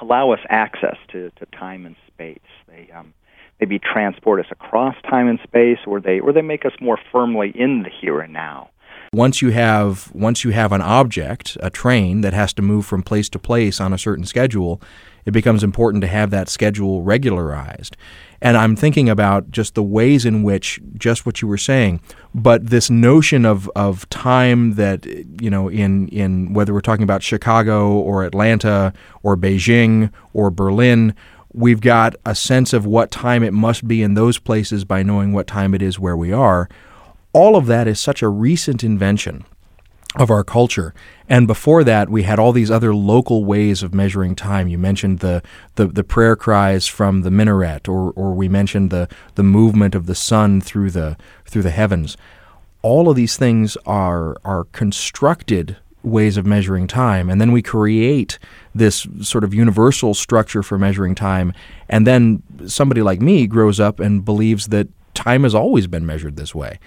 allow 0.04 0.32
us 0.32 0.40
access 0.50 0.98
to, 1.12 1.32
to 1.32 1.46
time 1.48 1.86
and 1.86 1.96
space. 2.08 2.40
They 2.68 2.90
um, 2.94 3.14
maybe 3.60 3.80
transport 3.80 4.40
us 4.40 4.52
across 4.52 4.96
time 5.10 5.28
and 5.28 5.40
space, 5.44 5.80
or 5.88 6.00
they 6.00 6.20
or 6.20 6.34
they 6.34 6.42
make 6.42 6.66
us 6.66 6.74
more 6.80 7.00
firmly 7.12 7.52
in 7.56 7.84
the 7.84 7.90
here 7.90 8.20
and 8.20 8.34
now 8.34 8.70
once 9.14 9.42
you 9.42 9.52
have 9.52 10.12
once 10.14 10.44
you 10.44 10.52
have 10.52 10.72
an 10.72 10.82
object, 10.82 11.56
a 11.62 11.70
train 11.70 12.22
that 12.22 12.34
has 12.34 12.52
to 12.54 12.62
move 12.62 12.86
from 12.86 13.04
place 13.04 13.30
to 13.30 13.40
place 13.40 13.80
on 13.80 13.94
a 13.94 13.98
certain 13.98 14.26
schedule, 14.26 14.82
it 15.26 15.32
becomes 15.32 15.64
important 15.64 16.02
to 16.02 16.08
have 16.08 16.30
that 16.32 16.50
schedule 16.50 17.02
regularized. 17.02 17.98
And 18.42 18.58
I'm 18.58 18.76
thinking 18.76 19.08
about 19.08 19.52
just 19.52 19.74
the 19.74 19.84
ways 19.84 20.26
in 20.26 20.44
which 20.44 20.82
just 20.96 21.26
what 21.26 21.42
you 21.42 21.48
were 21.48 21.58
saying, 21.58 22.02
but 22.36 22.68
this 22.68 22.90
notion 22.90 23.46
of, 23.46 23.70
of 23.76 24.08
time 24.10 24.74
that 24.74 25.06
you 25.06 25.50
know 25.50 25.70
in 25.70 26.10
in 26.10 26.54
whether 26.54 26.74
we're 26.74 26.82
talking 26.82 27.04
about 27.04 27.24
Chicago 27.24 27.92
or 27.92 28.26
Atlanta 28.26 28.94
or 29.22 29.38
Beijing 29.38 30.12
or 30.34 30.50
Berlin, 30.50 31.16
we've 31.54 31.80
got 31.80 32.16
a 32.26 32.36
sense 32.36 32.74
of 32.74 32.86
what 32.86 33.12
time 33.12 33.44
it 33.44 33.54
must 33.54 33.88
be 33.88 34.04
in 34.04 34.16
those 34.16 34.40
places 34.40 34.84
by 34.84 35.04
knowing 35.04 35.32
what 35.32 35.48
time 35.48 35.74
it 35.74 35.82
is 35.82 35.98
where 35.98 36.18
we 36.18 36.34
are 36.34 36.68
all 37.34 37.56
of 37.56 37.66
that 37.66 37.88
is 37.88 38.00
such 38.00 38.22
a 38.22 38.30
recent 38.30 38.84
invention 38.84 39.44
of 40.16 40.30
our 40.30 40.44
culture. 40.44 40.94
And 41.28 41.48
before 41.48 41.84
that, 41.84 42.10
we 42.10 42.24
had 42.24 42.40
all 42.40 42.52
these 42.52 42.70
other 42.70 42.94
local 42.94 43.46
ways 43.46 43.82
of 43.82 43.94
measuring 43.94 44.36
time. 44.36 44.68
You 44.68 44.78
mentioned 44.78 45.20
the, 45.20 45.42
the, 45.76 45.88
the, 45.88 46.04
prayer 46.04 46.36
cries 46.36 46.86
from 46.86 47.22
the 47.22 47.32
minaret, 47.32 47.88
or, 47.88 48.12
or 48.12 48.34
we 48.34 48.48
mentioned 48.48 48.92
the, 48.92 49.08
the 49.36 49.44
movement 49.44 49.96
of 49.96 50.06
the 50.06 50.16
sun 50.16 50.62
through 50.62 50.92
the, 50.92 51.18
through 51.46 51.64
the 51.64 51.72
heavens. 51.72 52.16
All 52.82 53.10
of 53.10 53.16
these 53.16 53.38
things 53.38 53.78
are, 53.86 54.38
are 54.44 54.66
constructed 54.66 55.78
ways 56.04 56.38
of 56.38 56.46
measuring 56.46 56.86
time. 56.86 57.30
And 57.30 57.40
then 57.40 57.52
we 57.52 57.62
create 57.62 58.38
this 58.76 59.08
sort 59.22 59.44
of 59.44 59.54
universal 59.54 60.14
structure 60.14 60.62
for 60.62 60.78
measuring 60.78 61.16
time. 61.16 61.54
And 61.90 62.06
then 62.06 62.44
somebody 62.68 63.02
like 63.02 63.22
me 63.22 63.48
grows 63.48 63.80
up 63.80 64.00
and 64.00 64.24
believes 64.24 64.68
that 64.68 64.90
time 65.14 65.44
has 65.44 65.56
always 65.56 65.88
been 65.88 66.06
measured 66.06 66.36
this 66.36 66.54
way. 66.54 66.80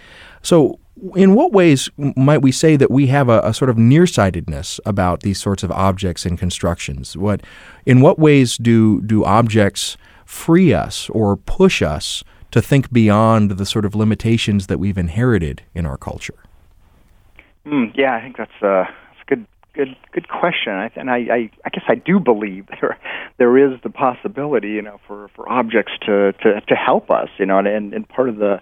So, 0.42 0.78
in 1.14 1.34
what 1.34 1.52
ways 1.52 1.90
might 1.96 2.42
we 2.42 2.52
say 2.52 2.76
that 2.76 2.90
we 2.90 3.08
have 3.08 3.28
a, 3.28 3.40
a, 3.40 3.52
sort 3.52 3.68
of 3.68 3.76
nearsightedness 3.76 4.80
about 4.86 5.20
these 5.20 5.40
sorts 5.40 5.62
of 5.62 5.70
objects 5.70 6.24
and 6.24 6.38
constructions? 6.38 7.16
What, 7.16 7.42
in 7.84 8.00
what 8.00 8.18
ways 8.18 8.56
do 8.56 9.02
do 9.02 9.24
objects 9.24 9.96
free 10.24 10.72
us 10.72 11.10
or 11.10 11.36
push 11.36 11.82
us 11.82 12.24
to 12.50 12.62
think 12.62 12.92
beyond 12.92 13.52
the 13.52 13.66
sort 13.66 13.84
of 13.84 13.94
limitations 13.94 14.66
that 14.68 14.78
we've 14.78 14.98
inherited 14.98 15.62
in 15.74 15.84
our 15.84 15.98
culture? 15.98 16.38
Mm, 17.66 17.92
yeah, 17.94 18.14
I 18.14 18.22
think 18.22 18.36
that's 18.36 18.62
a, 18.62 18.84
that's 18.88 19.20
a 19.22 19.28
good 19.28 19.46
good 19.74 19.96
good 20.12 20.28
question, 20.28 20.72
and 20.96 21.10
I, 21.10 21.16
I, 21.16 21.50
I 21.64 21.68
guess 21.70 21.84
I 21.88 21.96
do 21.96 22.18
believe 22.18 22.66
there 22.80 22.98
there 23.38 23.58
is 23.58 23.78
the 23.82 23.90
possibility, 23.90 24.70
you 24.70 24.82
know, 24.82 24.98
for, 25.06 25.28
for 25.34 25.46
objects 25.48 25.92
to, 26.06 26.32
to, 26.32 26.60
to 26.62 26.74
help 26.74 27.10
us, 27.10 27.28
you 27.38 27.44
know, 27.44 27.58
and, 27.58 27.92
and 27.92 28.08
part 28.08 28.30
of 28.30 28.36
the 28.36 28.60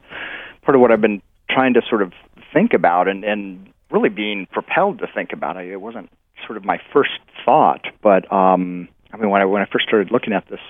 part 0.62 0.74
of 0.74 0.80
what 0.80 0.90
I've 0.90 1.00
been 1.00 1.22
trying 1.48 1.74
to 1.74 1.82
sort 1.88 2.02
of 2.02 2.12
think 2.54 2.72
about 2.72 3.08
and, 3.08 3.24
and 3.24 3.68
really 3.90 4.08
being 4.08 4.46
propelled 4.50 5.00
to 5.00 5.06
think 5.14 5.32
about 5.32 5.58
it. 5.58 5.70
It 5.70 5.80
wasn't 5.80 6.08
sort 6.46 6.56
of 6.56 6.64
my 6.64 6.78
first 6.92 7.18
thought, 7.44 7.84
but 8.02 8.30
um, 8.32 8.88
I 9.12 9.16
mean, 9.18 9.30
when 9.30 9.42
I 9.42 9.44
when 9.44 9.60
I 9.60 9.66
first 9.66 9.86
started 9.86 10.10
looking 10.10 10.32
at 10.32 10.48
this 10.48 10.60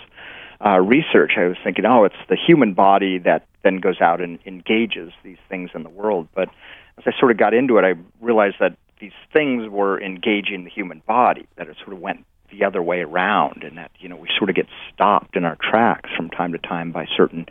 uh, 0.64 0.78
research, 0.80 1.32
I 1.36 1.44
was 1.44 1.56
thinking, 1.62 1.84
oh, 1.84 2.04
it's 2.04 2.14
the 2.28 2.36
human 2.36 2.74
body 2.74 3.18
that 3.18 3.46
then 3.62 3.78
goes 3.78 4.00
out 4.00 4.20
and 4.20 4.38
engages 4.46 5.12
these 5.22 5.38
things 5.48 5.70
in 5.74 5.82
the 5.82 5.88
world. 5.88 6.28
But 6.34 6.48
as 6.98 7.04
I 7.06 7.12
sort 7.18 7.30
of 7.30 7.38
got 7.38 7.54
into 7.54 7.78
it, 7.78 7.84
I 7.84 7.94
realized 8.20 8.56
that 8.60 8.76
these 9.00 9.12
things 9.32 9.68
were 9.68 10.00
engaging 10.00 10.64
the 10.64 10.70
human 10.70 11.02
body, 11.06 11.46
that 11.56 11.68
it 11.68 11.76
sort 11.78 11.92
of 11.92 12.00
went 12.00 12.24
the 12.50 12.64
other 12.64 12.82
way 12.82 13.00
around, 13.00 13.62
and 13.62 13.78
that 13.78 13.90
you 13.98 14.08
know 14.08 14.16
we 14.16 14.28
sort 14.38 14.50
of 14.50 14.56
get 14.56 14.66
stopped 14.92 15.36
in 15.36 15.44
our 15.44 15.56
tracks 15.60 16.10
from 16.16 16.30
time 16.30 16.52
to 16.52 16.58
time 16.58 16.92
by 16.92 17.06
certain 17.16 17.46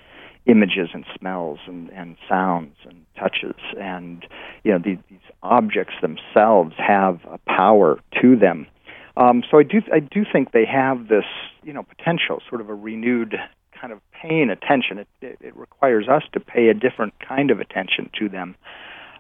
images 0.46 0.90
and 0.94 1.06
smells 1.18 1.60
and, 1.68 1.90
and 1.92 2.18
sounds 2.28 2.76
and 2.86 3.06
touches, 3.18 3.56
and 3.80 4.26
you 4.64 4.72
know 4.72 4.80
these, 4.84 4.98
these 5.10 5.20
objects 5.42 5.94
themselves 6.02 6.74
have 6.78 7.20
a 7.32 7.38
power 7.48 8.00
to 8.22 8.36
them. 8.36 8.68
Um, 9.16 9.44
so 9.50 9.60
I 9.60 9.64
do 9.64 9.82
I 9.94 10.00
do 10.00 10.26
think 10.32 10.52
they 10.52 10.66
have 10.66 11.08
this 11.08 11.26
you 11.64 11.74
know 11.74 11.84
potential, 11.84 12.42
sort 12.50 12.62
of 12.62 12.70
a 12.70 12.76
renewed 12.76 13.36
kind 13.80 13.94
of 13.94 14.00
paying 14.12 14.50
attention. 14.50 15.00
It, 15.00 15.08
it, 15.22 15.38
it 15.42 15.58
requires 15.58 16.08
us 16.08 16.24
to 16.34 16.40
pay 16.40 16.70
a 16.70 16.74
different 16.74 17.14
kind 17.20 17.52
of 17.52 17.60
attention 17.60 18.10
to 18.20 18.30
them. 18.30 18.56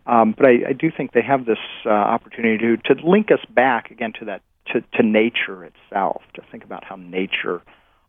Um, 0.05 0.33
but 0.37 0.45
I, 0.45 0.69
I 0.69 0.73
do 0.73 0.91
think 0.95 1.13
they 1.13 1.21
have 1.21 1.45
this 1.45 1.59
uh, 1.85 1.89
opportunity 1.89 2.57
to, 2.57 2.95
to 2.95 3.07
link 3.07 3.31
us 3.31 3.39
back 3.49 3.91
again 3.91 4.13
to 4.19 4.25
that 4.25 4.41
to, 4.67 4.81
to 4.95 5.03
nature 5.03 5.63
itself, 5.65 6.21
to 6.35 6.41
think 6.51 6.63
about 6.63 6.83
how 6.83 6.95
nature 6.95 7.61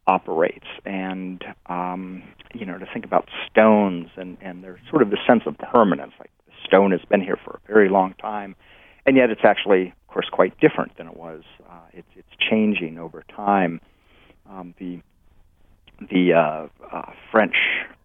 operates, 0.07 0.67
and 0.85 1.45
um, 1.67 2.23
you 2.55 2.67
know, 2.67 2.79
to 2.79 2.87
think 2.93 3.05
about 3.05 3.29
stones 3.51 4.09
and 4.17 4.37
and 4.41 4.63
there's 4.63 4.81
sort 4.91 5.03
of 5.03 5.11
the 5.11 5.19
sense 5.27 5.43
of 5.47 5.57
permanence. 5.59 6.13
Like 6.19 6.31
the 6.47 6.53
stone 6.67 6.91
has 6.93 7.01
been 7.09 7.21
here 7.21 7.39
for 7.45 7.61
a 7.63 7.67
very 7.67 7.89
long 7.89 8.15
time, 8.15 8.55
and 9.07 9.17
yet 9.17 9.31
it's 9.31 9.45
actually, 9.45 9.89
of 9.89 10.07
course, 10.13 10.29
quite 10.31 10.59
different 10.61 10.97
than 10.97 11.07
it 11.07 11.17
was. 11.17 11.43
Uh, 11.69 11.81
it's 11.93 12.09
it's 12.17 12.29
changing 12.51 12.99
over 12.99 13.25
time. 13.35 13.81
Um, 14.51 14.75
the 14.79 15.01
the 16.11 16.35
uh, 16.35 16.69
uh, 16.93 17.13
French 17.31 17.57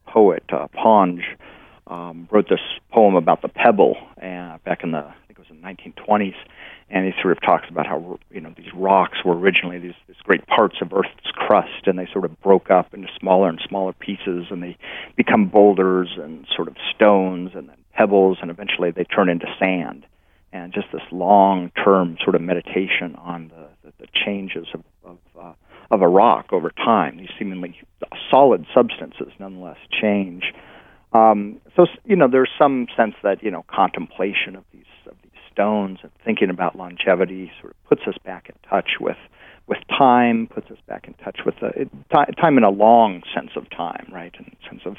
poet 0.07 0.43
uh, 0.51 0.67
Ponge 0.67 1.23
um, 1.87 2.27
wrote 2.31 2.49
this 2.49 2.59
poem 2.91 3.15
about 3.15 3.41
the 3.41 3.47
pebble 3.47 3.97
uh, 4.17 4.57
back 4.63 4.83
in 4.83 4.91
the 4.91 4.99
I 4.99 5.13
think 5.27 5.39
it 5.39 5.39
was 5.39 5.47
in 5.49 5.61
the 5.61 5.67
1920s, 5.67 6.35
and 6.91 7.05
he 7.05 7.11
sort 7.21 7.31
of 7.37 7.41
talks 7.41 7.65
about 7.69 7.85
how 7.85 8.19
you 8.31 8.41
know 8.41 8.53
these 8.57 8.73
rocks 8.73 9.19
were 9.23 9.37
originally 9.37 9.77
these, 9.79 9.93
these 10.07 10.17
great 10.23 10.45
parts 10.47 10.77
of 10.81 10.91
Earth's 10.93 11.31
crust, 11.33 11.85
and 11.85 11.97
they 11.97 12.07
sort 12.11 12.25
of 12.25 12.39
broke 12.41 12.71
up 12.71 12.93
into 12.93 13.07
smaller 13.19 13.49
and 13.49 13.61
smaller 13.67 13.93
pieces, 13.93 14.47
and 14.49 14.63
they 14.63 14.77
become 15.15 15.47
boulders 15.49 16.09
and 16.17 16.47
sort 16.55 16.67
of 16.67 16.75
stones, 16.95 17.51
and 17.55 17.69
then 17.69 17.77
pebbles, 17.93 18.37
and 18.41 18.49
eventually 18.49 18.91
they 18.91 19.03
turn 19.03 19.29
into 19.29 19.45
sand. 19.59 20.05
And 20.51 20.73
just 20.73 20.87
this 20.91 21.03
long-term 21.11 22.17
sort 22.23 22.35
of 22.35 22.41
meditation 22.41 23.15
on 23.17 23.49
the, 23.49 23.67
the, 23.83 23.93
the 23.99 24.07
changes 24.25 24.65
of 24.73 24.83
of, 25.03 25.17
uh, 25.39 25.53
of 25.91 26.01
a 26.01 26.07
rock 26.07 26.47
over 26.51 26.71
time. 26.71 27.17
These 27.17 27.29
seemingly 27.37 27.79
solid 28.31 28.65
substances, 28.73 29.31
nonetheless, 29.39 29.77
change. 30.01 30.53
Um, 31.13 31.59
so 31.75 31.85
you 32.05 32.15
know, 32.15 32.27
there's 32.27 32.49
some 32.57 32.87
sense 32.95 33.15
that 33.23 33.43
you 33.43 33.51
know 33.51 33.65
contemplation 33.67 34.55
of 34.55 34.63
stones 35.59 35.99
and 36.01 36.11
thinking 36.23 36.49
about 36.49 36.77
longevity 36.77 37.51
sort 37.59 37.73
of 37.73 37.83
puts 37.89 38.01
us 38.07 38.15
back 38.23 38.49
in 38.49 38.55
touch 38.69 38.91
with 38.99 39.17
with 39.67 39.77
time, 39.87 40.47
puts 40.47 40.71
us 40.71 40.79
back 40.87 41.07
in 41.07 41.13
touch 41.23 41.41
with 41.45 41.53
the, 41.61 41.67
it, 41.81 41.89
time 42.09 42.57
in 42.57 42.63
a 42.63 42.71
long 42.71 43.21
sense 43.35 43.51
of 43.55 43.69
time, 43.69 44.07
right? 44.11 44.33
In 44.39 44.45
a 44.45 44.67
sense 44.67 44.81
of 44.83 44.95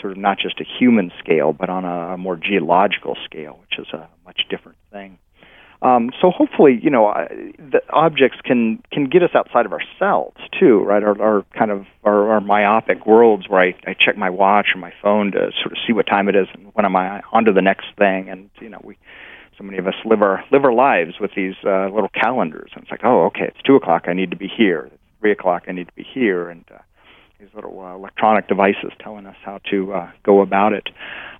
sort 0.00 0.12
of 0.12 0.18
not 0.18 0.38
just 0.38 0.60
a 0.60 0.64
human 0.78 1.10
scale, 1.18 1.52
but 1.52 1.68
on 1.68 1.84
a, 1.84 2.16
more 2.16 2.36
geological 2.36 3.16
scale, 3.24 3.58
which 3.62 3.76
is 3.76 3.92
a 3.92 4.08
much 4.24 4.42
different 4.48 4.78
thing. 4.92 5.18
Um, 5.82 6.10
so 6.20 6.30
hopefully, 6.30 6.78
you 6.80 6.90
know, 6.90 7.08
uh, 7.08 7.26
the 7.58 7.82
objects 7.90 8.38
can 8.44 8.80
can 8.92 9.06
get 9.06 9.24
us 9.24 9.30
outside 9.34 9.66
of 9.66 9.72
ourselves 9.72 10.36
too, 10.60 10.78
right? 10.84 11.02
Our, 11.02 11.20
our 11.20 11.42
kind 11.58 11.72
of 11.72 11.84
our, 12.04 12.34
our 12.34 12.40
myopic 12.40 13.06
worlds 13.06 13.48
where 13.48 13.60
I, 13.60 13.74
I 13.84 13.94
check 13.94 14.16
my 14.16 14.30
watch 14.30 14.68
or 14.74 14.80
my 14.80 14.92
phone 15.02 15.32
to 15.32 15.50
sort 15.60 15.72
of 15.72 15.78
see 15.86 15.92
what 15.92 16.06
time 16.06 16.28
it 16.28 16.36
is 16.36 16.46
and 16.54 16.70
when 16.74 16.84
am 16.86 16.94
I 16.94 17.20
on 17.32 17.46
to 17.46 17.52
the 17.52 17.62
next 17.62 17.86
thing, 17.98 18.28
and 18.28 18.48
you 18.60 18.68
know, 18.68 18.80
we 18.84 18.96
so 19.58 19.64
many 19.64 19.78
of 19.78 19.86
us 19.86 19.94
live 20.04 20.22
our 20.22 20.44
live 20.50 20.64
our 20.64 20.72
lives 20.72 21.14
with 21.20 21.32
these 21.36 21.54
uh, 21.64 21.88
little 21.88 22.10
calendars, 22.10 22.70
and 22.74 22.82
it's 22.82 22.90
like, 22.90 23.04
oh, 23.04 23.26
okay, 23.26 23.44
it's 23.44 23.62
two 23.64 23.76
o'clock, 23.76 24.04
I 24.06 24.12
need 24.12 24.30
to 24.30 24.36
be 24.36 24.48
here. 24.48 24.90
It's 24.92 25.02
three 25.20 25.32
o'clock, 25.32 25.64
I 25.68 25.72
need 25.72 25.88
to 25.88 25.94
be 25.94 26.02
here, 26.04 26.48
and 26.48 26.64
uh, 26.74 26.78
these 27.38 27.48
little 27.54 27.78
uh, 27.80 27.94
electronic 27.94 28.48
devices 28.48 28.92
telling 29.00 29.26
us 29.26 29.36
how 29.44 29.58
to 29.70 29.92
uh, 29.92 30.10
go 30.22 30.40
about 30.40 30.72
it. 30.72 30.88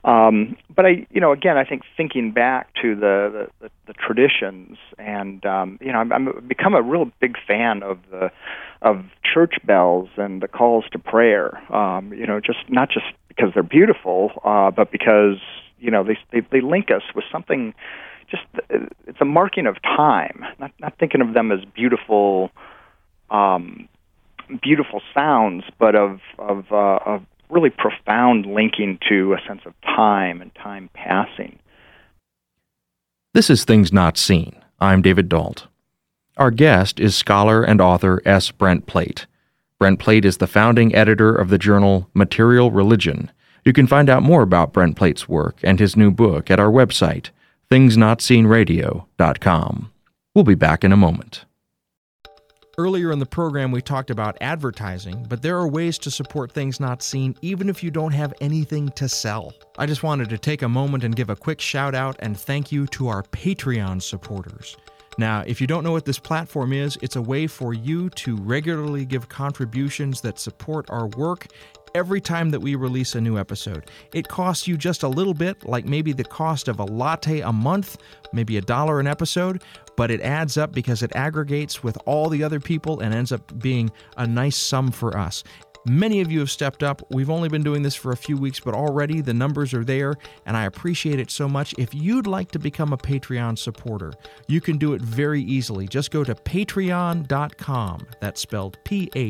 Um, 0.05 0.57
but 0.75 0.85
I, 0.85 1.07
you 1.11 1.21
know, 1.21 1.33
again, 1.33 1.57
I 1.57 1.65
think 1.65 1.83
thinking 1.97 2.33
back 2.33 2.69
to 2.83 2.95
the 2.95 3.49
the, 3.61 3.69
the, 3.69 3.71
the 3.87 3.95
traditions, 3.95 4.77
and 4.99 5.45
um, 5.47 5.79
you 5.81 5.93
know, 5.93 5.99
I'm, 5.99 6.13
I'm 6.13 6.47
become 6.47 6.75
a 6.75 6.83
real 6.83 7.11
big 7.21 7.37
fan 7.47 7.83
of 7.83 7.99
the 8.11 8.31
of 8.83 9.05
church 9.25 9.55
bells 9.65 10.11
and 10.17 10.43
the 10.43 10.49
calls 10.49 10.85
to 10.93 10.99
prayer. 10.99 11.57
Um, 11.75 12.13
you 12.13 12.27
know, 12.27 12.39
just 12.41 12.59
not 12.69 12.91
just 12.91 13.07
because 13.29 13.51
they're 13.55 13.63
beautiful, 13.63 14.31
uh, 14.45 14.71
but 14.71 14.93
because 14.93 15.39
you 15.79 15.91
know 15.91 16.05
they, 16.05 16.19
they 16.33 16.47
they 16.51 16.61
link 16.61 16.91
us 16.91 17.03
with 17.15 17.25
something. 17.31 17.75
Just 18.31 18.45
it's 19.07 19.21
a 19.21 19.25
marking 19.25 19.67
of 19.67 19.81
time. 19.83 20.45
Not 20.59 20.73
not 20.81 20.99
thinking 20.99 21.21
of 21.21 21.35
them 21.35 21.53
as 21.53 21.61
beautiful. 21.75 22.51
Um, 23.31 23.89
beautiful 24.63 25.01
sounds, 25.13 25.65
but 25.79 25.95
of 25.95 26.21
of, 26.39 26.67
uh, 26.71 26.99
of 27.07 27.23
really 27.51 27.71
profound 27.71 28.47
linking 28.47 28.99
to 29.09 29.35
a 29.35 29.39
sense 29.47 29.63
of 29.65 29.75
time 29.83 30.41
and 30.41 30.55
time 30.55 30.91
passing. 30.95 31.59
This 33.33 33.51
is 33.51 33.65
Things 33.65 33.93
Not 33.93 34.17
Seen. 34.17 34.57
I'm 34.81 35.03
David 35.03 35.29
Dault. 35.29 35.67
Our 36.37 36.51
guest 36.51 36.99
is 36.99 37.17
scholar 37.17 37.63
and 37.63 37.81
author 37.81 38.21
S. 38.25 38.51
Brent 38.51 38.87
Plate. 38.87 39.27
Brent 39.79 39.99
Plate 39.99 40.25
is 40.25 40.39
the 40.39 40.47
founding 40.47 40.95
editor 40.95 41.35
of 41.35 41.49
the 41.49 41.59
journal 41.59 42.09
Material 42.15 42.71
Religion. 42.71 43.31
You 43.65 43.73
can 43.73 43.87
find 43.87 44.11
out 44.11 44.23
more 44.23 44.43
about 44.43 44.75
Brent 44.75 44.97
Plate's 44.97 45.29
work 45.29 45.59
and 45.63 45.81
his 45.81 45.97
new 45.97 46.11
book 46.11 46.51
at 46.51 46.61
our 46.61 46.71
website, 46.71 47.31
thingsnotseenradio.com. 47.71 49.91
We'll 50.35 50.45
be 50.45 50.55
back 50.55 50.85
in 50.85 50.93
a 50.93 50.97
moment. 50.97 51.45
Earlier 52.77 53.13
in 53.13 53.21
the 53.21 53.27
program, 53.27 53.71
we 53.71 53.81
talked 53.81 54.11
about 54.11 54.37
advertising, 54.41 55.27
but 55.29 55.43
there 55.43 55.57
are 55.57 55.69
ways 55.69 55.97
to 55.99 56.11
support 56.11 56.51
things 56.51 56.81
not 56.81 57.03
seen 57.03 57.37
even 57.41 57.69
if 57.69 57.85
you 57.85 57.93
don't 57.93 58.13
have 58.13 58.35
anything 58.41 58.89
to 58.91 59.09
sell. 59.09 59.55
I 59.79 59.87
just 59.87 60.03
wanted 60.03 60.29
to 60.31 60.39
take 60.39 60.63
a 60.63 60.69
moment 60.69 61.05
and 61.05 61.15
give 61.15 61.31
a 61.31 61.37
quick 61.37 61.61
shout 61.61 61.95
out 61.95 62.17
and 62.19 62.37
thank 62.37 62.73
you 62.73 62.89
to 62.89 63.07
our 63.07 63.23
Patreon 63.23 64.03
supporters. 64.03 64.77
Now, 65.17 65.45
if 65.47 65.61
you 65.61 65.67
don't 65.67 65.85
know 65.85 65.93
what 65.93 66.05
this 66.05 66.19
platform 66.19 66.73
is, 66.73 66.99
it's 67.03 67.17
a 67.17 67.23
way 67.23 67.47
for 67.47 67.73
you 67.73 68.11
to 68.11 68.37
regularly 68.37 69.05
give 69.05 69.29
contributions 69.29 70.21
that 70.23 70.39
support 70.39 70.87
our 70.91 71.07
work 71.09 71.47
every 71.95 72.21
time 72.21 72.51
that 72.51 72.59
we 72.59 72.75
release 72.75 73.15
a 73.15 73.21
new 73.21 73.39
episode. 73.39 73.89
It 74.13 74.27
costs 74.27 74.67
you 74.67 74.77
just 74.77 75.05
a 75.05 75.09
little 75.09 75.35
bit, 75.35 75.65
like 75.65 75.85
maybe 75.85 76.13
the 76.13 76.25
cost 76.25 76.67
of 76.67 76.81
a 76.81 76.85
latte 76.85 77.41
a 77.41 77.53
month, 77.53 77.99
maybe 78.33 78.57
a 78.57 78.61
dollar 78.61 78.99
an 78.99 79.07
episode, 79.07 79.63
but 79.97 80.11
it 80.11 80.21
adds 80.21 80.57
up 80.57 80.73
because 80.73 81.05
it 81.05 81.15
aggregates 81.15 81.85
with 81.85 81.97
all 82.05 82.29
the 82.29 82.43
other 82.43 82.59
people 82.59 82.99
and 83.01 83.15
ends 83.15 83.31
up 83.31 83.59
being 83.61 83.93
a 84.17 84.27
nice 84.27 84.57
sum 84.57 84.91
for 84.91 85.17
us. 85.17 85.45
Many 85.87 86.23
of 86.23 86.33
you 86.33 86.39
have 86.41 86.51
stepped 86.51 86.83
up. 86.83 87.03
We've 87.11 87.29
only 87.29 87.51
been 87.51 87.63
doing 87.63 87.83
this 87.83 87.95
for 87.95 88.13
a 88.13 88.17
few 88.17 88.39
weeks, 88.39 88.59
but 88.59 88.75
already 88.75 89.21
the 89.21 89.35
numbers 89.35 89.75
are 89.75 89.85
there, 89.85 90.15
and 90.47 90.57
I 90.57 90.65
appreciate 90.65 91.21
it 91.21 91.31
so 91.31 91.47
much. 91.47 91.75
If 91.77 91.95
you'd 91.95 92.27
like 92.27 92.51
to 92.53 92.59
become 92.59 92.95
a 92.95 92.97
Patreon 92.97 93.59
supporter, 93.59 94.15
you 94.49 94.63
can 94.63 94.79
do 94.79 94.95
it 94.95 95.03
very 95.03 95.43
easily. 95.43 95.87
Just 95.87 96.11
go 96.11 96.25
to 96.25 96.35
patreon.com. 96.35 98.07
That's 98.21 98.41
spelled 98.41 98.79
P-A-T-R-E-O-N, 98.85 99.21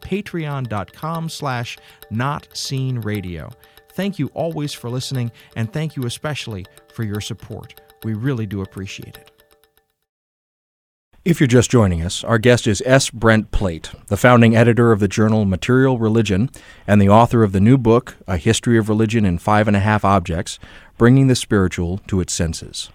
patreon.com 0.00 1.28
slash 1.28 1.78
not 2.10 2.48
seen 2.52 2.98
radio. 3.00 3.50
Thank 3.92 4.18
you 4.18 4.28
always 4.34 4.72
for 4.72 4.90
listening, 4.90 5.30
and 5.54 5.72
thank 5.72 5.94
you 5.94 6.04
especially 6.06 6.66
for 6.92 7.04
your 7.04 7.20
support. 7.20 7.80
We 8.02 8.14
really 8.14 8.46
do 8.46 8.62
appreciate 8.62 9.16
it. 9.16 9.33
If 11.24 11.40
you're 11.40 11.46
just 11.46 11.70
joining 11.70 12.02
us, 12.02 12.22
our 12.22 12.36
guest 12.36 12.66
is 12.66 12.82
S. 12.84 13.08
Brent 13.08 13.50
Plate, 13.50 13.90
the 14.08 14.16
founding 14.18 14.54
editor 14.54 14.92
of 14.92 15.00
the 15.00 15.08
journal 15.08 15.46
Material 15.46 15.98
Religion 15.98 16.50
and 16.86 17.00
the 17.00 17.08
author 17.08 17.42
of 17.42 17.52
the 17.52 17.60
new 17.60 17.78
book, 17.78 18.18
A 18.26 18.36
History 18.36 18.76
of 18.76 18.90
Religion 18.90 19.24
in 19.24 19.38
Five 19.38 19.66
and 19.66 19.74
a 19.74 19.80
Half 19.80 20.04
Objects 20.04 20.58
Bringing 20.98 21.28
the 21.28 21.34
Spiritual 21.34 21.96
to 22.08 22.20
Its 22.20 22.34
Senses. 22.34 22.90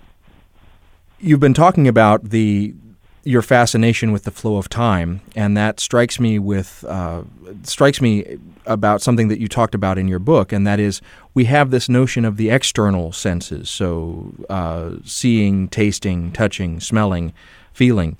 You've 1.19 1.39
been 1.39 1.55
talking 1.55 1.87
about 1.87 2.29
the 2.29 2.75
your 3.23 3.41
fascination 3.41 4.11
with 4.11 4.25
the 4.25 4.31
flow 4.31 4.57
of 4.57 4.69
time, 4.69 5.21
and 5.35 5.57
that 5.57 5.79
strikes 5.79 6.19
me 6.19 6.37
with 6.37 6.85
uh, 6.87 7.23
strikes 7.63 7.99
me 7.99 8.37
about 8.67 9.01
something 9.01 9.27
that 9.29 9.39
you 9.39 9.47
talked 9.47 9.73
about 9.73 9.97
in 9.97 10.07
your 10.07 10.19
book, 10.19 10.53
and 10.53 10.67
that 10.67 10.79
is 10.79 11.01
we 11.33 11.45
have 11.45 11.71
this 11.71 11.89
notion 11.89 12.25
of 12.25 12.37
the 12.37 12.51
external 12.51 13.11
senses, 13.11 13.71
so 13.71 14.35
uh, 14.51 14.91
seeing, 15.03 15.67
tasting, 15.67 16.31
touching, 16.31 16.79
smelling, 16.79 17.33
feeling. 17.79 18.17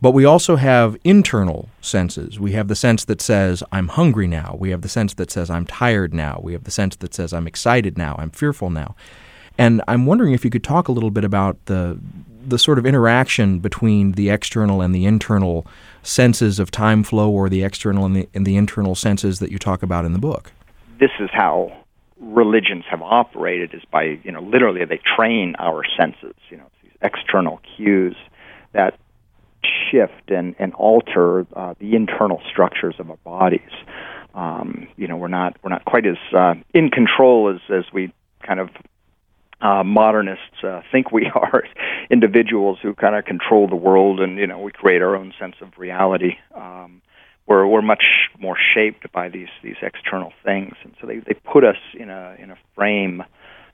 But 0.00 0.12
we 0.12 0.24
also 0.24 0.56
have 0.56 0.96
internal 1.04 1.68
senses. 1.80 2.40
We 2.40 2.52
have 2.52 2.66
the 2.66 2.74
sense 2.74 3.04
that 3.04 3.20
says, 3.20 3.62
I'm 3.70 3.88
hungry 3.88 4.26
now. 4.26 4.56
We 4.58 4.70
have 4.70 4.80
the 4.80 4.88
sense 4.88 5.14
that 5.14 5.30
says, 5.30 5.48
I'm 5.48 5.66
tired 5.66 6.12
now. 6.12 6.40
We 6.42 6.54
have 6.54 6.64
the 6.64 6.72
sense 6.72 6.96
that 6.96 7.14
says, 7.14 7.32
I'm 7.32 7.46
excited 7.46 7.96
now. 7.96 8.16
I'm 8.18 8.30
fearful 8.30 8.70
now. 8.70 8.96
And 9.58 9.82
I'm 9.86 10.06
wondering 10.06 10.32
if 10.32 10.44
you 10.44 10.50
could 10.50 10.64
talk 10.64 10.88
a 10.88 10.92
little 10.92 11.10
bit 11.10 11.24
about 11.24 11.54
the, 11.66 12.00
the 12.44 12.58
sort 12.58 12.78
of 12.78 12.86
interaction 12.86 13.60
between 13.60 14.12
the 14.12 14.30
external 14.30 14.80
and 14.80 14.94
the 14.94 15.04
internal 15.04 15.66
senses 16.02 16.58
of 16.58 16.70
time 16.70 17.04
flow 17.04 17.30
or 17.30 17.48
the 17.48 17.62
external 17.62 18.04
and 18.04 18.16
the, 18.16 18.28
and 18.34 18.46
the 18.46 18.56
internal 18.56 18.94
senses 18.96 19.38
that 19.40 19.52
you 19.52 19.58
talk 19.58 19.82
about 19.84 20.04
in 20.04 20.14
the 20.14 20.18
book. 20.18 20.52
This 20.98 21.12
is 21.20 21.30
how 21.32 21.70
religions 22.18 22.84
have 22.90 23.02
operated 23.02 23.74
is 23.74 23.82
by, 23.92 24.18
you 24.24 24.32
know, 24.32 24.40
literally 24.40 24.84
they 24.84 25.00
train 25.16 25.54
our 25.58 25.84
senses, 25.96 26.34
you 26.50 26.56
know, 26.56 26.68
these 26.82 26.96
external 27.02 27.60
cues 27.76 28.16
that 28.72 28.98
shift 29.90 30.30
and, 30.30 30.54
and 30.58 30.74
alter 30.74 31.46
uh, 31.54 31.74
the 31.78 31.94
internal 31.94 32.40
structures 32.50 32.94
of 32.98 33.10
our 33.10 33.16
bodies. 33.18 33.60
Um, 34.34 34.88
you 34.96 35.08
know, 35.08 35.16
we're 35.16 35.28
not 35.28 35.56
we're 35.62 35.70
not 35.70 35.84
quite 35.84 36.06
as 36.06 36.16
uh, 36.34 36.54
in 36.72 36.90
control 36.90 37.54
as 37.54 37.60
as 37.70 37.84
we 37.92 38.12
kind 38.42 38.60
of 38.60 38.70
uh, 39.60 39.84
modernists 39.84 40.64
uh, 40.64 40.82
think 40.90 41.12
we 41.12 41.26
are 41.34 41.64
individuals 42.10 42.78
who 42.82 42.94
kind 42.94 43.14
of 43.14 43.24
control 43.24 43.68
the 43.68 43.76
world 43.76 44.20
and 44.20 44.38
you 44.38 44.46
know 44.46 44.58
we 44.58 44.72
create 44.72 45.02
our 45.02 45.16
own 45.16 45.32
sense 45.38 45.56
of 45.60 45.78
reality. 45.78 46.36
Um, 46.54 47.02
we're 47.46 47.66
we're 47.66 47.82
much 47.82 48.04
more 48.38 48.56
shaped 48.74 49.10
by 49.12 49.28
these 49.28 49.48
these 49.62 49.76
external 49.82 50.32
things, 50.44 50.74
and 50.82 50.94
so 51.00 51.06
they 51.06 51.18
they 51.18 51.34
put 51.34 51.64
us 51.64 51.76
in 51.94 52.10
a 52.10 52.36
in 52.38 52.50
a 52.50 52.56
frame 52.74 53.22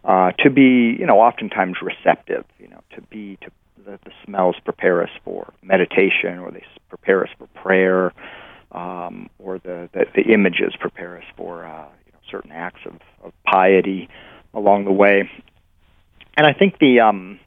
uh, 0.05 0.33
to 0.39 0.51
be 0.51 0.97
you 0.99 1.07
know 1.07 1.21
oftentimes 1.21 1.77
receptive. 1.83 2.45
You 2.59 2.69
know 2.69 2.83
to 2.95 3.03
be 3.03 3.39
to 3.43 3.51
the, 3.85 3.99
the 4.05 4.13
smells 4.25 4.57
prepare 4.65 5.03
us 5.03 5.11
for 5.25 5.53
meditation, 5.63 6.39
or 6.39 6.51
they 6.51 6.65
prepare 6.89 7.25
us 7.25 7.31
for 7.39 7.47
prayer, 7.49 8.13
um, 8.73 9.29
or 9.39 9.59
the, 9.59 9.89
the 9.93 10.07
the 10.15 10.33
images 10.33 10.75
prepare 10.79 11.19
us 11.19 11.25
for 11.37 11.65
uh, 11.65 11.87
you 12.07 12.13
know 12.13 12.19
certain 12.31 12.53
acts 12.53 12.81
of, 12.87 12.95
of 13.23 13.33
piety 13.45 14.09
along 14.55 14.85
the 14.85 14.93
way. 14.93 15.29
And 16.37 16.47
I 16.47 16.53
think 16.53 16.79
the 16.79 17.01
um, 17.01 17.41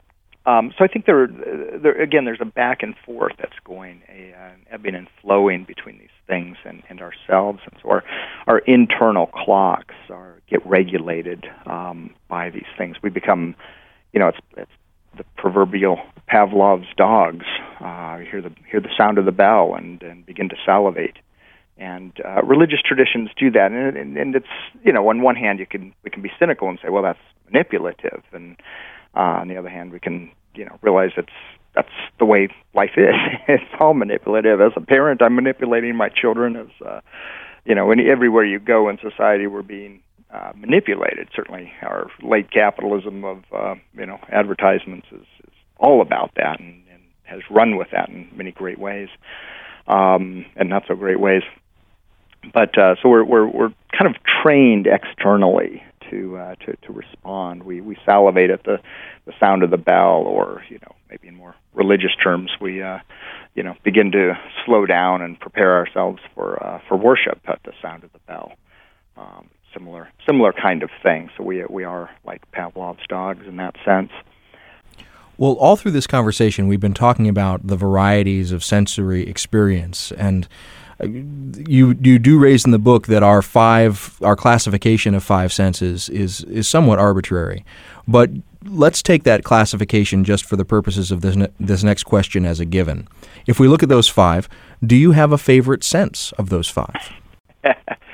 um, 0.45 0.73
so 0.77 0.84
I 0.84 0.88
think 0.88 1.05
there, 1.05 1.27
there 1.27 2.01
again, 2.01 2.25
there's 2.25 2.41
a 2.41 2.45
back 2.45 2.82
and 2.82 2.95
forth 3.05 3.34
that's 3.38 3.57
going, 3.63 4.01
a 4.09 4.34
uh, 4.34 4.49
ebbing 4.71 4.95
and 4.95 5.07
flowing 5.21 5.65
between 5.65 5.99
these 5.99 6.09
things 6.27 6.57
and, 6.65 6.82
and 6.89 6.99
ourselves, 6.99 7.59
and 7.65 7.79
so 7.82 7.89
our 7.89 8.03
our 8.47 8.59
internal 8.59 9.27
clocks 9.27 9.93
are 10.09 10.41
get 10.49 10.65
regulated 10.65 11.45
um, 11.67 12.15
by 12.27 12.49
these 12.49 12.65
things. 12.75 12.97
We 13.03 13.11
become, 13.11 13.55
you 14.13 14.19
know, 14.19 14.29
it's 14.29 14.39
it's 14.57 14.71
the 15.18 15.24
proverbial 15.38 15.99
Pavlov's 16.28 16.88
dogs. 16.95 17.45
Uh, 17.80 18.20
hear 18.20 18.41
the 18.41 18.51
hear 18.70 18.80
the 18.80 18.89
sound 18.97 19.18
of 19.18 19.26
the 19.26 19.32
bell 19.32 19.76
and 19.76 20.01
and 20.01 20.26
begin 20.26 20.49
to 20.49 20.55
salivate. 20.66 21.18
And 21.78 22.14
uh, 22.24 22.43
religious 22.43 22.80
traditions 22.86 23.30
do 23.36 23.49
that, 23.51 23.72
and, 23.72 23.97
and, 23.97 24.18
and 24.18 24.36
it's 24.36 24.45
you 24.84 24.93
know 24.93 25.09
on 25.09 25.22
one 25.22 25.36
hand 25.36 25.59
you 25.59 25.66
can 25.66 25.93
we 26.03 26.12
can 26.12 26.22
be 26.22 26.32
cynical 26.38 26.70
and 26.70 26.78
say 26.82 26.89
well 26.89 27.03
that's 27.03 27.20
manipulative, 27.51 28.24
and 28.32 28.55
uh, 29.16 29.41
on 29.41 29.47
the 29.47 29.57
other 29.57 29.70
hand, 29.70 29.91
we 29.91 29.99
can 29.99 30.32
you 30.55 30.66
know 30.66 30.78
realize 30.82 31.12
it's 31.18 31.30
that's 31.76 31.89
the 32.20 32.26
way 32.26 32.49
life 32.74 32.97
is. 32.97 33.16
it's 33.47 33.64
all 33.80 33.93
manipulative. 33.93 34.62
As 34.62 34.74
a 34.76 34.82
parent, 34.82 35.22
I'm 35.22 35.36
manipulating 35.36 35.95
my 35.95 36.09
children. 36.09 36.55
As 36.55 36.68
uh, 36.86 37.01
you 37.66 37.76
know, 37.76 37.91
any, 37.91 38.09
everywhere 38.09 38.45
you 38.45 38.59
go 38.59 38.89
in 38.89 38.97
society, 38.97 39.47
we're 39.47 39.62
being 39.62 40.01
uh, 40.34 40.51
manipulated. 40.55 41.29
Certainly, 41.36 41.71
our 41.82 42.09
late 42.21 42.51
capitalism 42.51 43.23
of 43.23 43.43
uh, 43.51 43.75
you 43.93 44.05
know 44.05 44.19
advertisements 44.29 45.07
is, 45.11 45.25
is 45.43 45.53
all 45.77 46.01
about 46.01 46.32
that, 46.36 46.59
and, 46.59 46.84
and 46.91 47.01
has 47.23 47.41
run 47.49 47.75
with 47.77 47.89
that 47.91 48.09
in 48.09 48.29
many 48.34 48.51
great 48.51 48.79
ways, 48.79 49.09
um, 49.88 50.45
and 50.55 50.69
not 50.69 50.84
so 50.88 50.95
great 50.95 51.19
ways. 51.19 51.43
But 52.53 52.77
uh, 52.77 52.95
so 53.01 53.09
we're 53.09 53.23
we're 53.23 53.47
we're 53.47 53.73
kind 53.97 54.13
of 54.13 54.21
trained 54.41 54.88
externally 54.88 55.84
to 56.09 56.38
uh, 56.38 56.55
to 56.65 56.75
to 56.75 56.93
respond. 56.93 57.63
We 57.63 57.82
we 57.82 57.97
salivate 58.05 58.49
at 58.49 58.63
the 58.63 58.79
the 59.25 59.34
sound 59.39 59.63
of 59.63 59.71
the 59.71 59.77
bell, 59.77 60.23
or 60.25 60.63
you 60.69 60.79
know 60.79 60.95
maybe 61.09 61.27
in 61.27 61.36
more 61.36 61.55
religious 61.73 62.15
terms, 62.23 62.51
we 62.59 62.82
uh, 62.82 62.99
you 63.55 63.63
know 63.63 63.75
begin 63.84 64.11
to 64.11 64.34
slow 64.65 64.86
down 64.86 65.21
and 65.21 65.39
prepare 65.39 65.75
ourselves 65.77 66.19
for 66.36 66.61
uh, 66.63 66.79
for 66.88 66.97
worship 66.97 67.39
at 67.47 67.59
the 67.63 67.73
sound 67.82 68.03
of 68.03 68.11
the 68.13 68.19
bell. 68.27 68.53
Um, 69.17 69.49
similar 69.74 70.09
similar 70.26 70.53
kind 70.53 70.84
of 70.84 70.89
thing. 71.03 71.30
So 71.38 71.43
we 71.43 71.63
we 71.65 71.84
are 71.84 72.09
like 72.26 72.49
Pavlov's 72.51 73.05
dogs 73.07 73.47
in 73.47 73.57
that 73.57 73.76
sense. 73.86 74.11
Well, 75.38 75.53
all 75.53 75.76
through 75.76 75.91
this 75.91 76.07
conversation, 76.07 76.67
we've 76.67 76.80
been 76.80 76.93
talking 76.93 77.28
about 77.28 77.65
the 77.65 77.76
varieties 77.76 78.51
of 78.51 78.63
sensory 78.63 79.28
experience 79.28 80.11
and 80.11 80.47
uh, 81.01 81.07
you 81.07 81.97
you 82.01 82.19
do 82.19 82.38
raise 82.39 82.65
in 82.65 82.72
the 82.72 82.80
book 82.80 83.07
that 83.07 83.24
our 83.24 83.41
five 83.41 84.17
our 84.22 84.36
classification 84.36 85.15
of 85.15 85.24
five 85.24 85.51
senses 85.51 86.09
is 86.09 86.43
is 86.43 86.67
somewhat 86.67 86.99
arbitrary, 86.99 87.65
but 88.07 88.30
let's 88.65 89.01
take 89.01 89.24
that 89.24 89.43
classification 89.43 90.24
just 90.24 90.45
for 90.45 90.55
the 90.55 90.65
purposes 90.65 91.11
of 91.11 91.22
this 91.22 91.36
ne- 91.36 91.49
this 91.59 91.84
next 91.84 92.03
question 92.03 92.45
as 92.45 92.59
a 92.59 92.65
given. 92.65 93.07
If 93.47 93.59
we 93.59 93.67
look 93.67 93.82
at 93.82 93.89
those 93.89 94.07
five, 94.07 94.47
do 94.86 94.95
you 94.95 95.11
have 95.11 95.32
a 95.32 95.38
favorite 95.38 95.84
sense 95.84 96.32
of 96.34 96.49
those 96.49 96.69
five? 96.69 97.11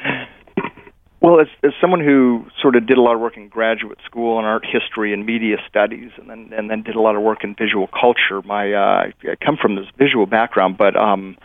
well, 1.28 1.42
as, 1.42 1.48
as 1.62 1.74
someone 1.82 2.00
who 2.00 2.46
sort 2.62 2.78
of 2.78 2.88
did 2.88 2.98
a 2.98 3.02
lot 3.02 3.16
of 3.16 3.20
work 3.20 3.36
in 3.36 3.50
graduate 3.50 3.98
school 4.06 4.40
in 4.40 4.46
art 4.46 4.66
history 4.66 5.12
and 5.12 5.26
media 5.26 5.58
studies, 5.68 6.10
and 6.18 6.30
then 6.30 6.54
and 6.58 6.70
then 6.70 6.84
did 6.84 6.96
a 6.96 7.02
lot 7.02 7.18
of 7.18 7.22
work 7.22 7.44
in 7.44 7.54
visual 7.54 7.88
culture, 7.88 8.42
my 8.46 8.72
uh, 8.72 9.12
I 9.24 9.36
come 9.44 9.58
from 9.58 9.76
this 9.76 9.88
visual 9.98 10.26
background, 10.26 10.78
but 10.78 10.96
um, 10.96 11.38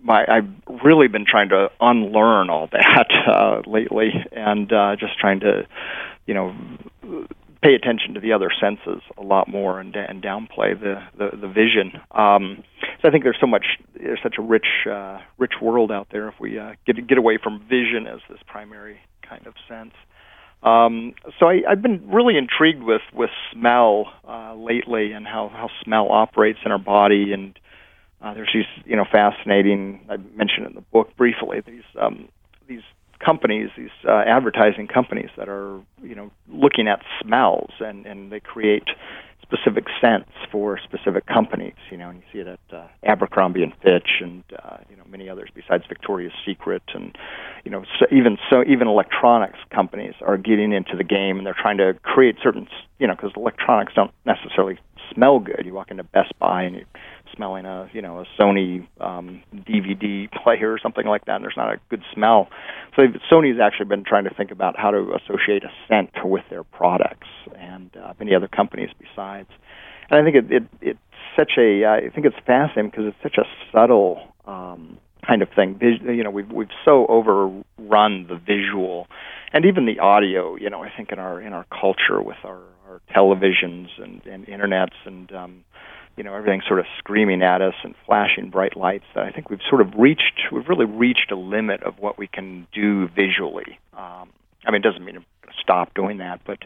my 0.00 0.24
I've 0.26 0.48
really 0.82 1.06
been 1.08 1.26
trying 1.26 1.50
to 1.50 1.70
unlearn 1.82 2.48
all 2.48 2.68
that 2.72 3.08
uh, 3.26 3.60
lately, 3.66 4.10
and 4.32 4.72
uh, 4.72 4.96
just 4.96 5.18
trying 5.18 5.40
to, 5.40 5.66
you 6.26 6.32
know, 6.32 6.54
pay 7.62 7.74
attention 7.74 8.14
to 8.14 8.20
the 8.20 8.32
other 8.32 8.50
senses 8.58 9.02
a 9.18 9.22
lot 9.22 9.48
more 9.48 9.80
and, 9.80 9.94
and 9.94 10.22
downplay 10.22 10.78
the 10.78 11.02
the, 11.16 11.36
the 11.36 11.48
vision. 11.48 11.92
Um, 12.12 12.64
so 13.00 13.08
I 13.08 13.10
think 13.10 13.24
there's 13.24 13.38
so 13.40 13.46
much, 13.46 13.64
there's 13.94 14.20
such 14.22 14.36
a 14.38 14.42
rich 14.42 14.86
uh, 14.90 15.18
rich 15.38 15.54
world 15.60 15.90
out 15.90 16.08
there 16.10 16.28
if 16.28 16.34
we 16.40 16.58
uh, 16.58 16.72
get 16.86 17.06
get 17.06 17.18
away 17.18 17.38
from 17.42 17.60
vision 17.68 18.06
as 18.06 18.20
this 18.28 18.40
primary 18.46 18.98
kind 19.28 19.46
of 19.46 19.54
sense. 19.68 19.94
Um, 20.62 21.14
so 21.38 21.46
I, 21.46 21.62
I've 21.68 21.80
been 21.80 22.10
really 22.10 22.36
intrigued 22.36 22.82
with 22.82 23.02
with 23.14 23.30
smell 23.52 24.12
uh, 24.28 24.54
lately 24.54 25.12
and 25.12 25.26
how 25.26 25.48
how 25.48 25.68
smell 25.84 26.10
operates 26.10 26.58
in 26.64 26.72
our 26.72 26.78
body 26.78 27.32
and 27.32 27.58
uh, 28.22 28.34
there's 28.34 28.50
these, 28.52 28.66
you 28.84 28.96
know, 28.96 29.06
fascinating. 29.10 30.00
I 30.10 30.16
mentioned 30.36 30.66
in 30.66 30.74
the 30.74 30.82
book 30.82 31.16
briefly 31.16 31.62
these 31.66 31.84
um, 31.98 32.28
these 32.68 32.82
companies, 33.24 33.70
these 33.76 33.90
uh, 34.06 34.22
advertising 34.26 34.86
companies 34.86 35.30
that 35.36 35.48
are, 35.48 35.80
you 36.02 36.14
know, 36.14 36.30
looking 36.48 36.88
at 36.88 37.00
smells 37.22 37.70
and 37.80 38.06
and 38.06 38.32
they 38.32 38.40
create 38.40 38.88
specific 39.50 39.84
scents 40.00 40.30
for 40.50 40.78
specific 40.82 41.26
companies. 41.26 41.74
You 41.90 41.98
know, 41.98 42.10
and 42.10 42.18
you 42.20 42.24
see 42.32 42.38
it 42.40 42.46
at 42.46 42.76
uh, 42.76 42.86
Abercrombie 43.04 43.62
and 43.62 43.72
Fitch, 43.82 44.20
and 44.20 44.44
uh, 44.62 44.78
you 44.88 44.96
know 44.96 45.04
many 45.10 45.28
others 45.28 45.50
besides 45.54 45.84
Victoria's 45.88 46.32
Secret, 46.46 46.82
and 46.94 47.16
you 47.64 47.70
know 47.70 47.84
so 47.98 48.06
even 48.10 48.38
so 48.48 48.62
even 48.66 48.88
electronics 48.88 49.58
companies 49.74 50.14
are 50.22 50.36
getting 50.36 50.72
into 50.72 50.96
the 50.96 51.04
game, 51.04 51.38
and 51.38 51.46
they're 51.46 51.56
trying 51.60 51.78
to 51.78 51.94
create 52.02 52.36
certain 52.42 52.66
you 52.98 53.06
know 53.06 53.14
because 53.14 53.32
electronics 53.36 53.92
don't 53.94 54.12
necessarily 54.24 54.78
smell 55.12 55.38
good. 55.38 55.62
You 55.64 55.74
walk 55.74 55.90
into 55.90 56.04
Best 56.04 56.32
Buy 56.38 56.62
and 56.62 56.76
you 56.76 56.84
smelling 57.34 57.66
a 57.66 57.88
you 57.92 58.02
know 58.02 58.20
a 58.20 58.24
Sony 58.40 58.86
um, 59.00 59.42
DVD 59.54 60.30
player 60.42 60.72
or 60.72 60.78
something 60.82 61.06
like 61.06 61.24
that, 61.26 61.36
and 61.36 61.44
there's 61.44 61.56
not 61.56 61.72
a 61.72 61.80
good 61.88 62.02
smell. 62.14 62.48
So 62.96 63.02
Sony's 63.30 63.60
actually 63.60 63.86
been 63.86 64.04
trying 64.04 64.24
to 64.24 64.34
think 64.34 64.50
about 64.50 64.78
how 64.78 64.90
to 64.90 65.14
associate 65.14 65.64
a 65.64 65.70
scent 65.88 66.10
with 66.24 66.44
their 66.50 66.64
products, 66.64 67.28
and 67.56 67.90
uh, 67.96 68.14
many 68.18 68.34
other 68.34 68.48
companies 68.48 68.90
besides. 68.98 69.48
And 70.10 70.20
I 70.20 70.24
think 70.24 70.36
it, 70.36 70.52
it 70.52 70.62
it's 70.80 70.98
such 71.38 71.52
a 71.58 71.84
I 71.86 72.10
think 72.14 72.26
it's 72.26 72.36
fascinating 72.46 72.90
because 72.90 73.06
it's 73.06 73.22
such 73.22 73.38
a 73.38 73.44
subtle 73.72 74.20
um, 74.46 74.98
kind 75.26 75.42
of 75.42 75.48
thing. 75.54 75.78
You 75.80 76.24
know, 76.24 76.30
we've 76.30 76.50
we've 76.50 76.68
so 76.84 77.06
overrun 77.06 78.26
the 78.28 78.36
visual 78.36 79.06
and 79.52 79.64
even 79.64 79.86
the 79.86 80.00
audio. 80.00 80.56
You 80.56 80.70
know, 80.70 80.82
I 80.82 80.90
think 80.94 81.12
in 81.12 81.18
our 81.18 81.40
in 81.40 81.52
our 81.52 81.66
culture 81.70 82.20
with 82.22 82.38
our 82.44 82.60
our 82.88 83.00
televisions 83.14 83.88
and, 83.98 84.24
and 84.26 84.46
internets 84.46 84.96
and 85.04 85.32
um, 85.32 85.64
you 86.16 86.24
know 86.24 86.34
everything 86.34 86.62
sort 86.66 86.80
of 86.80 86.86
screaming 86.98 87.42
at 87.42 87.62
us 87.62 87.74
and 87.82 87.94
flashing 88.06 88.50
bright 88.50 88.76
lights 88.76 89.04
that 89.14 89.24
I 89.24 89.30
think 89.30 89.50
we've 89.50 89.60
sort 89.68 89.80
of 89.80 89.94
reached 89.96 90.40
we've 90.52 90.68
really 90.68 90.86
reached 90.86 91.30
a 91.30 91.36
limit 91.36 91.82
of 91.82 91.98
what 91.98 92.18
we 92.18 92.26
can 92.26 92.66
do 92.72 93.08
visually. 93.08 93.78
Um, 93.94 94.30
I 94.64 94.70
mean, 94.70 94.82
it 94.82 94.84
doesn't 94.84 95.04
mean 95.04 95.16
to 95.16 95.24
stop 95.60 95.94
doing 95.94 96.18
that, 96.18 96.40
but 96.44 96.58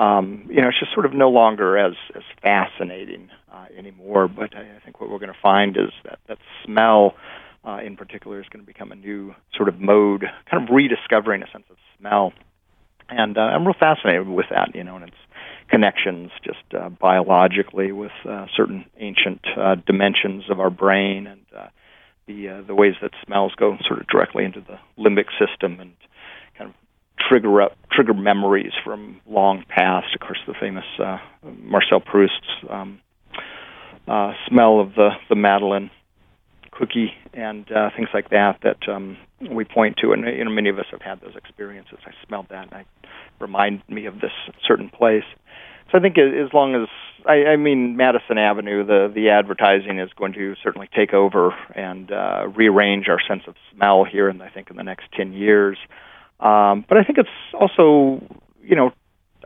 um, 0.00 0.46
you 0.50 0.60
know, 0.60 0.68
it's 0.68 0.78
just 0.78 0.92
sort 0.92 1.06
of 1.06 1.14
no 1.14 1.30
longer 1.30 1.76
as 1.78 1.94
as 2.14 2.22
fascinating 2.42 3.30
uh, 3.52 3.66
anymore. 3.76 4.28
But 4.28 4.54
I, 4.54 4.60
I 4.60 4.80
think 4.84 5.00
what 5.00 5.10
we're 5.10 5.18
going 5.18 5.32
to 5.32 5.40
find 5.40 5.76
is 5.76 5.90
that 6.04 6.18
that 6.28 6.38
smell, 6.64 7.14
uh, 7.64 7.78
in 7.84 7.96
particular, 7.96 8.40
is 8.40 8.48
going 8.48 8.64
to 8.64 8.66
become 8.66 8.92
a 8.92 8.96
new 8.96 9.34
sort 9.54 9.68
of 9.68 9.80
mode, 9.80 10.26
kind 10.50 10.62
of 10.62 10.74
rediscovering 10.74 11.42
a 11.42 11.50
sense 11.50 11.64
of 11.70 11.76
smell. 11.98 12.32
And 13.08 13.38
uh, 13.38 13.42
I'm 13.42 13.64
real 13.64 13.76
fascinated 13.78 14.28
with 14.28 14.46
that, 14.50 14.74
you 14.74 14.82
know, 14.84 14.96
and 14.96 15.04
it's 15.04 15.16
connections 15.68 16.30
just 16.44 16.62
uh, 16.78 16.88
biologically 16.88 17.92
with 17.92 18.12
uh, 18.28 18.46
certain 18.56 18.84
ancient 18.98 19.40
uh, 19.56 19.76
dimensions 19.86 20.44
of 20.50 20.60
our 20.60 20.70
brain 20.70 21.26
and 21.26 21.40
uh, 21.56 21.68
the 22.26 22.48
uh, 22.48 22.62
the 22.66 22.74
ways 22.74 22.94
that 23.02 23.10
smells 23.24 23.52
go 23.56 23.76
sort 23.86 24.00
of 24.00 24.06
directly 24.08 24.44
into 24.44 24.60
the 24.60 24.78
limbic 24.98 25.26
system 25.38 25.80
and 25.80 25.92
kind 26.58 26.70
of 26.70 26.76
trigger 27.28 27.62
up 27.62 27.76
trigger 27.90 28.14
memories 28.14 28.72
from 28.84 29.20
long 29.26 29.64
past. 29.68 30.08
Of 30.14 30.20
course, 30.20 30.38
the 30.46 30.54
famous 30.58 30.84
uh, 30.98 31.18
Marcel 31.42 32.00
Proust's 32.00 32.48
um, 32.68 33.00
uh, 34.08 34.32
smell 34.48 34.80
of 34.80 34.94
the 34.94 35.10
the 35.28 35.36
Madeleine 35.36 35.90
cookie 36.70 37.12
and 37.32 37.70
uh, 37.72 37.90
things 37.96 38.08
like 38.12 38.30
that 38.30 38.58
that 38.62 38.88
um, 38.88 39.16
we 39.40 39.64
point 39.64 39.98
to, 39.98 40.12
and 40.12 40.24
you 40.24 40.44
know 40.44 40.50
many 40.50 40.68
of 40.68 40.78
us 40.78 40.86
have 40.90 41.02
had 41.02 41.20
those 41.20 41.36
experiences. 41.36 41.98
I 42.06 42.12
smelled 42.26 42.46
that, 42.50 42.72
and 42.72 42.74
I 42.74 42.84
remind 43.40 43.82
me 43.88 44.06
of 44.06 44.20
this 44.20 44.32
certain 44.66 44.88
place. 44.88 45.24
so 45.90 45.98
I 45.98 46.00
think 46.00 46.16
as 46.18 46.52
long 46.52 46.74
as 46.74 46.88
I, 47.26 47.52
I 47.52 47.56
mean 47.56 47.96
Madison 47.96 48.38
Avenue, 48.38 48.84
the 48.84 49.12
the 49.12 49.30
advertising 49.30 49.98
is 49.98 50.10
going 50.16 50.32
to 50.34 50.54
certainly 50.62 50.88
take 50.94 51.12
over 51.12 51.54
and 51.74 52.10
uh, 52.10 52.48
rearrange 52.54 53.08
our 53.08 53.20
sense 53.26 53.42
of 53.46 53.54
smell 53.74 54.04
here, 54.04 54.28
and 54.28 54.42
I 54.42 54.48
think 54.48 54.70
in 54.70 54.76
the 54.76 54.84
next 54.84 55.06
ten 55.12 55.32
years. 55.32 55.76
Um, 56.40 56.84
but 56.88 56.98
I 56.98 57.04
think 57.04 57.18
it's 57.18 57.28
also 57.52 58.22
you 58.62 58.76
know 58.76 58.92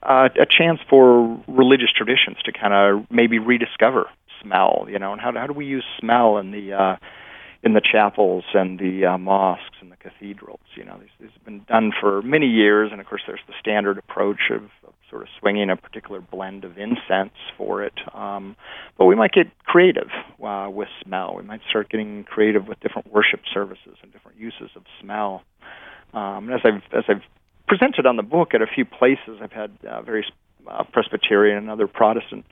uh, 0.03 0.29
a 0.41 0.47
chance 0.47 0.81
for 0.89 1.43
religious 1.49 1.91
traditions 1.95 2.39
to 2.45 2.53
kind 2.53 2.73
of 2.73 3.11
maybe 3.11 3.39
rediscover 3.39 4.09
smell, 4.43 4.87
you 4.89 4.99
know, 4.99 5.13
and 5.13 5.21
how 5.21 5.33
how 5.33 5.47
do 5.47 5.53
we 5.53 5.67
use 5.67 5.85
smell 5.99 6.39
in 6.39 6.53
the 6.53 6.73
uh, 6.73 6.97
in 7.63 7.75
the 7.75 7.81
chapels 7.81 8.45
and 8.55 8.79
the 8.79 9.05
uh, 9.05 9.19
mosques 9.19 9.77
and 9.81 9.93
the 9.93 9.97
cathedrals. 9.97 10.61
You 10.75 10.85
know, 10.85 10.99
these, 10.99 11.11
these 11.21 11.31
have 11.35 11.45
been 11.45 11.65
done 11.69 11.93
for 12.01 12.23
many 12.23 12.47
years, 12.47 12.91
and 12.91 13.01
of 13.01 13.07
course, 13.07 13.23
there's 13.27 13.41
the 13.47 13.55
standard 13.61 13.99
approach 13.99 14.51
of, 14.51 14.63
of 14.87 14.95
sort 15.11 15.23
of 15.23 15.29
swinging 15.39 15.69
a 15.69 15.77
particular 15.77 16.21
blend 16.21 16.65
of 16.65 16.79
incense 16.79 17.35
for 17.59 17.85
it. 17.85 17.95
Um, 18.15 18.57
but 18.97 19.05
we 19.05 19.15
might 19.15 19.33
get 19.33 19.49
creative 19.65 20.09
uh, 20.43 20.69
with 20.71 20.89
smell. 21.05 21.35
We 21.37 21.43
might 21.43 21.61
start 21.69 21.91
getting 21.91 22.25
creative 22.25 22.67
with 22.67 22.81
different 22.81 23.13
worship 23.13 23.41
services 23.53 23.97
and 24.03 24.13
different 24.13 24.39
uses 24.39 24.71
of 24.75 24.83
smell. 25.01 25.43
Um, 26.15 26.49
and 26.49 26.55
as 26.55 26.61
I've 26.65 26.83
as 26.97 27.05
I've 27.09 27.23
presented 27.69 28.07
on 28.07 28.17
the 28.17 28.23
book 28.23 28.55
at 28.55 28.63
a 28.63 28.67
few 28.67 28.85
places, 28.85 29.39
I've 29.43 29.53
had 29.53 29.71
uh, 29.89 30.03
various 30.03 30.27
uh, 30.69 30.85
Presbyterian 30.93 31.59
and 31.59 31.71
other 31.71 31.87
Protestant 31.87 32.47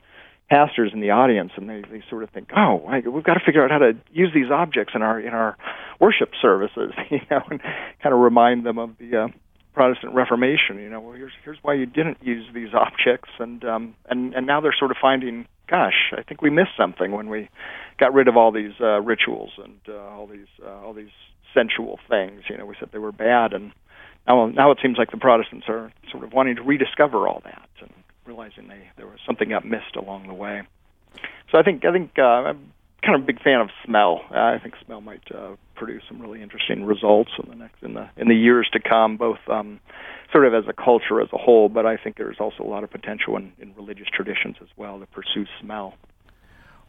pastors 0.49 0.91
in 0.93 0.99
the 0.99 1.11
audience, 1.11 1.51
and 1.55 1.69
they, 1.69 1.81
they 1.89 2.03
sort 2.09 2.23
of 2.23 2.29
think, 2.31 2.49
oh, 2.55 2.81
we've 3.05 3.23
got 3.23 3.35
to 3.35 3.39
figure 3.45 3.63
out 3.63 3.71
how 3.71 3.77
to 3.77 3.93
use 4.11 4.31
these 4.33 4.51
objects 4.51 4.93
in 4.95 5.01
our 5.01 5.19
in 5.19 5.33
our 5.33 5.57
worship 5.99 6.31
services, 6.41 6.91
you 7.09 7.19
know, 7.29 7.41
and 7.49 7.61
kind 8.01 8.13
of 8.13 8.19
remind 8.19 8.65
them 8.65 8.77
of 8.77 8.97
the 8.97 9.25
uh, 9.25 9.27
Protestant 9.73 10.13
Reformation. 10.13 10.77
You 10.79 10.89
know, 10.89 10.99
well, 10.99 11.13
here's 11.13 11.33
here's 11.43 11.59
why 11.61 11.75
you 11.75 11.85
didn't 11.85 12.17
use 12.21 12.45
these 12.53 12.69
objects, 12.73 13.29
and 13.39 13.63
um, 13.63 13.95
and 14.09 14.33
and 14.33 14.47
now 14.47 14.59
they're 14.59 14.75
sort 14.77 14.91
of 14.91 14.97
finding, 14.99 15.45
gosh, 15.69 16.11
I 16.17 16.23
think 16.23 16.41
we 16.41 16.49
missed 16.49 16.75
something 16.75 17.11
when 17.11 17.29
we 17.29 17.49
got 17.99 18.13
rid 18.13 18.27
of 18.27 18.35
all 18.35 18.51
these 18.51 18.73
uh, 18.81 19.01
rituals 19.01 19.51
and 19.63 19.79
uh, 19.87 19.97
all 19.97 20.27
these 20.27 20.47
uh, 20.65 20.81
all 20.83 20.93
these 20.93 21.13
sensual 21.53 21.99
things. 22.09 22.41
You 22.49 22.57
know, 22.57 22.65
we 22.65 22.75
said 22.79 22.89
they 22.91 22.99
were 22.99 23.11
bad, 23.11 23.53
and 23.53 23.71
now 24.27 24.47
now 24.47 24.71
it 24.71 24.79
seems 24.81 24.97
like 24.97 25.11
the 25.11 25.17
Protestants 25.17 25.67
are 25.69 25.93
sort 26.11 26.23
of 26.23 26.33
wanting 26.33 26.55
to 26.55 26.63
rediscover 26.63 27.27
all 27.27 27.41
that 27.45 27.69
and 27.81 27.93
realizing 28.29 28.67
they 28.67 28.87
there 28.95 29.07
was 29.07 29.19
something 29.25 29.49
got 29.49 29.65
missed 29.65 29.95
along 29.95 30.27
the 30.27 30.33
way. 30.33 30.61
So 31.51 31.57
I 31.57 31.63
think 31.63 31.83
I 31.83 31.91
think 31.91 32.11
uh, 32.17 32.21
I'm 32.21 32.71
kind 33.01 33.15
of 33.15 33.21
a 33.23 33.25
big 33.25 33.41
fan 33.41 33.59
of 33.59 33.69
smell. 33.83 34.21
Uh, 34.29 34.37
I 34.37 34.59
think 34.61 34.75
smell 34.85 35.01
might 35.01 35.23
uh, 35.33 35.55
produce 35.75 36.03
some 36.07 36.21
really 36.21 36.41
interesting 36.41 36.85
results 36.85 37.31
in 37.41 37.49
the 37.49 37.55
next 37.55 37.81
in 37.81 37.95
the 37.95 38.07
in 38.17 38.27
the 38.27 38.35
years 38.35 38.69
to 38.73 38.79
come, 38.79 39.17
both 39.17 39.39
um, 39.47 39.79
sort 40.31 40.45
of 40.45 40.53
as 40.53 40.65
a 40.67 40.73
culture 40.73 41.21
as 41.21 41.29
a 41.33 41.37
whole, 41.37 41.69
but 41.69 41.87
I 41.87 41.97
think 41.97 42.17
there's 42.17 42.39
also 42.39 42.63
a 42.63 42.69
lot 42.69 42.83
of 42.83 42.91
potential 42.91 43.35
in, 43.35 43.51
in 43.59 43.73
religious 43.75 44.07
traditions 44.13 44.57
as 44.61 44.67
well 44.77 44.99
to 44.99 45.07
pursue 45.07 45.45
smell. 45.59 45.95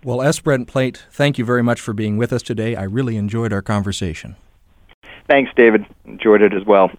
Well, 0.05 0.21
S. 0.21 0.41
Brent 0.41 0.69
Plate, 0.69 1.05
thank 1.11 1.39
you 1.39 1.45
very 1.45 1.63
much 1.63 1.81
for 1.81 1.93
being 1.95 2.19
with 2.19 2.33
us 2.33 2.43
today. 2.43 2.75
I 2.75 2.85
really 2.85 3.17
enjoyed 3.17 3.53
our 3.53 3.63
conversation. 3.63 4.37
Thanks, 5.29 5.51
David. 5.57 5.87
Enjoyed 6.05 6.43
it 6.43 6.53
as 6.53 6.65
well. 6.67 6.91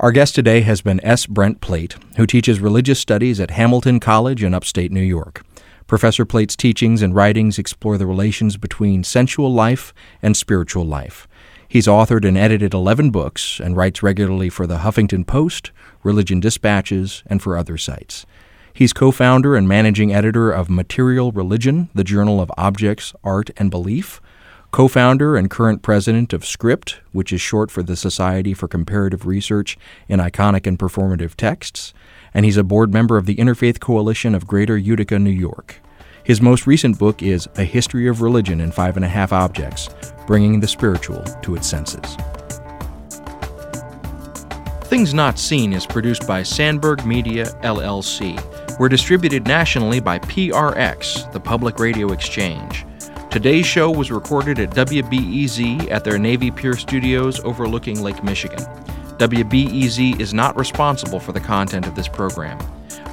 Our 0.00 0.12
guest 0.12 0.34
today 0.34 0.62
has 0.62 0.80
been 0.80 1.04
S. 1.04 1.26
Brent 1.26 1.60
Plate, 1.60 1.94
who 2.16 2.26
teaches 2.26 2.58
religious 2.58 2.98
studies 2.98 3.38
at 3.38 3.50
Hamilton 3.50 4.00
College 4.00 4.42
in 4.42 4.54
upstate 4.54 4.90
New 4.90 5.02
York. 5.02 5.42
Professor 5.86 6.24
Plate's 6.24 6.56
teachings 6.56 7.02
and 7.02 7.14
writings 7.14 7.58
explore 7.58 7.98
the 7.98 8.06
relations 8.06 8.56
between 8.56 9.04
sensual 9.04 9.52
life 9.52 9.92
and 10.22 10.34
spiritual 10.34 10.86
life. 10.86 11.28
He's 11.68 11.86
authored 11.86 12.26
and 12.26 12.38
edited 12.38 12.72
11 12.72 13.10
books 13.10 13.60
and 13.60 13.76
writes 13.76 14.02
regularly 14.02 14.48
for 14.48 14.66
the 14.66 14.78
Huffington 14.78 15.26
Post, 15.26 15.70
Religion 16.02 16.40
Dispatches, 16.40 17.22
and 17.26 17.42
for 17.42 17.58
other 17.58 17.76
sites. 17.76 18.24
He's 18.72 18.94
co 18.94 19.10
founder 19.10 19.54
and 19.54 19.68
managing 19.68 20.14
editor 20.14 20.50
of 20.50 20.70
Material 20.70 21.30
Religion, 21.30 21.90
the 21.94 22.04
Journal 22.04 22.40
of 22.40 22.50
Objects, 22.56 23.12
Art, 23.22 23.50
and 23.58 23.70
Belief, 23.70 24.22
co 24.70 24.88
founder 24.88 25.36
and 25.36 25.50
current 25.50 25.82
president 25.82 26.32
of 26.32 26.44
Script, 26.44 27.00
which 27.12 27.32
is 27.32 27.40
short 27.40 27.70
for 27.70 27.82
the 27.82 27.96
Society 27.96 28.54
for 28.54 28.68
Comparative 28.68 29.26
Research 29.26 29.76
in 30.08 30.20
Iconic 30.20 30.66
and 30.66 30.78
Performative 30.78 31.34
Texts, 31.34 31.92
and 32.32 32.44
he's 32.44 32.56
a 32.56 32.64
board 32.64 32.92
member 32.92 33.16
of 33.16 33.26
the 33.26 33.36
Interfaith 33.36 33.80
Coalition 33.80 34.34
of 34.34 34.46
Greater 34.46 34.76
Utica, 34.76 35.18
New 35.18 35.30
York. 35.30 35.80
His 36.22 36.40
most 36.40 36.66
recent 36.66 36.98
book 36.98 37.22
is 37.22 37.48
A 37.56 37.64
History 37.64 38.06
of 38.06 38.22
Religion 38.22 38.60
in 38.60 38.70
Five 38.70 38.96
and 38.96 39.04
a 39.04 39.08
Half 39.08 39.32
Objects 39.32 39.88
Bringing 40.26 40.60
the 40.60 40.68
Spiritual 40.68 41.22
to 41.42 41.56
Its 41.56 41.66
Senses. 41.66 42.16
Things 44.84 45.14
Not 45.14 45.38
Seen 45.38 45.72
is 45.72 45.86
produced 45.86 46.26
by 46.26 46.42
Sandberg 46.42 47.04
Media, 47.06 47.46
LLC. 47.62 48.38
We're 48.78 48.88
distributed 48.88 49.46
nationally 49.46 50.00
by 50.00 50.18
PRX, 50.18 51.32
the 51.32 51.40
Public 51.40 51.78
Radio 51.78 52.12
Exchange. 52.12 52.84
Today's 53.30 53.64
show 53.64 53.92
was 53.92 54.10
recorded 54.10 54.58
at 54.58 54.70
WBEZ 54.70 55.88
at 55.92 56.02
their 56.02 56.18
Navy 56.18 56.50
Pier 56.50 56.74
studios 56.74 57.38
overlooking 57.44 58.02
Lake 58.02 58.24
Michigan. 58.24 58.58
WBEZ 59.18 60.18
is 60.18 60.34
not 60.34 60.58
responsible 60.58 61.20
for 61.20 61.30
the 61.30 61.38
content 61.38 61.86
of 61.86 61.94
this 61.94 62.08
program. 62.08 62.58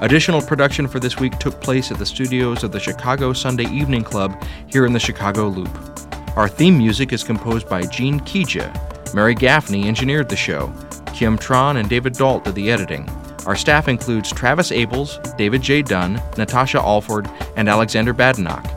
Additional 0.01 0.41
production 0.41 0.88
for 0.88 0.99
this 0.99 1.18
week 1.18 1.38
took 1.38 1.61
place 1.61 1.91
at 1.91 1.99
the 1.99 2.05
studios 2.05 2.63
of 2.63 2.72
the 2.72 2.80
Chicago 2.80 3.32
Sunday 3.32 3.65
Evening 3.65 4.03
Club 4.03 4.43
here 4.65 4.88
in 4.88 4.93
the 4.93 4.99
Chicago 4.99 5.49
Loop. 5.49 5.70
Our 6.36 6.49
theme 6.49 6.80
music 6.80 7.13
is 7.13 7.24
composed 7.24 7.70
by 7.70 7.84
Gene 7.84 8.20
Kija. 8.22 9.13
Mary 9.13 9.36
Gaffney 9.36 9.88
engineered 9.88 10.30
the 10.30 10.36
show. 10.36 10.74
Kim 11.13 11.38
Tron 11.38 11.78
and 11.78 11.88
David 11.88 12.13
Dault 12.13 12.43
did 12.43 12.55
the 12.55 12.72
editing. 12.72 13.07
Our 13.45 13.55
staff 13.55 13.88
includes 13.88 14.32
Travis 14.32 14.72
Abels, 14.72 15.38
David 15.38 15.61
J. 15.61 15.84
Dunn, 15.84 16.20
Natasha 16.39 16.80
Alford, 16.80 17.30
and 17.55 17.70
Alexander 17.70 18.15
Badenoch. 18.15 18.76